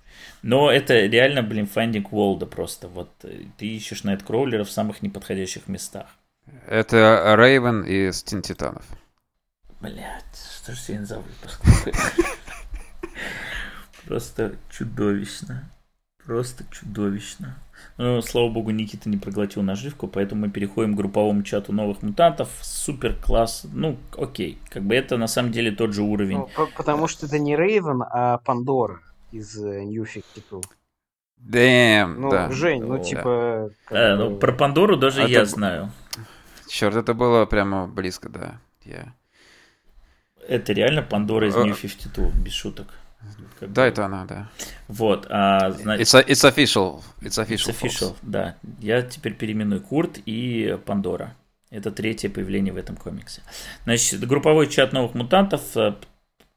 [0.43, 2.87] Но это реально, блин, фандинг Волда просто.
[2.89, 6.07] Вот э, ты ищешь найткроулера в самых неподходящих местах.
[6.67, 8.85] Это Рейвен из Тин Титанов.
[9.81, 10.25] Блять,
[10.57, 11.61] что же сегодня за выпуск?
[14.07, 15.71] Просто чудовищно.
[16.25, 17.57] Просто чудовищно.
[17.97, 22.49] Ну, слава богу, Никита не проглотил наживку, поэтому мы переходим к групповому чату новых мутантов.
[22.63, 23.67] Супер класс.
[23.73, 24.59] Ну, окей.
[24.71, 26.39] Как бы это на самом деле тот же уровень.
[26.39, 29.01] Ну, потому что это не Рейвен, а Пандора
[29.33, 30.61] из э, New 52.
[31.37, 32.51] Дэм, ну, да.
[32.51, 33.71] Жень, ну, типа...
[33.91, 35.47] А, ну, про Пандору даже а я ты...
[35.47, 35.91] знаю.
[36.75, 38.59] Черт, это было прямо близко, да.
[38.85, 39.15] Я...
[40.49, 42.89] Это реально Пандора из New 52, без шуток.
[43.61, 43.89] Как да, бы.
[43.89, 44.51] это она, да.
[44.89, 45.29] Вот.
[45.31, 47.01] А, значит, it's, a, it's official.
[47.21, 47.71] It's official.
[47.71, 48.57] It's official, да.
[48.81, 51.37] Я теперь переименую Курт и Пандора.
[51.71, 53.43] Это третье появление в этом комиксе.
[53.85, 55.95] Значит, групповой чат новых мутантов, э,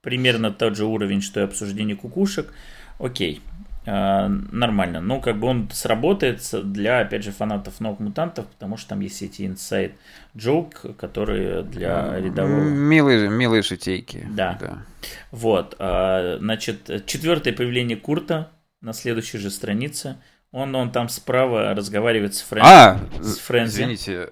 [0.01, 2.51] примерно тот же уровень, что и обсуждение кукушек.
[2.97, 4.99] Окей, э, нормально.
[4.99, 9.21] Ну, как бы он сработает для, опять же, фанатов новых мутантов, потому что там есть
[9.21, 9.93] эти инсайд
[10.35, 12.63] джок, которые для рядового...
[12.63, 14.27] Милые, милые шутейки.
[14.29, 14.57] Да.
[14.59, 14.77] да.
[15.31, 15.75] Вот.
[15.79, 18.51] А, значит, четвертое появление Курта
[18.81, 20.17] на следующей же странице.
[20.51, 22.69] Он, он там справа разговаривает с Фрэнзи.
[22.69, 23.69] А, с Фрэнзи.
[23.69, 24.31] извините,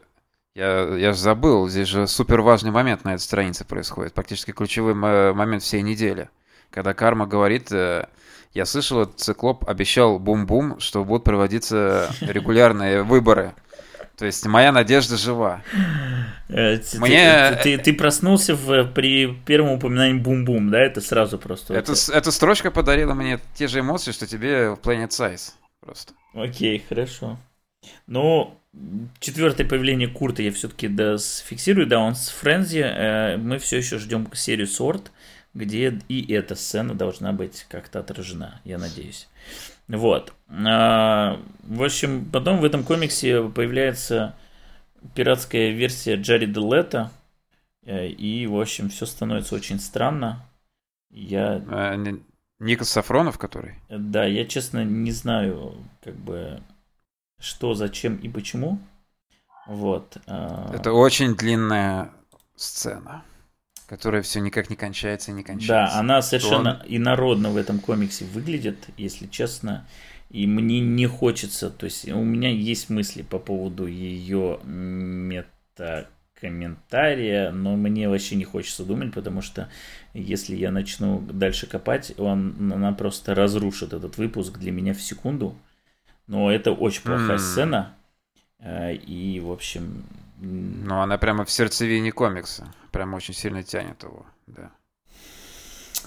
[0.54, 4.94] я, я же забыл, здесь же супер важный момент на этой странице происходит, практически ключевой
[4.94, 6.30] момент всей недели.
[6.72, 8.08] Когда Карма говорит, э,
[8.56, 13.54] я слышал, циклоп обещал бум-бум, что будут проводиться регулярные выборы.
[14.18, 15.62] То есть моя надежда жива.
[16.48, 17.52] Э, Мне...
[17.62, 20.80] Ты, ты, ты проснулся в, при первом упоминании бум-бум, да?
[20.80, 21.74] Это сразу просто...
[21.74, 25.52] Это, эта строчка подарила мне те же эмоции, что тебе в Planet Size.
[25.82, 26.14] Просто.
[26.34, 27.38] Окей, хорошо.
[28.08, 28.58] Ну,
[29.20, 32.80] четвертое появление Курта я все-таки да, сфиксирую, да, он с Френзи.
[32.80, 35.12] Э, мы все еще ждем серию Сорт,
[35.56, 39.28] где и эта сцена должна быть как-то отражена, я надеюсь.
[39.88, 40.34] Вот.
[40.50, 44.36] А, в общем, потом в этом комиксе появляется
[45.16, 47.12] пиратская версия Джареда Лето,
[47.84, 50.46] э, и, в общем, все становится очень странно.
[51.10, 51.64] Я...
[51.70, 51.96] А,
[52.60, 53.76] Никас Сафронов, который?
[53.90, 56.62] Да, я, честно, не знаю, как бы
[57.40, 58.80] что, зачем и почему.
[59.68, 60.18] Вот.
[60.28, 62.12] А, Это очень длинная
[62.56, 63.24] сцена,
[63.88, 65.96] которая все никак не кончается и не кончается.
[65.96, 66.86] Да, она совершенно он...
[66.88, 69.86] инородно в этом комиксе выглядит, если честно.
[70.30, 76.08] И мне не хочется, то есть у меня есть мысли по поводу ее мета
[76.40, 79.70] комментария, но мне вообще не хочется думать, потому что
[80.14, 85.56] если я начну дальше копать, он, она просто разрушит этот выпуск для меня в секунду.
[86.28, 87.40] Но это очень плохая mm.
[87.40, 87.96] сцена.
[88.60, 90.04] Э, и, в общем...
[90.38, 92.74] Ну, она прямо в сердцевине комикса.
[92.92, 94.72] Прямо очень сильно тянет его, да.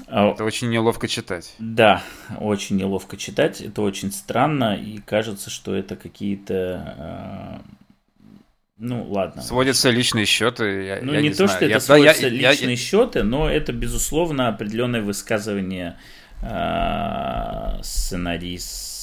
[0.07, 0.31] А...
[0.31, 1.55] Это очень неловко читать.
[1.59, 2.03] Да,
[2.39, 3.61] очень неловко читать.
[3.61, 4.77] Это очень странно.
[4.77, 7.63] И кажется, что это какие-то...
[7.65, 8.29] Э...
[8.77, 9.43] Ну, ладно.
[9.43, 10.85] Сводятся личные счеты.
[10.85, 11.51] Я, ну, я не, не то, знаю.
[11.51, 15.99] что это я, сводятся я, личные я, счеты, но это, безусловно, определенное высказывание
[16.43, 18.99] э, сценариста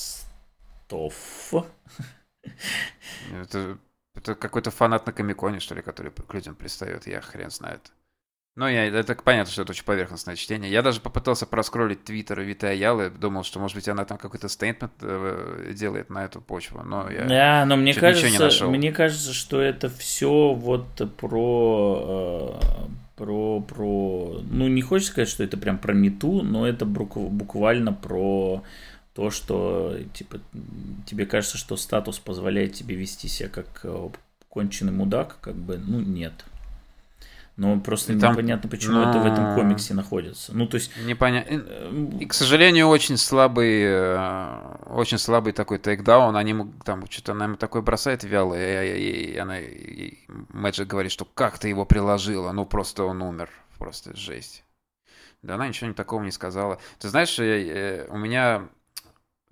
[0.88, 1.65] Тофф.
[3.34, 3.77] Это,
[4.16, 7.92] это какой-то фанат на Комиконе, что ли, который к людям пристает, я хрен знает.
[8.58, 10.72] Ну, я, это понятно, что это очень поверхностное чтение.
[10.72, 14.94] Я даже попытался проскролить твиттер Виты Аялы, думал, что, может быть, она там какой-то стейтмент
[15.02, 19.90] э, делает на эту почву, но я Да, но мне кажется, мне кажется, что это
[19.90, 20.88] все вот
[21.18, 22.88] про, э,
[23.18, 24.40] про, про...
[24.50, 28.64] Ну, не хочется сказать, что это прям про мету, но это буквально про
[29.16, 30.40] то, что типа
[31.06, 34.10] тебе кажется, что статус позволяет тебе вести себя как э,
[34.50, 36.34] конченый мудак, как бы, ну, нет.
[37.56, 39.10] Но просто и непонятно, почему но...
[39.10, 40.54] это в этом комиксе находится.
[40.54, 40.92] Ну, то есть...
[41.06, 41.64] Непонятно.
[41.66, 46.36] Э, и, к сожалению, очень слабый, э, очень слабый такой тейкдаун.
[46.36, 50.18] Они там что-то она ему такое бросает вялое, и, и она, и
[50.50, 53.50] Мэджик говорит, что как ты его приложила, ну, просто он умер.
[53.78, 54.66] Просто жесть.
[55.42, 56.80] Да она ничего такого не сказала.
[57.00, 58.68] Ты знаешь, у меня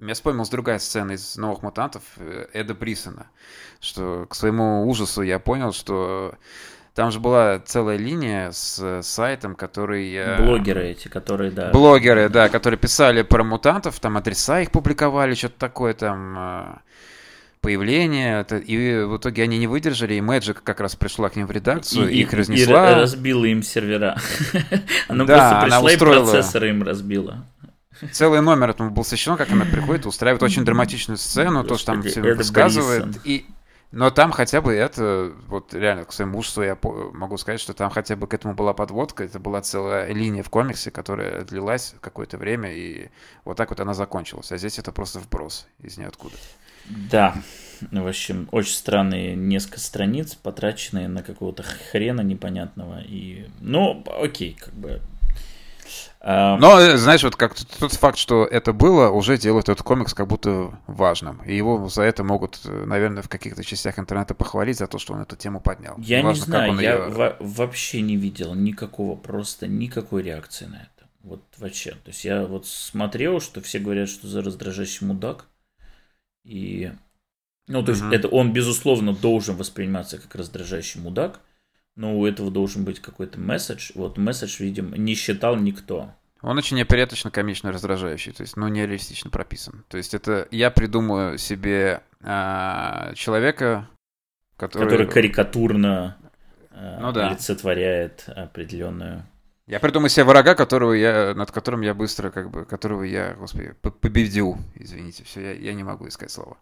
[0.04, 3.28] меня вспомнилась другая сцена из «Новых мутантов» э, Эда Брисона,
[3.80, 6.36] что к своему ужасу я понял, что
[6.94, 10.14] там же была целая линия с сайтом, который...
[10.14, 11.72] Э, Блогеры эти, которые, да.
[11.72, 16.64] Блогеры, да, которые писали про мутантов, там адреса их публиковали, что-то такое там э,
[17.62, 21.52] появление, и в итоге они не выдержали, и Magic как раз пришла к ним в
[21.52, 22.92] редакцию, и, их разнесла.
[22.92, 24.18] И разбила им сервера.
[25.08, 27.46] Она просто пришла и процессоры им разбила.
[28.12, 32.04] Целый номер этому был посвящен, как она приходит, устраивает очень драматичную сцену, то, что там
[32.04, 33.20] все высказывает.
[33.26, 33.46] И,
[33.92, 37.92] но там хотя бы это, вот реально, к своему ужасу я могу сказать, что там
[37.92, 42.38] хотя бы к этому была подводка, это была целая линия в комиксе, которая длилась какое-то
[42.38, 43.10] время, и
[43.46, 44.52] вот так вот она закончилась.
[44.52, 46.36] А здесь это просто вброс из ниоткуда.
[46.86, 47.36] Да,
[47.92, 53.02] в общем, очень странные несколько страниц, потраченные на какого-то хрена непонятного.
[53.02, 55.02] И, ну, окей, как бы
[56.24, 60.28] Но, э, знаешь, вот как тот факт, что это было, уже делает этот комикс как
[60.28, 61.42] будто важным.
[61.44, 65.14] И его за это могут, э, наверное, в каких-то частях интернета похвалить за то, что
[65.14, 65.96] он эту тему поднял.
[65.98, 67.36] Я не, не знаю, я ее...
[67.42, 71.10] вообще не видел никакого, просто никакой реакции на это.
[71.24, 71.92] Вот вообще.
[71.92, 75.48] То есть я вот смотрел, что все говорят, что за раздражающий мудак.
[76.46, 76.94] И...
[77.68, 78.14] Ну, то есть угу.
[78.14, 81.42] это он, безусловно, должен восприниматься как раздражающий мудак.
[81.96, 83.92] Но у этого должен быть какой-то месседж.
[83.96, 86.12] Вот месседж, видимо, не считал никто.
[86.42, 89.86] Он очень неприятно комично раздражающий, то есть, ну, нереалистично прописан.
[89.88, 93.88] То есть это я придумаю себе а, человека,
[94.58, 94.84] который...
[94.84, 96.18] Который карикатурно
[96.72, 97.30] а, ну, да.
[97.30, 99.26] олицетворяет определенную...
[99.68, 103.74] Я придумаю себе врага, которого я, над которым я быстро, как бы, которого я, господи,
[103.82, 104.58] победил.
[104.76, 106.58] Извините, все, я, я не могу искать слова.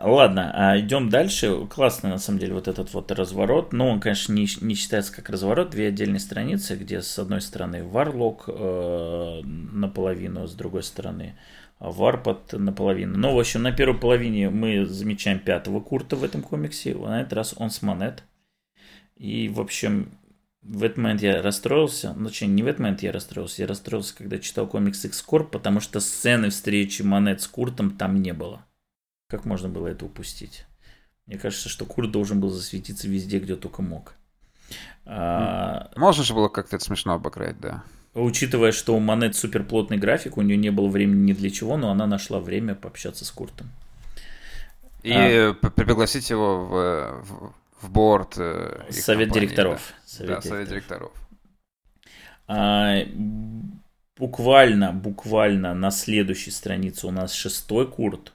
[0.00, 1.66] Ладно, а идем дальше.
[1.66, 3.72] Классный, на самом деле, вот этот вот разворот.
[3.72, 5.70] Но он, конечно, не, не считается как разворот.
[5.70, 11.36] Две отдельные страницы, где с одной стороны варлок э, наполовину, с другой стороны
[11.80, 13.18] варпот наполовину.
[13.18, 16.94] Но, в общем, на первой половине мы замечаем пятого Курта в этом комиксе.
[16.94, 18.22] На этот раз он с монет.
[19.16, 20.12] И, в общем,
[20.62, 22.14] в этот момент я расстроился.
[22.16, 23.62] Ну, точнее, не в этот момент я расстроился.
[23.62, 28.32] Я расстроился, когда читал комикс X-Corp, потому что сцены встречи монет с Куртом там не
[28.32, 28.64] было.
[29.28, 30.64] Как можно было это упустить?
[31.26, 34.14] Мне кажется, что Курт должен был засветиться везде, где только мог.
[35.04, 35.90] А...
[35.96, 37.84] Можно же было как-то это смешно обыграть, да.
[38.14, 41.90] Учитывая, что у Монет суперплотный график, у нее не было времени ни для чего, но
[41.90, 43.68] она нашла время пообщаться с Куртом.
[45.02, 45.52] И а...
[45.52, 48.38] пригласить его в, в, в борт.
[48.38, 49.92] Э, совет компании, директоров.
[49.92, 50.42] Да, совет, да, директоров.
[50.42, 51.12] совет директоров.
[52.46, 52.96] А,
[54.16, 58.32] буквально, буквально на следующей странице у нас шестой Курт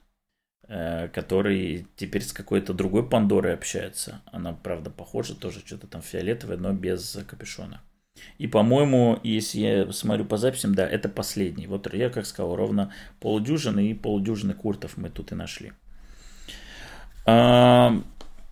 [1.14, 4.22] который теперь с какой-то другой Пандорой общается.
[4.32, 7.82] Она, правда, похожа, тоже что-то там фиолетовое, но без капюшона.
[8.38, 11.68] И, по-моему, если я смотрю по записям, да, это последний.
[11.68, 15.74] Вот я, как сказал, ровно полдюжины и полдюжины куртов мы тут и нашли.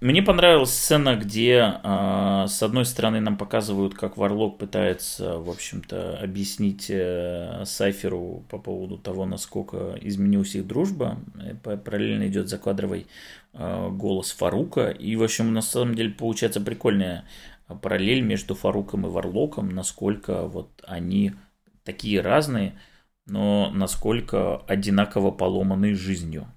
[0.01, 6.17] Мне понравилась сцена, где э, с одной стороны нам показывают, как Варлок пытается, в общем-то,
[6.17, 11.19] объяснить э, Сайферу по поводу того, насколько изменилась их дружба.
[11.47, 13.05] И параллельно идет закадровый
[13.53, 14.89] э, голос Фарука.
[14.89, 17.25] И, в общем, на самом деле получается прикольная
[17.83, 21.33] параллель между Фаруком и Варлоком, насколько вот они
[21.83, 22.73] такие разные,
[23.27, 26.47] но насколько одинаково поломаны жизнью.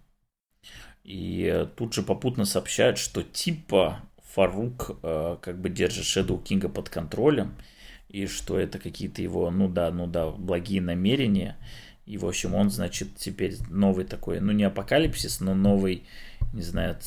[1.04, 4.00] И тут же попутно сообщают, что типа
[4.34, 7.54] Фарук э, как бы держит Shadow Кинга под контролем,
[8.08, 11.56] и что это какие-то его, ну да, ну да, благие намерения.
[12.06, 16.04] И, в общем, он, значит, теперь новый такой, ну не апокалипсис, но новый,
[16.52, 16.98] не знаю,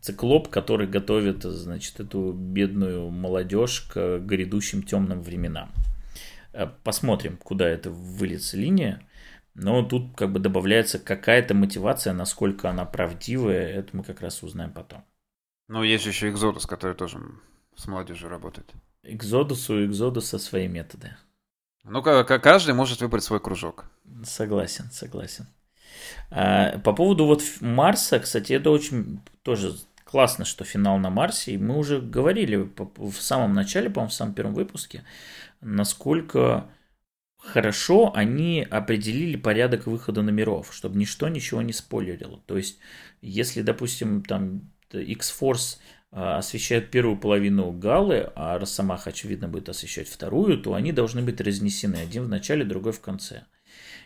[0.00, 5.70] циклоп, который готовит, значит, эту бедную молодежь к грядущим темным временам.
[6.52, 9.00] Э, посмотрим, куда это выльется линия.
[9.54, 14.72] Но тут как бы добавляется какая-то мотивация, насколько она правдивая, это мы как раз узнаем
[14.72, 15.04] потом.
[15.68, 17.20] Ну, есть еще Экзодус, который тоже
[17.76, 18.72] с молодежью работает.
[19.02, 21.16] Экзодусу у Экзодуса свои методы.
[21.84, 23.86] Ну, каждый может выбрать свой кружок.
[24.24, 25.46] Согласен, согласен.
[26.30, 29.74] А, по поводу вот Марса, кстати, это очень тоже
[30.04, 31.52] классно, что финал на Марсе.
[31.52, 35.04] И мы уже говорили в самом начале, по-моему, в самом первом выпуске,
[35.60, 36.68] насколько
[37.42, 42.40] хорошо они определили порядок выхода номеров, чтобы ничто ничего не спойлерило.
[42.46, 42.78] То есть,
[43.20, 45.78] если, допустим, там X-Force
[46.12, 51.40] а, освещает первую половину Галы, а Росомаха, очевидно, будет освещать вторую, то они должны быть
[51.40, 51.96] разнесены.
[51.96, 53.44] Один в начале, другой в конце.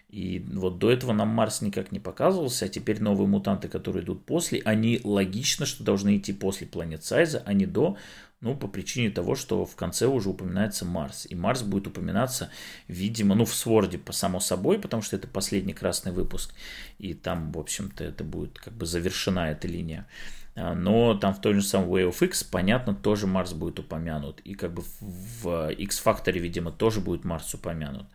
[0.08, 4.24] И вот до этого нам Марс никак не показывался, а теперь новые мутанты, которые идут
[4.24, 7.96] после, они логично, что должны идти после Планет Сайза, а не до,
[8.40, 11.26] ну, по причине того, что в конце уже упоминается Марс.
[11.28, 12.50] И Марс будет упоминаться,
[12.86, 16.54] видимо, ну, в Сворде, по само собой, потому что это последний красный выпуск.
[16.98, 20.06] И там, в общем-то, это будет как бы завершена эта линия.
[20.54, 24.40] А, но там в той же самой Way of X, понятно, тоже Марс будет упомянут.
[24.40, 28.06] И как бы в X-Factor, видимо, тоже будет Марс упомянут.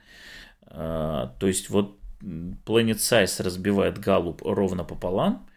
[0.65, 5.47] А, то есть вот Planet Size разбивает Галлуп ровно пополам,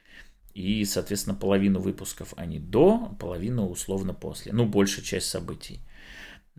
[0.54, 4.52] и, соответственно, половину выпусков они до, половину условно после.
[4.52, 5.80] Ну, большая часть событий.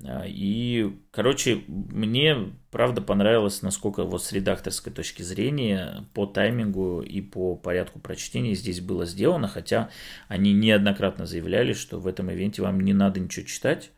[0.04, 7.22] А, и, короче, мне правда понравилось, насколько вот с редакторской точки зрения по таймингу и
[7.22, 9.90] по порядку прочтения здесь было сделано, хотя
[10.28, 13.92] они неоднократно заявляли, что в этом ивенте вам не надо ничего читать.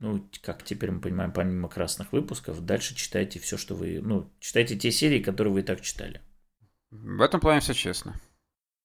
[0.00, 4.00] Ну, как теперь мы понимаем, помимо красных выпусков, дальше читайте все, что вы...
[4.00, 6.20] Ну, читайте те серии, которые вы и так читали.
[6.90, 8.14] В этом плане все честно.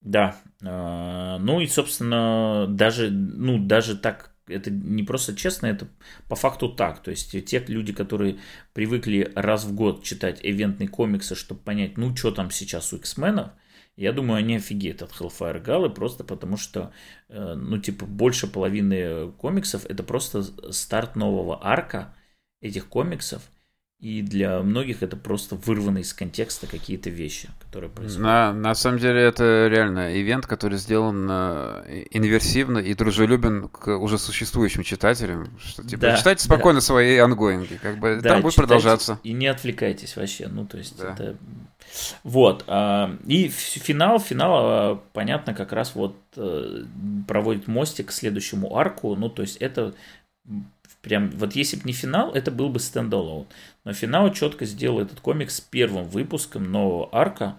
[0.03, 0.35] Да.
[0.63, 5.88] А, ну и, собственно, даже, ну, даже так, это не просто честно, это
[6.27, 7.01] по факту так.
[7.01, 8.39] То есть те люди, которые
[8.73, 13.51] привыкли раз в год читать эвентные комиксы, чтобы понять, ну, что там сейчас у X-менов,
[13.95, 16.91] я думаю, они офигеют от Hellfire Gala, просто потому что,
[17.30, 20.43] э, ну, типа, больше половины комиксов это просто
[20.73, 22.15] старт нового арка
[22.59, 23.43] этих комиксов.
[24.03, 28.21] И для многих это просто вырванные из контекста какие-то вещи, которые происходят.
[28.21, 34.17] На, на самом деле это реально ивент, который сделан э, инверсивно и дружелюбен к уже
[34.17, 35.57] существующим читателям.
[35.57, 36.85] Что, типа, да, читайте спокойно да.
[36.85, 39.21] свои ангоинги, как бы да, там будет продолжаться.
[39.23, 41.13] И не отвлекайтесь вообще, ну то есть да.
[41.13, 41.38] это...
[42.23, 46.84] Вот, а, и финал, финал, а, понятно, как раз вот э,
[47.25, 49.93] проводит мостик к следующему арку, ну то есть это
[51.03, 53.45] прям, вот если бы не финал, это был бы standalone.
[53.84, 57.57] Но финал четко сделал этот комикс первым выпуском нового арка,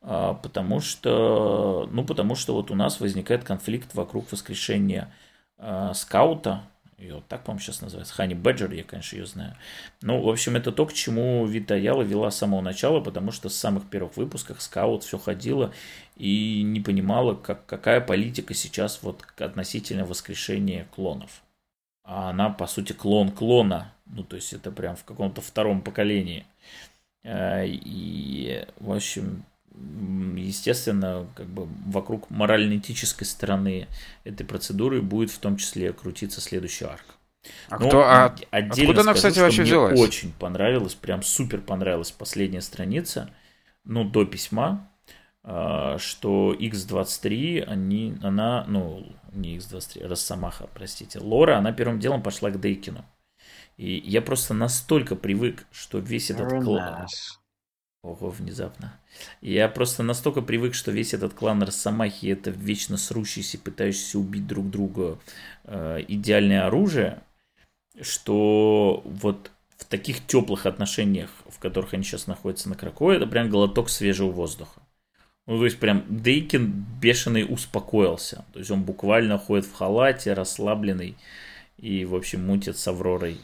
[0.00, 5.12] а, потому что, ну, потому что вот у нас возникает конфликт вокруг воскрешения
[5.58, 6.62] а, Скаута,
[6.96, 9.56] ее так, по-моему, сейчас называется, Honey Badger, я, конечно, ее знаю.
[10.02, 13.48] Ну, в общем, это то, к чему Вита Аяла вела с самого начала, потому что
[13.48, 15.72] с самых первых выпусков Скаут все ходила
[16.16, 21.42] и не понимала, как, какая политика сейчас вот относительно воскрешения клонов
[22.10, 23.92] а она, по сути, клон клона.
[24.06, 26.44] Ну, то есть это прям в каком-то втором поколении.
[27.22, 29.44] Э, и, в общем,
[30.36, 33.86] естественно, как бы вокруг морально-этической стороны
[34.24, 37.04] этой процедуры будет в том числе крутиться следующий арк.
[37.68, 40.00] А Но кто, а отдельно откуда она, кстати, вообще мне взялась?
[40.00, 43.30] очень понравилось, прям супер понравилась последняя страница,
[43.84, 44.89] ну, до письма,
[45.42, 52.60] что X23, они, она, ну, не X23, Росомаха, простите, Лора, она первым делом пошла к
[52.60, 53.04] Дейкину.
[53.76, 57.06] И я просто настолько привык, что весь этот клан...
[58.02, 58.98] Ого, внезапно.
[59.42, 64.70] Я просто настолько привык, что весь этот клан Росомахи это вечно срущийся, пытающийся убить друг
[64.70, 65.18] друга
[65.64, 67.22] э, идеальное оружие,
[68.00, 73.50] что вот в таких теплых отношениях, в которых они сейчас находятся на Кракове, это прям
[73.50, 74.80] глоток свежего воздуха.
[75.50, 78.44] Ну, то есть, прям Дейкин бешеный успокоился.
[78.52, 81.16] То есть, он буквально ходит в халате, расслабленный
[81.76, 83.36] и, в общем, мутит с Авророй.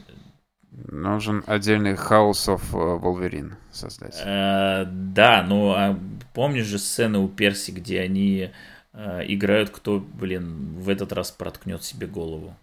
[0.70, 4.22] Нужен отдельный House of Wolverine создать.
[4.24, 5.98] Э, да, ну, а
[6.32, 8.52] помнишь же сцены у Перси, где они
[8.92, 12.54] э, играют, кто, блин, в этот раз проткнет себе голову.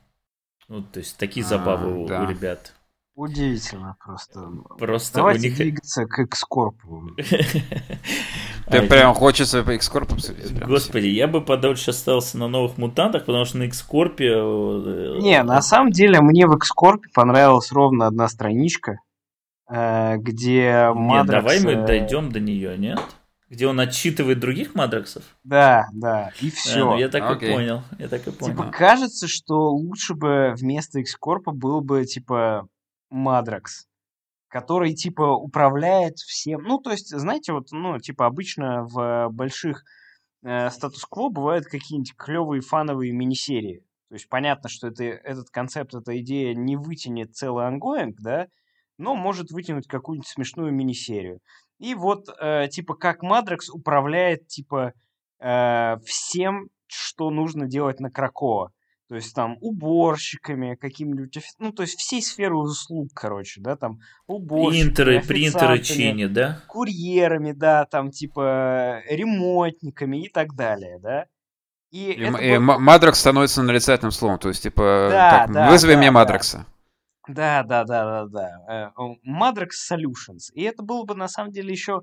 [0.69, 2.23] Ну, то есть, такие забавы а, да.
[2.23, 2.73] у ребят.
[3.15, 4.49] Удивительно просто.
[4.79, 5.57] Просто Давайте у них...
[5.57, 7.11] двигаться к экскорпу.
[8.67, 10.15] Ты прям хочется по экскорпу
[10.65, 14.29] Господи, я бы подольше остался на новых мутантах, потому что на экскорпе...
[14.29, 18.97] Э, Не, на самом деле мне в экскорпе понравилась ровно одна страничка,
[19.69, 21.43] э, где Мадракс...
[21.43, 22.99] давай мы дойдем до нее, нет?
[23.47, 25.23] Где он отчитывает других Мадраксов?
[25.43, 26.87] Да, да, и все.
[26.87, 27.49] А, ну я так okay.
[27.49, 28.55] и понял, я так и понял.
[28.55, 32.67] Типа кажется, что лучше бы вместо экскорпа был бы, типа,
[33.13, 33.87] Мэдрокс,
[34.47, 36.63] который, типа, управляет всем.
[36.63, 39.83] Ну, то есть, знаете, вот, ну, типа, обычно в больших
[40.43, 43.85] э, статус-кво бывают какие-нибудь клевые фановые мини-серии.
[44.09, 48.47] То есть, понятно, что это, этот концепт, эта идея не вытянет целый ongoing, да,
[48.97, 51.39] но может вытянуть какую-нибудь смешную мини-серию.
[51.79, 54.93] И вот, э, типа, как Мэдрокс управляет, типа,
[55.39, 58.71] э, всем, что нужно делать на Кракоа
[59.09, 64.87] то есть там уборщиками, какими-нибудь, ну, то есть всей сферы услуг, короче, да, там уборщиками,
[64.87, 66.61] Принтеры, принтеры чинят, да?
[66.67, 71.25] Курьерами, да, там типа ремонтниками и так далее, да.
[71.91, 72.79] И, и, и был...
[72.79, 76.65] Мадракс становится нарицательным словом, то есть типа да, так, да, вызови да, мне Мадракса.
[77.27, 78.25] Да, да, да, да,
[78.65, 78.93] да.
[79.25, 80.51] Madrax э, Solutions.
[80.53, 82.01] И это было бы на самом деле еще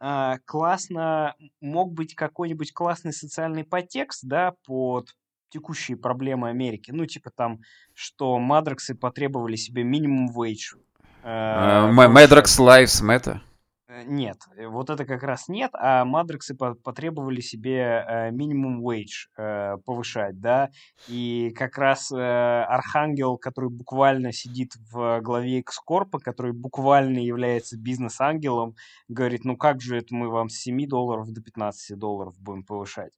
[0.00, 5.10] а, классно, мог быть какой-нибудь классный социальный подтекст, да, под
[5.52, 6.90] текущие проблемы Америки.
[6.90, 7.60] Ну, типа там,
[7.94, 10.74] что Мадраксы потребовали себе минимум вейдж.
[11.22, 13.40] Мадракс Lives Matter?
[14.06, 19.76] Нет, э, вот это как раз нет, а Мадраксы потребовали себе э, минимум вейдж э,
[19.84, 20.70] повышать, да,
[21.08, 28.76] и как раз Архангел, который буквально сидит в главе Экскорпа, который буквально является бизнес-ангелом,
[29.08, 33.12] говорит, ну как же это мы вам с 7 долларов до 15 долларов будем повышать.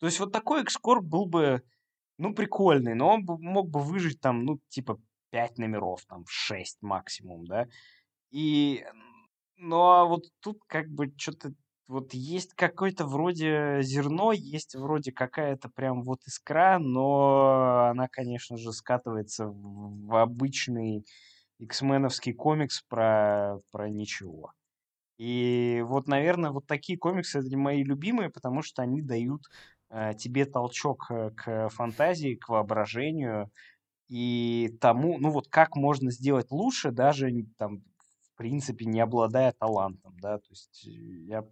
[0.00, 1.62] То есть вот такой экскорп был бы
[2.18, 4.98] ну, прикольный, но он мог бы выжить там, ну, типа,
[5.30, 7.66] 5 номеров, там, 6 максимум, да.
[8.30, 8.84] И,
[9.56, 11.52] ну, а вот тут как бы что-то,
[11.88, 18.72] вот есть какое-то вроде зерно, есть вроде какая-то прям вот искра, но она, конечно же,
[18.72, 21.06] скатывается в, обычный
[21.60, 24.52] X-меновский комикс про, про ничего.
[25.18, 29.42] И вот, наверное, вот такие комиксы это мои любимые, потому что они дают
[30.18, 33.50] тебе толчок э, к фантазии, к воображению
[34.08, 40.14] и тому, ну вот как можно сделать лучше, даже там в принципе не обладая талантом,
[40.20, 41.44] да, то есть э, я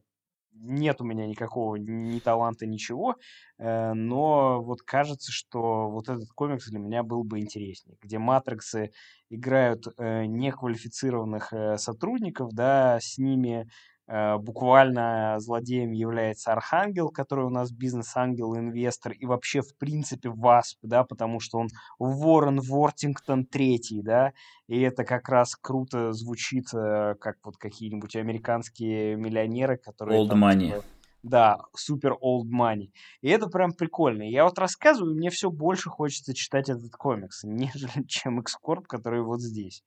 [0.57, 3.17] нет у меня никакого ни таланта, ничего,
[3.59, 8.91] э, но вот кажется, что вот этот комикс для меня был бы интереснее, где матриксы
[9.31, 17.51] играют э, неквалифицированных э, сотрудников, да, с ними Э, буквально злодеем является Архангел, который у
[17.51, 21.69] нас бизнес-ангел, инвестор, и вообще, в принципе, ВАСП, да, потому что он
[21.99, 24.33] Ворон Вортингтон третий, да,
[24.67, 30.23] и это как раз круто звучит, э, как вот какие-нибудь американские миллионеры, которые...
[30.23, 30.67] Old там, money.
[30.67, 30.85] Типа,
[31.25, 32.91] да, супер old money.
[33.23, 34.23] И это прям прикольно.
[34.23, 39.41] Я вот рассказываю, мне все больше хочется читать этот комикс, нежели чем X-Corp, который вот
[39.41, 39.83] здесь.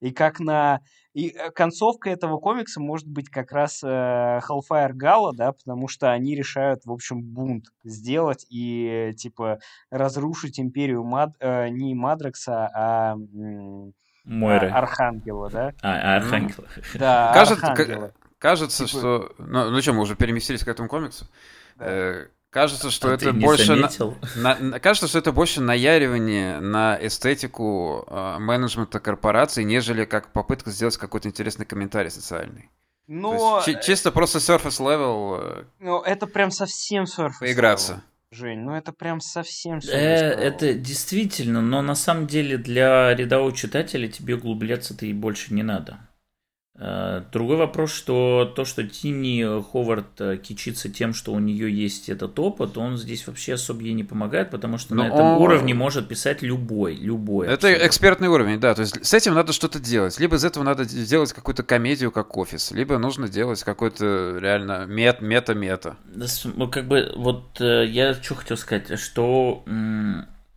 [0.00, 0.80] И как на...
[1.14, 6.12] И э, концовка этого комикса может быть как раз э, Hellfire Gala, да, потому что
[6.12, 9.58] они решают, в общем, бунт сделать и, типа,
[9.90, 11.30] разрушить империю Мад...
[11.40, 13.16] э, не Мадрекса, а...
[14.24, 14.68] Мойры.
[14.68, 15.72] А, Архангела, да?
[15.82, 16.66] А, Архангела.
[16.94, 18.12] Да, Кажется, Архангела.
[18.38, 18.98] Кажется, типа...
[18.98, 19.34] что...
[19.38, 21.26] Ну, ну что, мы уже переместились к этому комиксу?
[21.76, 21.84] Да.
[21.86, 23.74] Э, Кажется, что а это больше...
[24.36, 30.70] На, на, кажется, что это больше наяривание на эстетику э, менеджмента корпорации, нежели как попытка
[30.70, 32.70] сделать какой-то интересный комментарий социальный.
[33.06, 33.62] Но...
[33.66, 35.38] Есть, чисто просто surface level...
[35.40, 37.92] Э, ну, это прям совсем surface Поиграться.
[37.94, 38.00] Level.
[38.32, 39.78] Жень, ну это прям совсем...
[39.78, 45.62] Э, это действительно, но на самом деле для рядового читателя тебе углубляться-то и больше не
[45.62, 46.00] надо.
[46.78, 52.10] Э, другой вопрос, что то, что Тини Ховард э, кичится тем, что у нее есть
[52.10, 55.42] этот опыт, он здесь вообще особо ей не помогает, потому что Но на этом он...
[55.42, 57.46] уровне может писать любой, любой.
[57.46, 57.86] Это абсолютно.
[57.86, 60.18] экспертный уровень, да, то есть с этим надо что-то делать.
[60.20, 65.22] Либо из этого надо сделать какую-то комедию, как офис, либо нужно делать какой-то реально мет,
[65.22, 65.96] мета-мета.
[66.44, 69.64] Ну, как бы, вот э, я что хотел сказать, что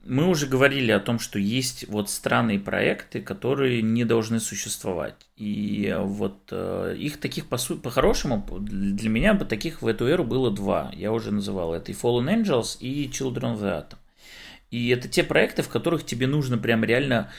[0.05, 5.15] мы уже говорили о том, что есть вот странные проекты, которые не должны существовать.
[5.35, 10.23] И вот э, их таких по сути, по-хорошему, для меня бы таких в эту эру
[10.23, 10.91] было два.
[10.95, 13.97] Я уже называл это и Fallen Angels, и Children of the Atom.
[14.71, 17.31] И это те проекты, в которых тебе нужно прям реально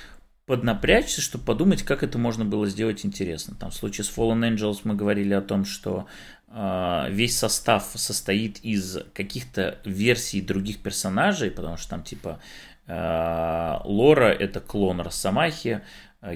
[0.50, 3.54] поднапрячься, чтобы подумать, как это можно было сделать интересно.
[3.54, 6.08] Там в случае с Fallen Angels мы говорили о том, что
[6.48, 12.40] э, весь состав состоит из каких-то версий других персонажей, потому что там типа
[12.88, 15.82] э, Лора это клон Росомахи,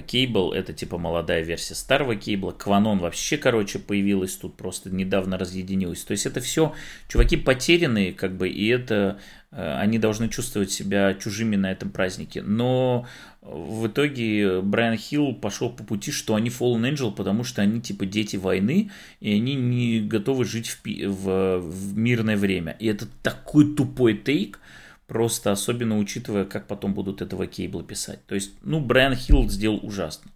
[0.07, 6.03] Кейбл это типа молодая версия старого Кейбла, Кванон вообще, короче, появилась тут просто недавно разъединилась.
[6.03, 6.73] То есть это все
[7.07, 9.19] чуваки потерянные, как бы, и это
[9.55, 12.41] Э, они должны чувствовать себя чужими на этом празднике.
[12.41, 13.07] Но
[13.41, 18.05] в итоге Брайан Хилл пошел по пути, что они Fallen Angel, потому что они типа
[18.05, 18.91] дети войны,
[19.21, 22.75] и они не готовы жить в, в, в мирное время.
[22.79, 24.59] И это такой тупой тейк,
[25.07, 28.25] просто особенно учитывая, как потом будут этого Кейбла писать.
[28.25, 30.31] То есть, ну, Брайан Хилл сделал ужасно.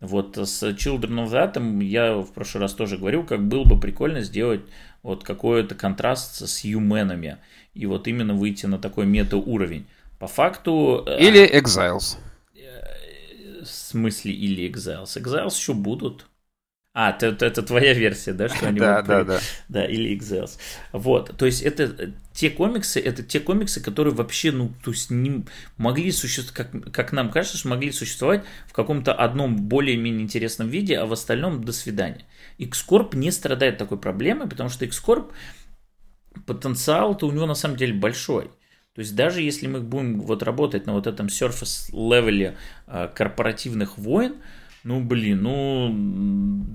[0.00, 3.80] Вот с Children of the Atom я в прошлый раз тоже говорил, как было бы
[3.80, 4.60] прикольно сделать
[5.02, 7.38] вот какой-то контраст с Юменами
[7.74, 9.86] и вот именно выйти на такой мета-уровень.
[10.18, 11.04] По факту...
[11.06, 12.16] Э, или Exiles.
[12.54, 15.16] Э, в смысле или Exiles?
[15.16, 16.26] Exiles еще будут.
[16.98, 19.40] А, это, это, твоя версия, да, что они да, да, да.
[19.68, 20.58] Да, или Exiles.
[20.92, 25.44] Вот, то есть это те комиксы, это те комиксы, которые вообще, ну, то есть не
[25.76, 30.96] могли существовать, как, как нам кажется, что могли существовать в каком-то одном более-менее интересном виде,
[30.96, 32.24] а в остальном до свидания.
[32.56, 35.32] X-Corp не страдает такой проблемой, потому что X-Corp
[36.46, 38.50] потенциал-то у него на самом деле большой.
[38.94, 42.56] То есть даже если мы будем вот работать на вот этом surface левеле
[42.86, 44.36] э, корпоративных войн,
[44.86, 45.92] ну, блин, ну,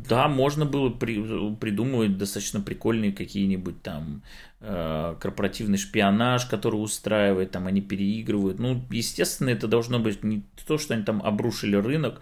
[0.10, 4.22] да, можно было при, придумывать достаточно прикольные какие-нибудь там
[4.60, 8.60] э, корпоративный шпионаж, который устраивает, там они переигрывают.
[8.60, 12.20] Ну, естественно, это должно быть не то, что они там обрушили рынок.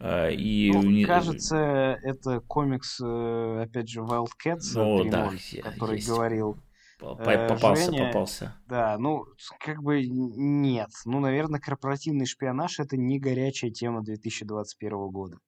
[0.00, 1.04] Э, и ну, не...
[1.04, 5.30] кажется, это комикс, э, опять же, Wildcats, ну, да,
[5.62, 6.08] который есть.
[6.08, 6.58] говорил
[6.98, 8.54] попался, Женя, попался.
[8.66, 9.24] Да, ну,
[9.60, 10.90] как бы нет.
[11.04, 15.38] Ну, наверное, корпоративный шпионаж это не горячая тема 2021 года.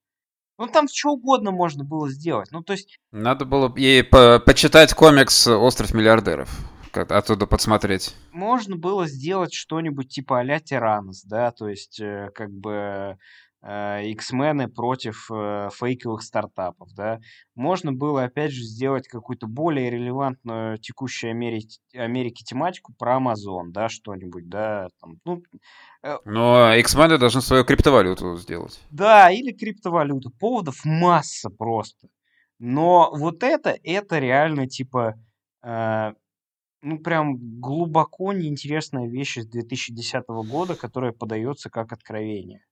[0.58, 2.50] Ну, там что угодно можно было сделать.
[2.52, 2.98] Ну, то есть...
[3.12, 6.50] Надо было ей по почитать комикс «Остров миллиардеров».
[6.92, 8.14] Как оттуда подсмотреть.
[8.32, 13.16] Можно было сделать что-нибудь типа а-ля Тиранос, да, то есть э, как бы
[13.62, 17.20] X-мены э, против э, фейковых стартапов, да.
[17.54, 23.90] Можно было, опять же, сделать какую-то более релевантную текущей Америке, Америке тематику про Amazon, да,
[23.90, 25.42] что-нибудь, да, там, ну...
[26.02, 28.80] Э, Но X-мены должны свою криптовалюту сделать.
[28.90, 30.30] Да, или криптовалюту.
[30.30, 32.08] Поводов масса просто.
[32.58, 35.16] Но вот это, это реально, типа,
[35.62, 36.12] э,
[36.80, 42.64] ну, прям глубоко неинтересная вещь из 2010 года, которая подается как откровение.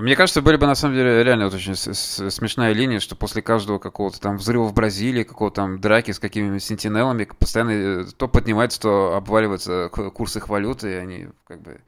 [0.00, 3.78] Мне кажется, были бы на самом деле реально вот очень смешная линия, что после каждого
[3.78, 8.80] какого-то там взрыва в Бразилии, какого-то там драки с какими-нибудь сентинелами, постоянно э, то поднимается,
[8.80, 11.80] то обваливается курс их валюты, и они как бы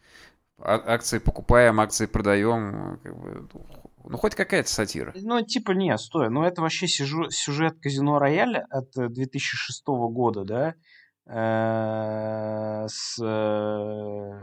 [0.58, 3.48] а, акции покупаем, акции продаем, как бы,
[4.04, 5.12] ну, хоть какая-то сатира.
[5.14, 10.74] Ну, типа, не, стой, ну это вообще сюжет казино Рояля от 2006 э, года, да,
[11.30, 14.40] с э,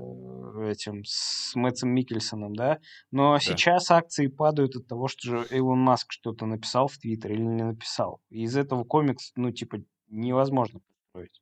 [0.69, 2.77] этим, с Мэтсом Микельсоном, да,
[3.11, 3.39] но да.
[3.39, 7.63] сейчас акции падают от того, что же Илон Маск что-то написал в Твиттер или не
[7.63, 8.21] написал.
[8.29, 9.79] И из этого комикс, ну, типа,
[10.09, 11.41] невозможно построить.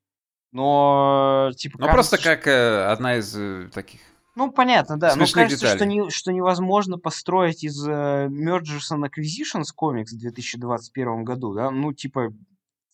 [0.54, 4.00] Но, типа, Ну, кажется, просто как э, одна из э, таких
[4.36, 5.16] ну, понятно, да.
[5.16, 11.24] Но кажется, что, не, что невозможно построить из uh, Mergers and Acquisitions комикс в 2021
[11.24, 12.34] году, да, ну, типа,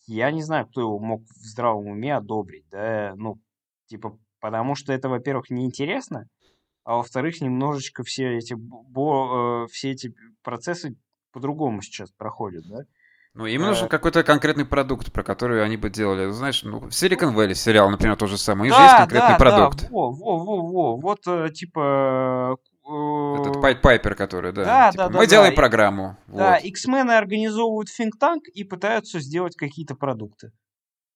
[0.10, 3.40] я не знаю, кто его мог в здравом уме одобрить, да, ну,
[3.88, 6.28] типа, потому что это, во-первых, неинтересно,
[6.84, 10.14] а во-вторых, немножечко все эти, бо, э, все эти
[10.44, 10.96] процессы
[11.32, 12.84] по-другому сейчас проходят, да.
[13.36, 13.90] Ну, им нужен а...
[13.90, 16.32] какой-то конкретный продукт, про который они бы делали.
[16.32, 18.64] Знаешь, ну, в Silicon Valley сериал, например, то же самое.
[18.64, 19.82] У них да, же есть конкретный да, продукт.
[19.84, 20.98] Да, во, во, во, во.
[20.98, 22.58] Вот, э, типа,
[23.42, 24.64] этот э, Пайт Пайпер, который, да.
[24.64, 25.18] Да, типа, да, да.
[25.18, 25.56] Мы да, делаем да.
[25.56, 26.18] программу.
[26.28, 26.64] Да, вот.
[26.64, 30.52] X-мены организовывают think tank и пытаются сделать какие-то продукты.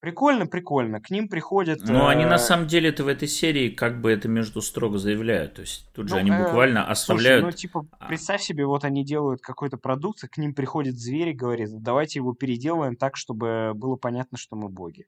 [0.03, 0.99] Прикольно, прикольно.
[0.99, 1.79] К ним приходят...
[1.87, 2.11] Но э...
[2.11, 5.53] они на самом деле это в этой серии как бы это между строго заявляют.
[5.53, 6.81] То есть тут же ну, они э, буквально э...
[6.81, 7.41] оставляют...
[7.41, 8.07] Слушай, ну типа а.
[8.07, 12.33] представь себе, вот они делают какой-то продукт, к ним приходит зверь и говорит, давайте его
[12.33, 15.05] переделаем так, чтобы было понятно, что мы боги.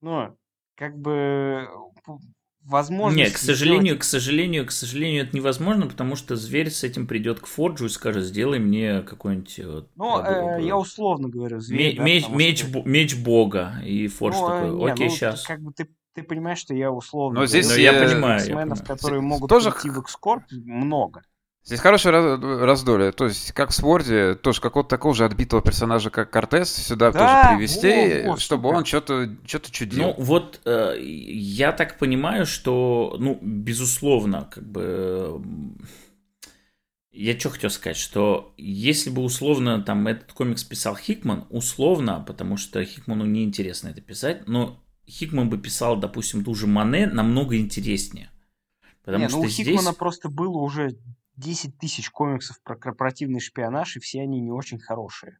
[0.00, 0.36] Ну,
[0.74, 1.68] как бы
[2.64, 3.30] возможность...
[3.30, 4.00] Нет, к сожалению, сделать...
[4.00, 7.88] к сожалению, к сожалению, это невозможно, потому что зверь с этим придет к Форджу и
[7.88, 9.60] скажет, сделай мне какой-нибудь...
[9.64, 12.82] Вот, ну, э, я условно говорю, зверь, Ме- да, меч, меч, что...
[12.82, 15.46] меч бога, и Фордж ну, такой, не, окей, ну, сейчас.
[15.46, 18.84] Как бы ты, ты понимаешь, что я условно Но здесь говорю, я, понимаю, я понимаю.
[18.86, 19.70] которые могут тоже...
[19.70, 21.22] прийти в X-Corp, много.
[21.64, 23.10] Здесь хорошее раздолье.
[23.12, 27.18] То есть, как в Сворде, тоже какого-то такого же отбитого персонажа, как Кортес, сюда да,
[27.18, 30.02] тоже привести, чтобы он что-то что чудил.
[30.02, 35.40] Ну, вот э, я так понимаю, что, ну, безусловно, как бы...
[37.12, 42.58] Я что хотел сказать, что если бы условно там этот комикс писал Хикман, условно, потому
[42.58, 48.30] что Хикману неинтересно это писать, но Хикман бы писал, допустим, ту же Мане намного интереснее.
[49.04, 49.66] Потому Не, что ну, у здесь...
[49.66, 50.96] Хикмана просто было уже
[51.36, 55.38] 10 тысяч комиксов про корпоративный шпионаж, и все они не очень хорошие.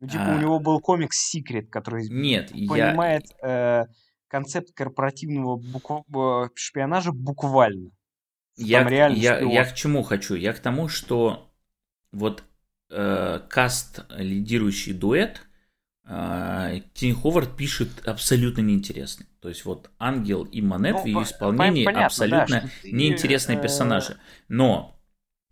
[0.00, 0.36] Ну, типа, а...
[0.36, 3.84] у него был комикс Secret, который Нет, понимает я...
[3.84, 3.92] э,
[4.28, 6.04] концепт корпоративного букв...
[6.14, 7.90] Э, шпионажа буквально.
[8.56, 10.34] Я, я, я к чему хочу?
[10.34, 11.52] Я к тому, что
[12.12, 12.42] вот
[12.90, 15.42] э, каст лидирующий дуэт
[16.08, 19.26] э, Тин Ховард пишет абсолютно неинтересный.
[19.40, 23.62] То есть вот Ангел и Монет ну, в ее исполнении понятно, абсолютно да, неинтересные ты,
[23.62, 24.18] персонажи.
[24.48, 24.95] Но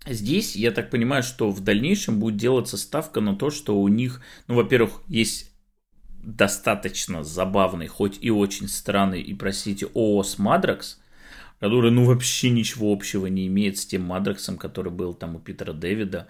[0.06, 4.20] Здесь, я так понимаю, что в дальнейшем будет делаться ставка на то, что у них,
[4.48, 5.50] ну, во-первых, есть
[6.22, 11.00] достаточно забавный, хоть и очень странный, и, простите, ООС Мадракс,
[11.58, 15.72] который, ну, вообще ничего общего не имеет с тем Мадраксом, который был там у Питера
[15.72, 16.28] Дэвида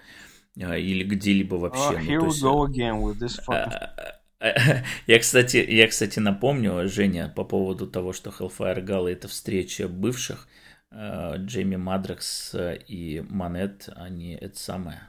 [0.61, 1.81] а, или где-либо вообще.
[1.81, 4.85] Oh, here ну, we go again with this fucking...
[5.07, 10.47] Я, кстати, я, кстати, напомню, Женя, по поводу того, что Hellfire Gala это встреча бывших–
[10.59, 10.63] Э,
[11.37, 15.01] Джейми Мадрекс э, и Монет, они это самое.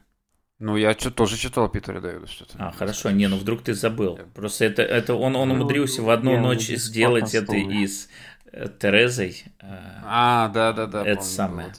[0.58, 2.58] Ну, я что тоже читал Питера Дэвида что-то.
[2.58, 4.20] А, хорошо, не, ну вдруг ты забыл.
[4.34, 8.08] Просто это, это он, он ну, умудрился в одну ночь сделать это и с
[8.52, 9.44] э, Терезой.
[9.62, 11.06] А, да-да-да.
[11.06, 11.72] Это самое.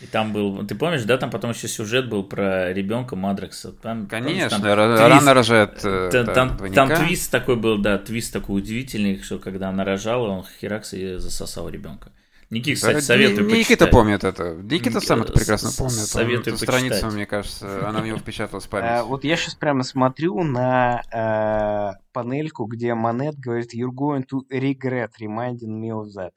[0.00, 3.72] И там был, ты помнишь, да, там потом еще сюжет был про ребенка Мадрекса.
[3.72, 5.78] Там, Конечно, там, рано рожает.
[5.80, 10.28] Там, да, там, там твист такой был, да, твист такой удивительный, что когда она рожала,
[10.28, 12.12] он херакс и засосал ребенка.
[12.48, 13.90] Никита, кстати, советую Никита почитать.
[13.90, 14.54] помнит это.
[14.54, 15.94] Никита сам это прекрасно помнит.
[15.94, 18.88] Советую Эту страницу, мне кажется, она у него впечаталась в память.
[18.88, 24.42] А, вот я сейчас прямо смотрю на э, панельку, где Монет говорит «You're going to
[24.48, 26.32] regret reminding me of that».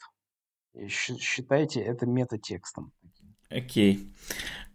[0.87, 2.91] Считайте это метатекстом.
[3.49, 4.11] Окей.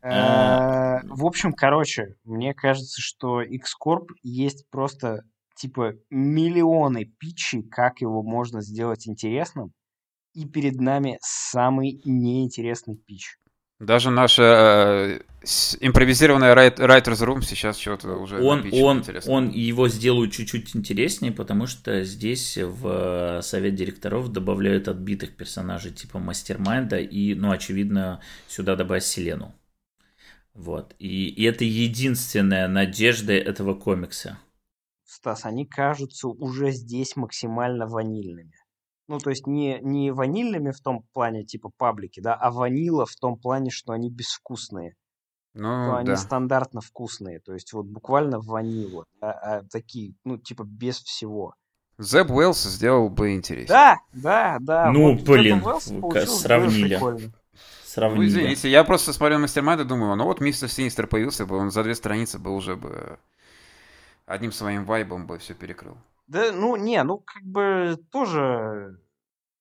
[0.02, 5.24] Э, в общем, короче, мне кажется, что X-Corp есть просто
[5.56, 9.73] типа миллионы питчей, как его можно сделать интересным
[10.35, 13.39] и перед нами самый неинтересный пич.
[13.81, 15.20] Даже наша э,
[15.81, 22.05] импровизированная Writer's Room сейчас что-то уже он, он, он его сделают чуть-чуть интереснее, потому что
[22.05, 29.55] здесь в совет директоров добавляют отбитых персонажей типа Мастермайнда и, ну, очевидно, сюда добавить Селену.
[30.55, 30.94] Вот.
[31.01, 34.39] И, и это единственная надежда этого комикса.
[35.05, 38.52] Стас, они кажутся уже здесь максимально ванильными.
[39.06, 43.14] Ну, то есть не, не ванильными в том плане, типа паблики, да, а ванила в
[43.16, 44.94] том плане, что они безвкусные.
[45.52, 46.16] Ну, то они да.
[46.16, 47.40] стандартно вкусные.
[47.40, 49.05] То есть вот буквально ванила.
[49.20, 51.55] А, а такие, ну, типа без всего.
[51.98, 53.68] Зеб Уэллс сделал бы интереснее.
[53.68, 54.90] Да, да, да.
[54.90, 55.62] Ну, вот блин,
[56.26, 56.94] сравнили.
[56.94, 57.26] прикольно.
[57.26, 57.32] Ну,
[57.85, 58.26] Сравнили.
[58.26, 61.85] извините, я просто смотрел Мастер и думаю, ну вот Мистер Синистер появился бы, он за
[61.85, 63.20] две страницы бы уже бы
[64.26, 65.97] одним своим вайбом бы все перекрыл.
[66.26, 68.98] Да, ну, не, ну, как бы тоже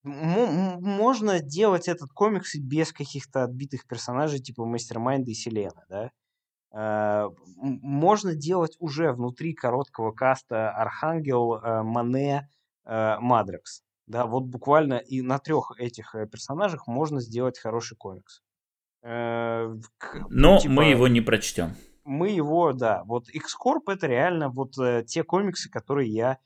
[0.04, 6.12] можно делать этот комикс без каких-то отбитых персонажей, типа Мастермайнда и Селены, да?
[6.76, 7.36] М-
[7.82, 12.50] Можно делать уже внутри короткого каста Архангел, э, Мане,
[12.86, 13.84] э, Мадрекс.
[14.08, 18.42] Да, вот буквально и на трех этих э, персонажах можно сделать хороший комикс.
[19.02, 21.76] К- Но типа- мы его не прочтем.
[22.06, 24.74] мы его, да, вот X-Corp это реально вот
[25.08, 26.38] те комиксы, которые я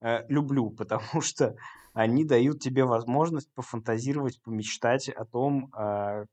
[0.00, 1.56] э, люблю, потому что
[1.92, 6.26] они дают тебе возможность пофантазировать, помечтать о том, э,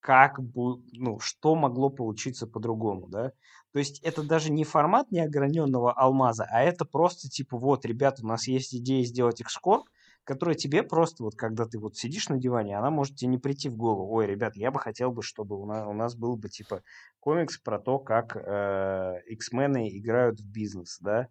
[0.00, 3.32] как бы, ну, что могло получиться по-другому, да.
[3.72, 8.26] То есть это даже не формат неограненного алмаза, а это просто типа, вот, ребят, у
[8.26, 9.84] нас есть идея сделать X-Corp,
[10.24, 13.68] которая тебе просто, вот когда ты вот сидишь на диване, она может тебе не прийти
[13.68, 14.12] в голову.
[14.12, 16.82] Ой, ребят, я бы хотел бы, чтобы у нас, у нас был бы типа
[17.20, 21.28] комикс про то, как э, X-мены играют в бизнес, да.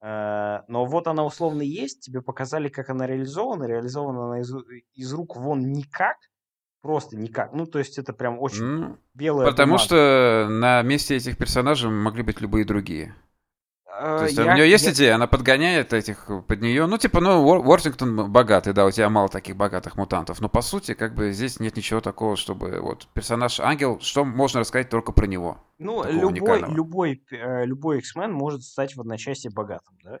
[0.00, 3.64] Э, но вот она условно есть, тебе показали, как она реализована.
[3.64, 4.52] Реализована она из,
[4.94, 6.16] из рук вон никак,
[6.82, 7.52] просто никак.
[7.52, 9.84] Ну, то есть это прям очень М, белая Потому бумага.
[9.84, 13.14] что на месте этих персонажей могли быть любые другие.
[14.00, 16.86] Э, То есть я- у нее есть я- идея, она подгоняет этих под нее.
[16.86, 20.40] Ну, типа, ну, Уор- Уортингтон богатый, да, у тебя мало таких богатых мутантов.
[20.40, 24.60] Но по сути, как бы здесь нет ничего такого, чтобы вот персонаж ангел, что можно
[24.60, 25.58] рассказать только про него.
[25.78, 30.20] Ну, любой, любой, э, любой X-Men может стать в одночасье богатым, да?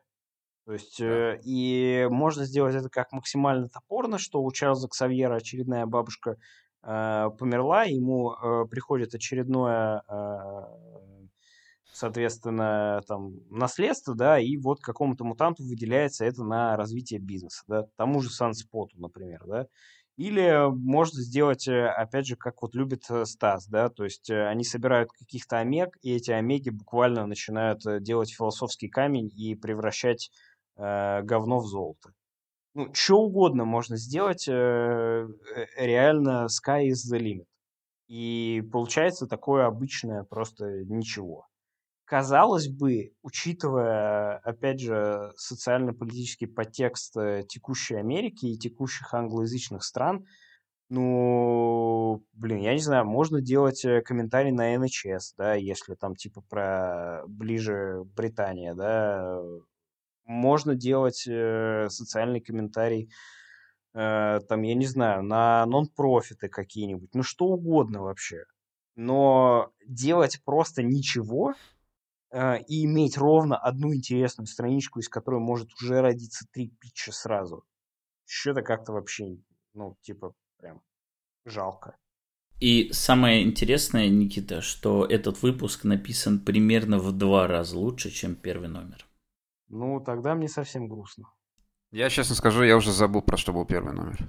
[0.66, 5.86] То есть, э, и можно сделать это как максимально топорно, что у Чарльза Ксавьера очередная
[5.86, 6.36] бабушка
[6.84, 10.60] э, померла, ему э, приходит очередное, э,
[11.98, 18.20] соответственно, там, наследство, да, и вот какому-то мутанту выделяется это на развитие бизнеса, да, тому
[18.20, 19.66] же Санспоту, например, да.
[20.16, 24.46] Или можно сделать, э, опять же, как вот любит э, Стас, да, то есть э,
[24.46, 30.30] они собирают каких-то омег, и эти омеги буквально начинают делать философский камень и превращать
[30.76, 32.12] э, говно в золото.
[32.74, 35.26] Ну, что угодно можно сделать, э,
[35.76, 37.46] реально sky is the limit.
[38.08, 41.47] И получается такое обычное просто ничего.
[42.08, 50.24] Казалось бы, учитывая, опять же, социально-политический подтекст э, текущей Америки и текущих англоязычных стран,
[50.88, 56.40] ну, блин, я не знаю, можно делать э, комментарий на НХС, да, если там типа
[56.48, 59.42] про ближе Британия, да,
[60.24, 63.10] можно делать э, социальный комментарий,
[63.92, 68.44] э, там, я не знаю, на нон-профиты какие-нибудь, ну, что угодно вообще.
[68.96, 71.52] Но делать просто ничего
[72.32, 77.64] и иметь ровно одну интересную страничку, из которой может уже родиться три питча сразу,
[78.26, 79.38] что-то как-то вообще,
[79.74, 80.82] ну, типа, прям
[81.44, 81.96] жалко.
[82.60, 88.68] И самое интересное, Никита, что этот выпуск написан примерно в два раза лучше, чем первый
[88.68, 89.06] номер.
[89.68, 91.32] Ну, тогда мне совсем грустно.
[91.90, 94.28] Я честно скажу, я уже забыл, про что был первый номер.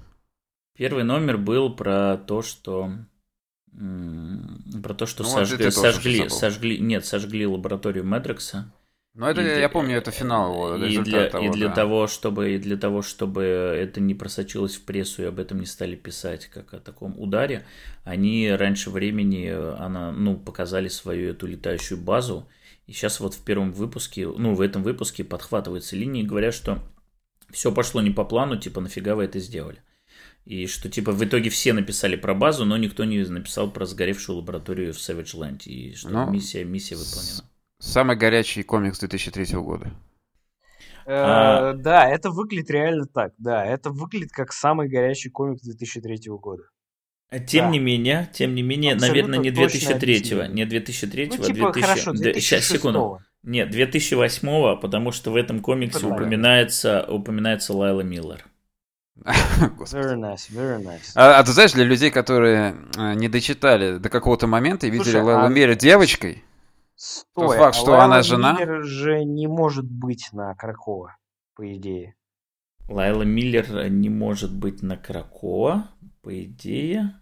[0.74, 2.90] Первый номер был про то, что
[3.72, 8.72] про то, что Ну, вот сожгли, тоже сожгли, сожгли, нет, сожгли лабораторию Медрекса.
[9.14, 11.74] Ну, это, И я помню, это финал его, и для, того, и для да.
[11.74, 15.66] того, чтобы и для того, чтобы это не просочилось в прессу и об этом не
[15.66, 17.66] стали писать как о таком ударе,
[18.04, 22.48] они раньше времени э, она, ну, показали свою эту летающую базу.
[22.86, 26.78] И сейчас вот в первом выпуске, ну, в этом выпуске подхватывается линия и говорят, что
[27.50, 29.82] все пошло не по плану, типа, нафига вы это сделали.
[30.46, 34.38] И что, типа, в итоге все написали про базу, но никто не написал про сгоревшую
[34.38, 35.62] лабораторию в Savage Land.
[35.66, 37.44] И что Ну, миссия, миссия выполнена.
[37.78, 39.92] Самый горячий комикс 2003 года.
[41.06, 43.32] А- Э, Да, это выглядит реально так.
[43.38, 46.64] Да, это выглядит как самый горячий комик 2003 года.
[47.46, 47.70] Тем Да.
[47.70, 50.66] не менее, тем не менее, Абсолютно наверное, не точное 2003-го, объяснение.
[50.66, 51.80] не 2003-го, Ну, а типа, 2000...
[51.86, 52.98] хорошо, да, щас, секунду.
[52.98, 58.44] 2006 Нет, 2008-го, потому что в этом комиксе упоминается, упоминается Лайла Миллер.
[59.76, 60.02] Господи.
[60.02, 61.12] Very nice, very nice.
[61.14, 65.18] А, а ты знаешь, для людей, которые э, не дочитали до какого-то момента и видели
[65.18, 66.42] Лейлу а- девочкой,
[66.94, 68.52] Стой, факт, а что Лайла она жена?
[68.52, 71.16] Миллер же не может быть на Кракова,
[71.54, 72.14] по идее.
[72.90, 75.88] Лайла Миллер не может быть на Кракоа,
[76.22, 77.14] по идее.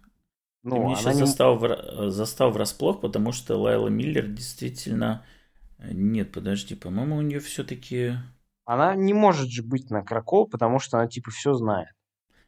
[0.63, 1.25] Ты Ну, меня она сейчас не...
[1.25, 5.23] застал, вра- застал врасплох, потому что Лайла Миллер действительно...
[5.79, 8.15] Нет, подожди, по-моему, у нее все-таки...
[8.69, 11.89] она не может же быть на Кракова, потому что она типа все знает.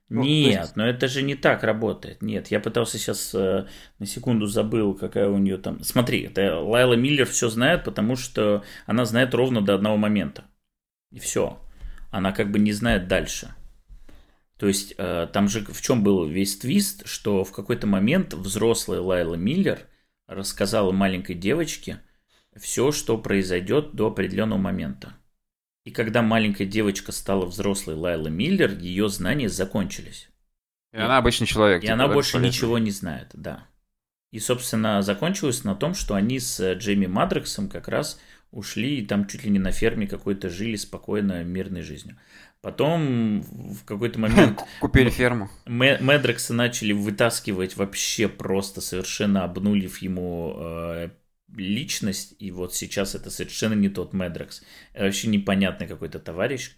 [0.07, 2.21] Ну, Нет, есть- но это же не так работает.
[2.21, 3.65] Нет, я пытался сейчас э,
[3.97, 5.81] на секунду забыл, какая у нее там.
[5.83, 10.43] Смотри, это Лайла Миллер все знает, потому что она знает ровно до одного момента.
[11.11, 11.57] И все.
[12.11, 13.55] Она как бы не знает дальше.
[14.59, 19.01] То есть э, там же в чем был весь твист, что в какой-то момент взрослая
[19.01, 19.79] Лайла Миллер
[20.27, 21.99] рассказала маленькой девочке
[22.57, 25.15] все, что произойдет до определенного момента.
[25.83, 30.29] И когда маленькая девочка стала взрослой Лайла Миллер, ее знания закончились.
[30.93, 31.79] И она обычный человек.
[31.79, 32.47] И типа, она больше бесполезный.
[32.49, 33.67] ничего не знает, да.
[34.31, 38.19] И, собственно, закончилось на том, что они с э, Джейми Мадрексом как раз
[38.51, 42.17] ушли и там чуть ли не на ферме какой-то жили спокойно, мирной жизнью.
[42.61, 45.49] Потом в какой-то момент Купили ферму.
[45.65, 51.09] Медрекса начали вытаскивать вообще просто совершенно обнулив ему э,
[51.55, 54.63] личность, и вот сейчас это совершенно не тот Медрекс.
[54.93, 56.71] Это вообще непонятный какой-то товарищ.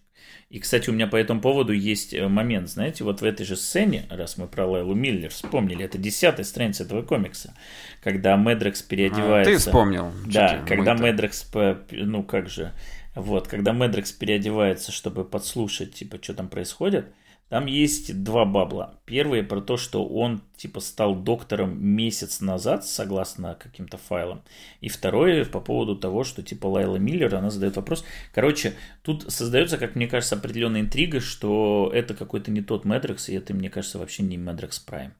[0.49, 3.55] И, кстати, у меня по этому поводу есть э, момент, знаете, вот в этой же
[3.55, 7.55] сцене, раз мы про Лайлу Миллер вспомнили, это десятая страница этого комикса,
[8.01, 9.51] когда Медрекс А, переодевается...
[9.51, 10.11] Ты вспомнил.
[10.27, 10.93] Да, Чё ты, когда.
[10.93, 11.49] Медрекс,
[11.91, 12.71] ну как же,
[13.15, 17.07] вот, когда Медрекс переодевается, чтобы подслушать, типа, что там происходит,
[17.49, 18.99] там есть два бабла.
[19.05, 24.41] Первый про то, что он, типа, стал доктором месяц назад, согласно каким-то файлам.
[24.81, 28.03] И второе по поводу того, что, типа, Лайла Миллер, она задает вопрос.
[28.33, 33.35] Короче, тут создается, как мне кажется, определенная интрига, что это какой-то не тот Медрекс, и
[33.35, 35.13] это, мне кажется, вообще не Медрекс Прайм.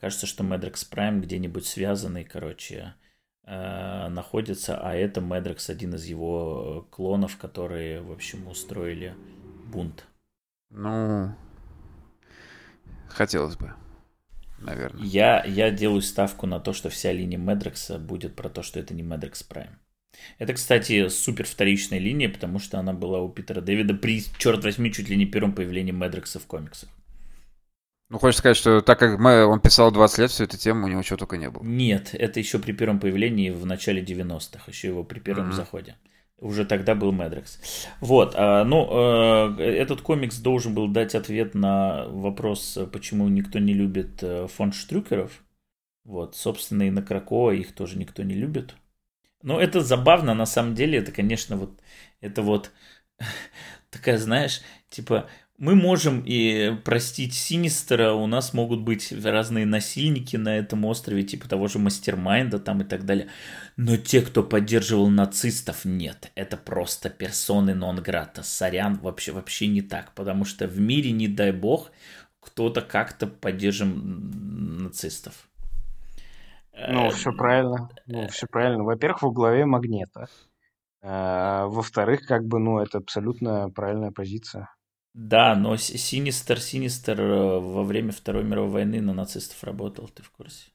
[0.00, 2.94] Кажется, что Медрекс Прайм где-нибудь связанный, короче,
[3.46, 9.14] э, находится, а это Медрекс один из его э, клонов, которые, в общем, устроили
[9.72, 10.06] бунт.
[10.70, 11.34] Ну,
[13.14, 13.72] хотелось бы,
[14.58, 15.02] наверное.
[15.04, 18.94] Я, я делаю ставку на то, что вся линия Медрекса будет про то, что это
[18.94, 19.78] не Медрекс Прайм.
[20.38, 24.92] Это, кстати, супер вторичная линия, потому что она была у Питера Дэвида при, черт возьми,
[24.92, 26.88] чуть ли не первом появлении Медрекса в комиксах.
[28.10, 30.88] Ну, хочешь сказать, что так как мы, он писал 20 лет всю эту тему, у
[30.88, 31.64] него чего только не было.
[31.64, 35.54] Нет, это еще при первом появлении в начале 90-х, еще его при первом Мгм.
[35.54, 35.96] заходе.
[36.44, 37.58] Уже тогда был Медрекс.
[38.00, 43.72] Вот, а, ну, э, этот комикс должен был дать ответ на вопрос, почему никто не
[43.72, 45.42] любит э, фон Штрюкеров.
[46.04, 48.76] Вот, собственно, и на Кракоа их тоже никто не любит.
[49.42, 51.80] Но это забавно, на самом деле, это, конечно, вот,
[52.20, 52.72] это вот
[53.90, 54.60] такая, знаешь,
[54.90, 61.22] типа, мы можем и простить Синистера, у нас могут быть разные насильники на этом острове,
[61.22, 63.28] типа того же Мастермайнда там и так далее.
[63.76, 66.32] Но те, кто поддерживал нацистов, нет.
[66.34, 68.42] Это просто персоны нон-грата.
[68.42, 70.12] Сорян, вообще, вообще не так.
[70.14, 71.92] Потому что в мире, не дай бог,
[72.40, 75.48] кто-то как-то поддержим нацистов.
[76.86, 77.88] Ну, Э, все правильно.
[78.06, 78.84] Ну, все правильно.
[78.84, 80.26] Во-первых, во главе магнита.
[81.02, 84.74] А, Во-вторых, как бы, ну, это абсолютно правильная позиция.
[85.14, 90.30] Да, но Синистер, Синистер э, во время Второй мировой войны на нацистов работал, ты в
[90.30, 90.72] курсе?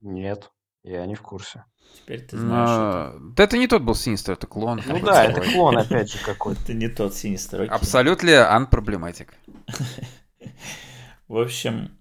[0.00, 0.50] Нет,
[0.82, 1.64] я не в курсе.
[1.94, 2.80] Теперь ты знаешь это.
[2.80, 4.80] А, Да это не тот был Синистер, это клон.
[4.86, 6.62] Ну да, это клон, опять же, какой-то.
[6.62, 7.70] Это не тот Синистер.
[7.70, 9.28] Абсолютно unproblematic.
[11.28, 11.98] В общем,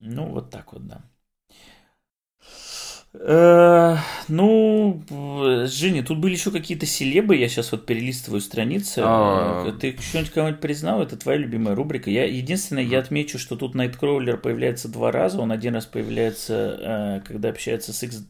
[0.00, 1.04] ну, вот так вот, да.
[3.14, 3.96] Э,
[4.28, 5.02] Ну,
[5.66, 9.02] Женя, тут были еще какие-то селебы, я сейчас вот перелистываю страницы.
[9.04, 9.68] А.
[9.68, 11.02] Э, Ты что-нибудь кого-нибудь признал?
[11.02, 12.10] Это твоя любимая рубрика.
[12.10, 15.40] Я, единственное, я отмечу, что тут Найткроулер появляется два раза.
[15.40, 18.26] Он один раз появляется, э, когда общается с X...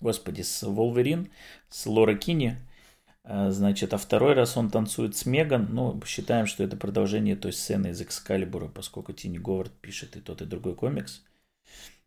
[0.00, 1.30] Господи, с Волверин,
[1.68, 2.58] с Лора Кини.
[3.26, 5.68] Значит, а второй раз он танцует с Меган.
[5.70, 10.42] Ну, считаем, что это продолжение той сцены из Экскалибура, поскольку Тини Говард пишет и тот,
[10.42, 11.22] и другой комикс.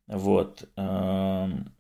[0.07, 0.69] Вот.
[0.75, 1.71] Эм,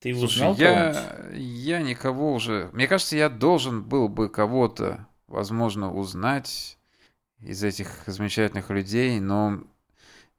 [0.00, 2.70] Ты Слушай, узнал я, я никого уже...
[2.72, 6.78] Мне кажется, я должен был бы кого-то, возможно, узнать
[7.40, 9.62] из этих замечательных людей, но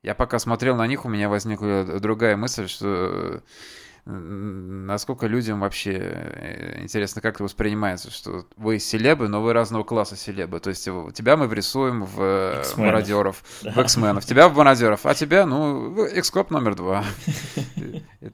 [0.04, 3.44] я пока смотрел на них, у меня возникла другая мысль, что м,
[4.08, 10.16] насколько людям вообще э, интересно, как это воспринимается, что вы селебы, но вы разного класса
[10.16, 10.60] селебы.
[10.60, 13.72] То есть тебя мы врисуем в э, мародеров, Да.
[13.72, 17.04] в X-менов, тебя в мародеров, а тебя, ну, в X-коп номер два.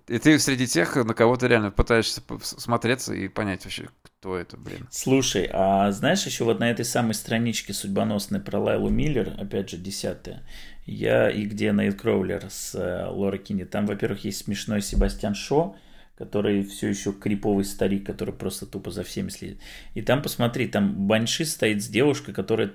[0.07, 4.57] И ты среди тех, на кого ты реально пытаешься смотреться и понять вообще, кто это,
[4.57, 4.87] блин.
[4.91, 9.77] Слушай, а знаешь, еще вот на этой самой страничке судьбоносной про Лайлу Миллер, опять же,
[9.77, 10.43] десятая,
[10.85, 15.75] я и где Найткроулер с э, Лора Кини, там, во-первых, есть смешной Себастьян Шо,
[16.15, 19.59] который все еще криповый старик, который просто тупо за всеми следит.
[19.93, 22.73] И там, посмотри, там Банши стоит с девушкой, которая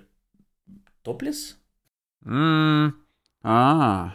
[1.03, 1.59] топлес?
[2.25, 2.95] М,
[3.43, 4.15] А,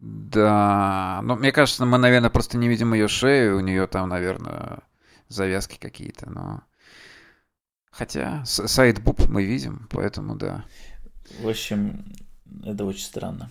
[0.00, 1.20] да.
[1.24, 4.80] Но мне кажется, мы, наверное, просто не видим ее шею, у нее там, наверное,
[5.28, 6.62] завязки какие-то, но...
[7.92, 10.64] Хотя сайт Буб мы видим, поэтому да.
[11.38, 12.04] В общем,
[12.64, 13.50] это очень странно.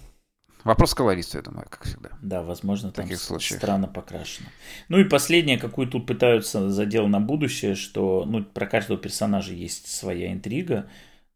[0.63, 2.09] Вопрос колориста, я думаю, как всегда.
[2.21, 3.59] Да, возможно, там случаях.
[3.59, 4.47] странно покрашено.
[4.89, 9.87] Ну и последнее, какую тут пытаются задел на будущее, что ну, про каждого персонажа есть
[9.87, 10.87] своя интрига.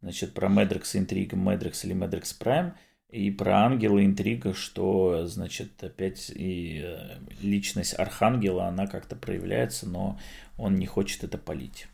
[0.02, 2.74] Значит, про Медрекс интрига Медрекс или Медрекс Прайм.
[3.10, 10.20] И про Ангела интрига, что, значит, опять и э, личность Архангела, она как-то проявляется, но
[10.58, 11.88] он не хочет это полить.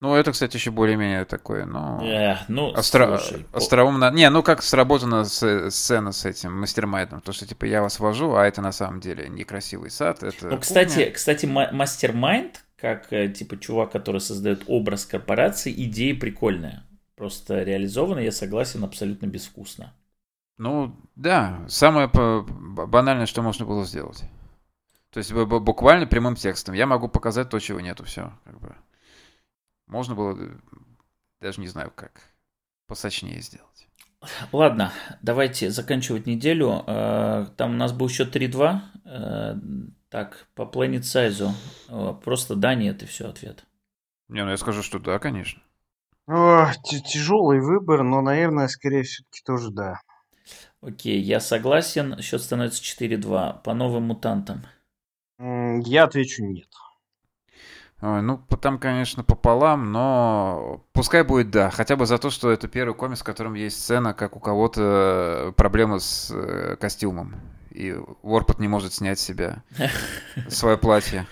[0.00, 2.00] Ну, это, кстати, еще более-менее такое, но...
[2.02, 3.18] Эх, ну, Остро...
[3.18, 4.10] слушай, Остроумно.
[4.10, 7.20] Не, ну как сработана с- сцена с этим мастермайдом.
[7.20, 10.22] То, что типа я вас вожу, а это на самом деле некрасивый сад.
[10.22, 11.10] Это Ну, кстати, кухня.
[11.10, 16.86] кстати, ма- мастер-майнд, как э, типа чувак, который создает образ корпорации, идея прикольная.
[17.14, 19.92] Просто реализована, я согласен, абсолютно безвкусно.
[20.56, 24.22] Ну, да, самое банальное, что можно было сделать.
[25.10, 26.74] То есть буквально прямым текстом.
[26.74, 28.32] Я могу показать то, чего нету, все.
[28.44, 28.74] Как бы.
[29.90, 30.50] Можно было, э,
[31.40, 32.22] даже не знаю как,
[32.86, 33.88] посочнее сделать.
[34.52, 36.84] Ладно, давайте заканчивать неделю.
[36.86, 38.82] Э, Там у нас был счет 3-2.
[39.04, 39.54] Э,
[40.08, 42.14] Так, по Planet Size.
[42.20, 43.64] Просто да, нет, и все, ответ.
[44.28, 45.60] Не, ну я скажу, что да, конечно.
[46.84, 50.00] тяжелый выбор, но, наверное, скорее все-таки тоже да.
[50.80, 52.20] Окей, я согласен.
[52.22, 53.62] Счет становится 4-2.
[53.62, 54.66] По новым мутантам.
[55.38, 56.68] Я отвечу нет.
[58.02, 61.70] Ой, ну, там, конечно, пополам, но пускай будет да.
[61.70, 65.52] Хотя бы за то, что это первый комикс, в котором есть сцена, как у кого-то
[65.56, 67.34] проблемы с э, костюмом.
[67.70, 69.62] И Ворпот не может снять с себя
[70.48, 71.26] свое платье.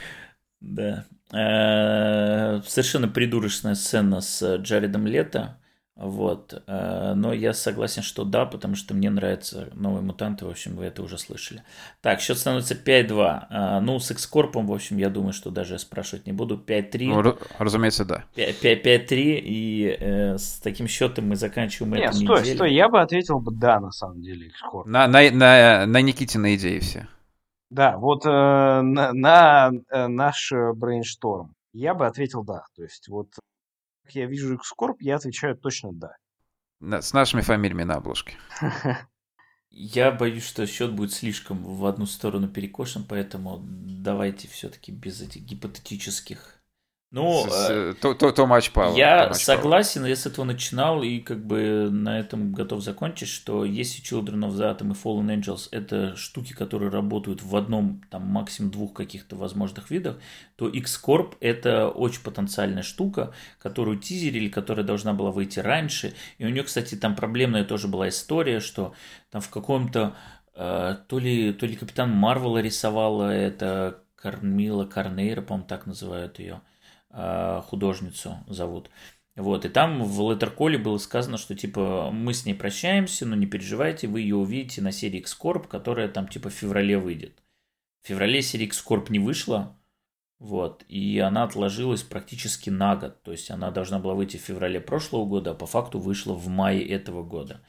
[0.60, 1.06] Да.
[1.32, 5.58] Э, Совершенно придурочная сцена с Джаредом Лето.
[5.98, 6.62] Вот.
[6.68, 10.46] Э, Но я согласен, что да, потому что мне нравятся новые мутанты.
[10.46, 11.64] В общем, вы это уже слышали.
[12.00, 13.46] Так, счет становится 5-2.
[13.50, 16.56] Э, Ну, с X-Corp'ом, в общем, я думаю, что даже спрашивать не буду.
[16.56, 17.06] 5-3.
[17.08, 18.24] Ну, ра- разумеется, да.
[18.36, 19.40] 5-3.
[19.42, 22.54] И э, с таким счетом мы заканчиваем Нет, эту стой, неделю.
[22.54, 24.86] стой, я бы ответил бы да, на самом деле, X-Corp.
[24.86, 27.08] На, на, на, на Никитины идеи все.
[27.70, 31.54] Да, вот э, на, на, э, наш э, brainstorm.
[31.72, 32.62] Я бы ответил да.
[32.76, 33.28] То есть вот
[34.08, 36.16] как я вижу Экскорп, я отвечаю точно да.
[37.02, 38.36] С нашими фамилиями на обложке.
[39.70, 45.42] Я боюсь, что счет будет слишком в одну сторону перекошен, поэтому давайте все-таки без этих
[45.42, 46.57] гипотетических.
[47.10, 51.02] Ну, с- э, то, то, то матч Power, я матч согласен, я с этого начинал
[51.02, 55.34] и как бы на этом готов закончить, что если Children of the Atom и Fallen
[55.40, 60.18] Angels это штуки, которые работают в одном, там максимум двух каких-то возможных видах,
[60.56, 66.12] то X-Corp это очень потенциальная штука, которую тизерили, которая должна была выйти раньше.
[66.36, 68.92] И у нее, кстати, там проблемная тоже была история, что
[69.30, 70.14] там в каком-то
[70.54, 76.54] э, то ли, то ли Капитан Марвела рисовала это Кармила Карнейра, по-моему, так называют ее
[76.54, 76.77] э,
[77.10, 78.90] художницу зовут.
[79.34, 83.46] Вот, и там в Леттерколе было сказано, что типа мы с ней прощаемся, но не
[83.46, 87.40] переживайте, вы ее увидите на серии X-Corp, которая там типа в феврале выйдет.
[88.02, 89.78] В феврале серия X-Corp не вышла,
[90.40, 93.22] вот, и она отложилась практически на год.
[93.22, 96.48] То есть она должна была выйти в феврале прошлого года, а по факту вышла в
[96.48, 97.60] мае этого года.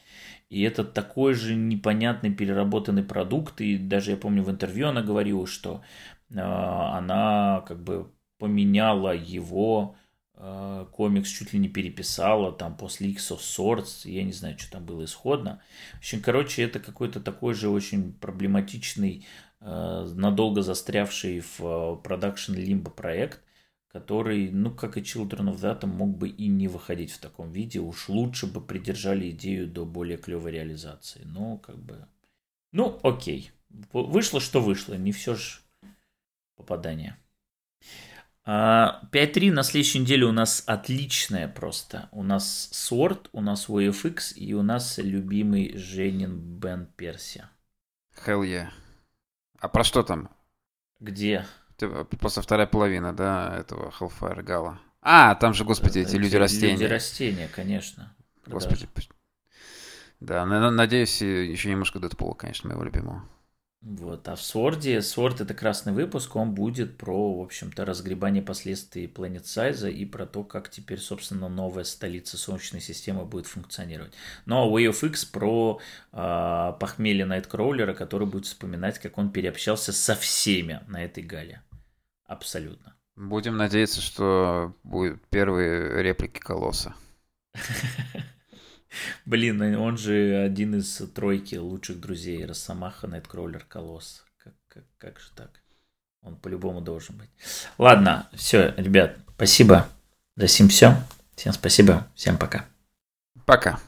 [0.49, 3.61] И это такой же непонятный переработанный продукт.
[3.61, 5.83] И даже я помню в интервью она говорила, что
[6.29, 9.95] э, она как бы поменяла его
[10.33, 14.09] э, комикс, чуть ли не переписала там после X of Swords.
[14.09, 15.61] Я не знаю, что там было исходно.
[15.93, 19.27] В общем, короче, это какой-то такой же очень проблематичный,
[19.59, 23.41] э, надолго застрявший в продакшн лимбо проект
[23.89, 27.79] который, ну, как и Children of Atom, мог бы и не выходить в таком виде.
[27.79, 31.23] Уж лучше бы придержали идею до более клевой реализации.
[31.25, 32.07] Но, как бы...
[32.71, 33.51] Ну, окей.
[33.91, 34.93] Вышло, что вышло.
[34.93, 35.59] Не все же
[36.55, 37.17] попадание.
[38.51, 42.09] А, 5-3 на следующей неделе у нас отличная просто.
[42.11, 47.45] У нас Sword, у нас VFX и у нас любимый Женин Бен Перси.
[48.25, 48.69] Hell yeah.
[49.59, 50.31] А про что там?
[50.99, 51.45] Где?
[51.75, 54.79] Ты- Просто вторая половина, да, этого Hellfire Гала.
[55.03, 56.73] А, там же, господи, эти люди-растения.
[56.73, 58.15] Люди-растения, конечно.
[58.47, 58.89] Господи.
[60.19, 63.23] Да, на- на- надеюсь, еще немножко Дэдпула, конечно, моего любимого.
[63.81, 69.07] Вот, а в Сворде, Сворд это красный выпуск, он будет про, в общем-то, разгребание последствий
[69.07, 74.11] Planet Size и про то, как теперь, собственно, новая столица Солнечной системы будет функционировать.
[74.45, 75.79] Ну, а Way of X про
[76.11, 81.61] э, похмелье Найткроулера, который будет вспоминать, как он переобщался со всеми на этой гале.
[82.25, 82.95] Абсолютно.
[83.15, 86.93] Будем надеяться, что будут первые реплики Колосса.
[89.25, 94.23] Блин, он же один из тройки лучших друзей Росомаха, Найткроулер, Колосс.
[94.37, 95.61] Как, как, как же так?
[96.21, 97.29] Он по-любому должен быть.
[97.77, 99.87] Ладно, все, ребят, спасибо.
[100.35, 100.95] За сим все.
[101.35, 102.07] Всем спасибо.
[102.15, 102.65] Всем пока.
[103.45, 103.79] Пока.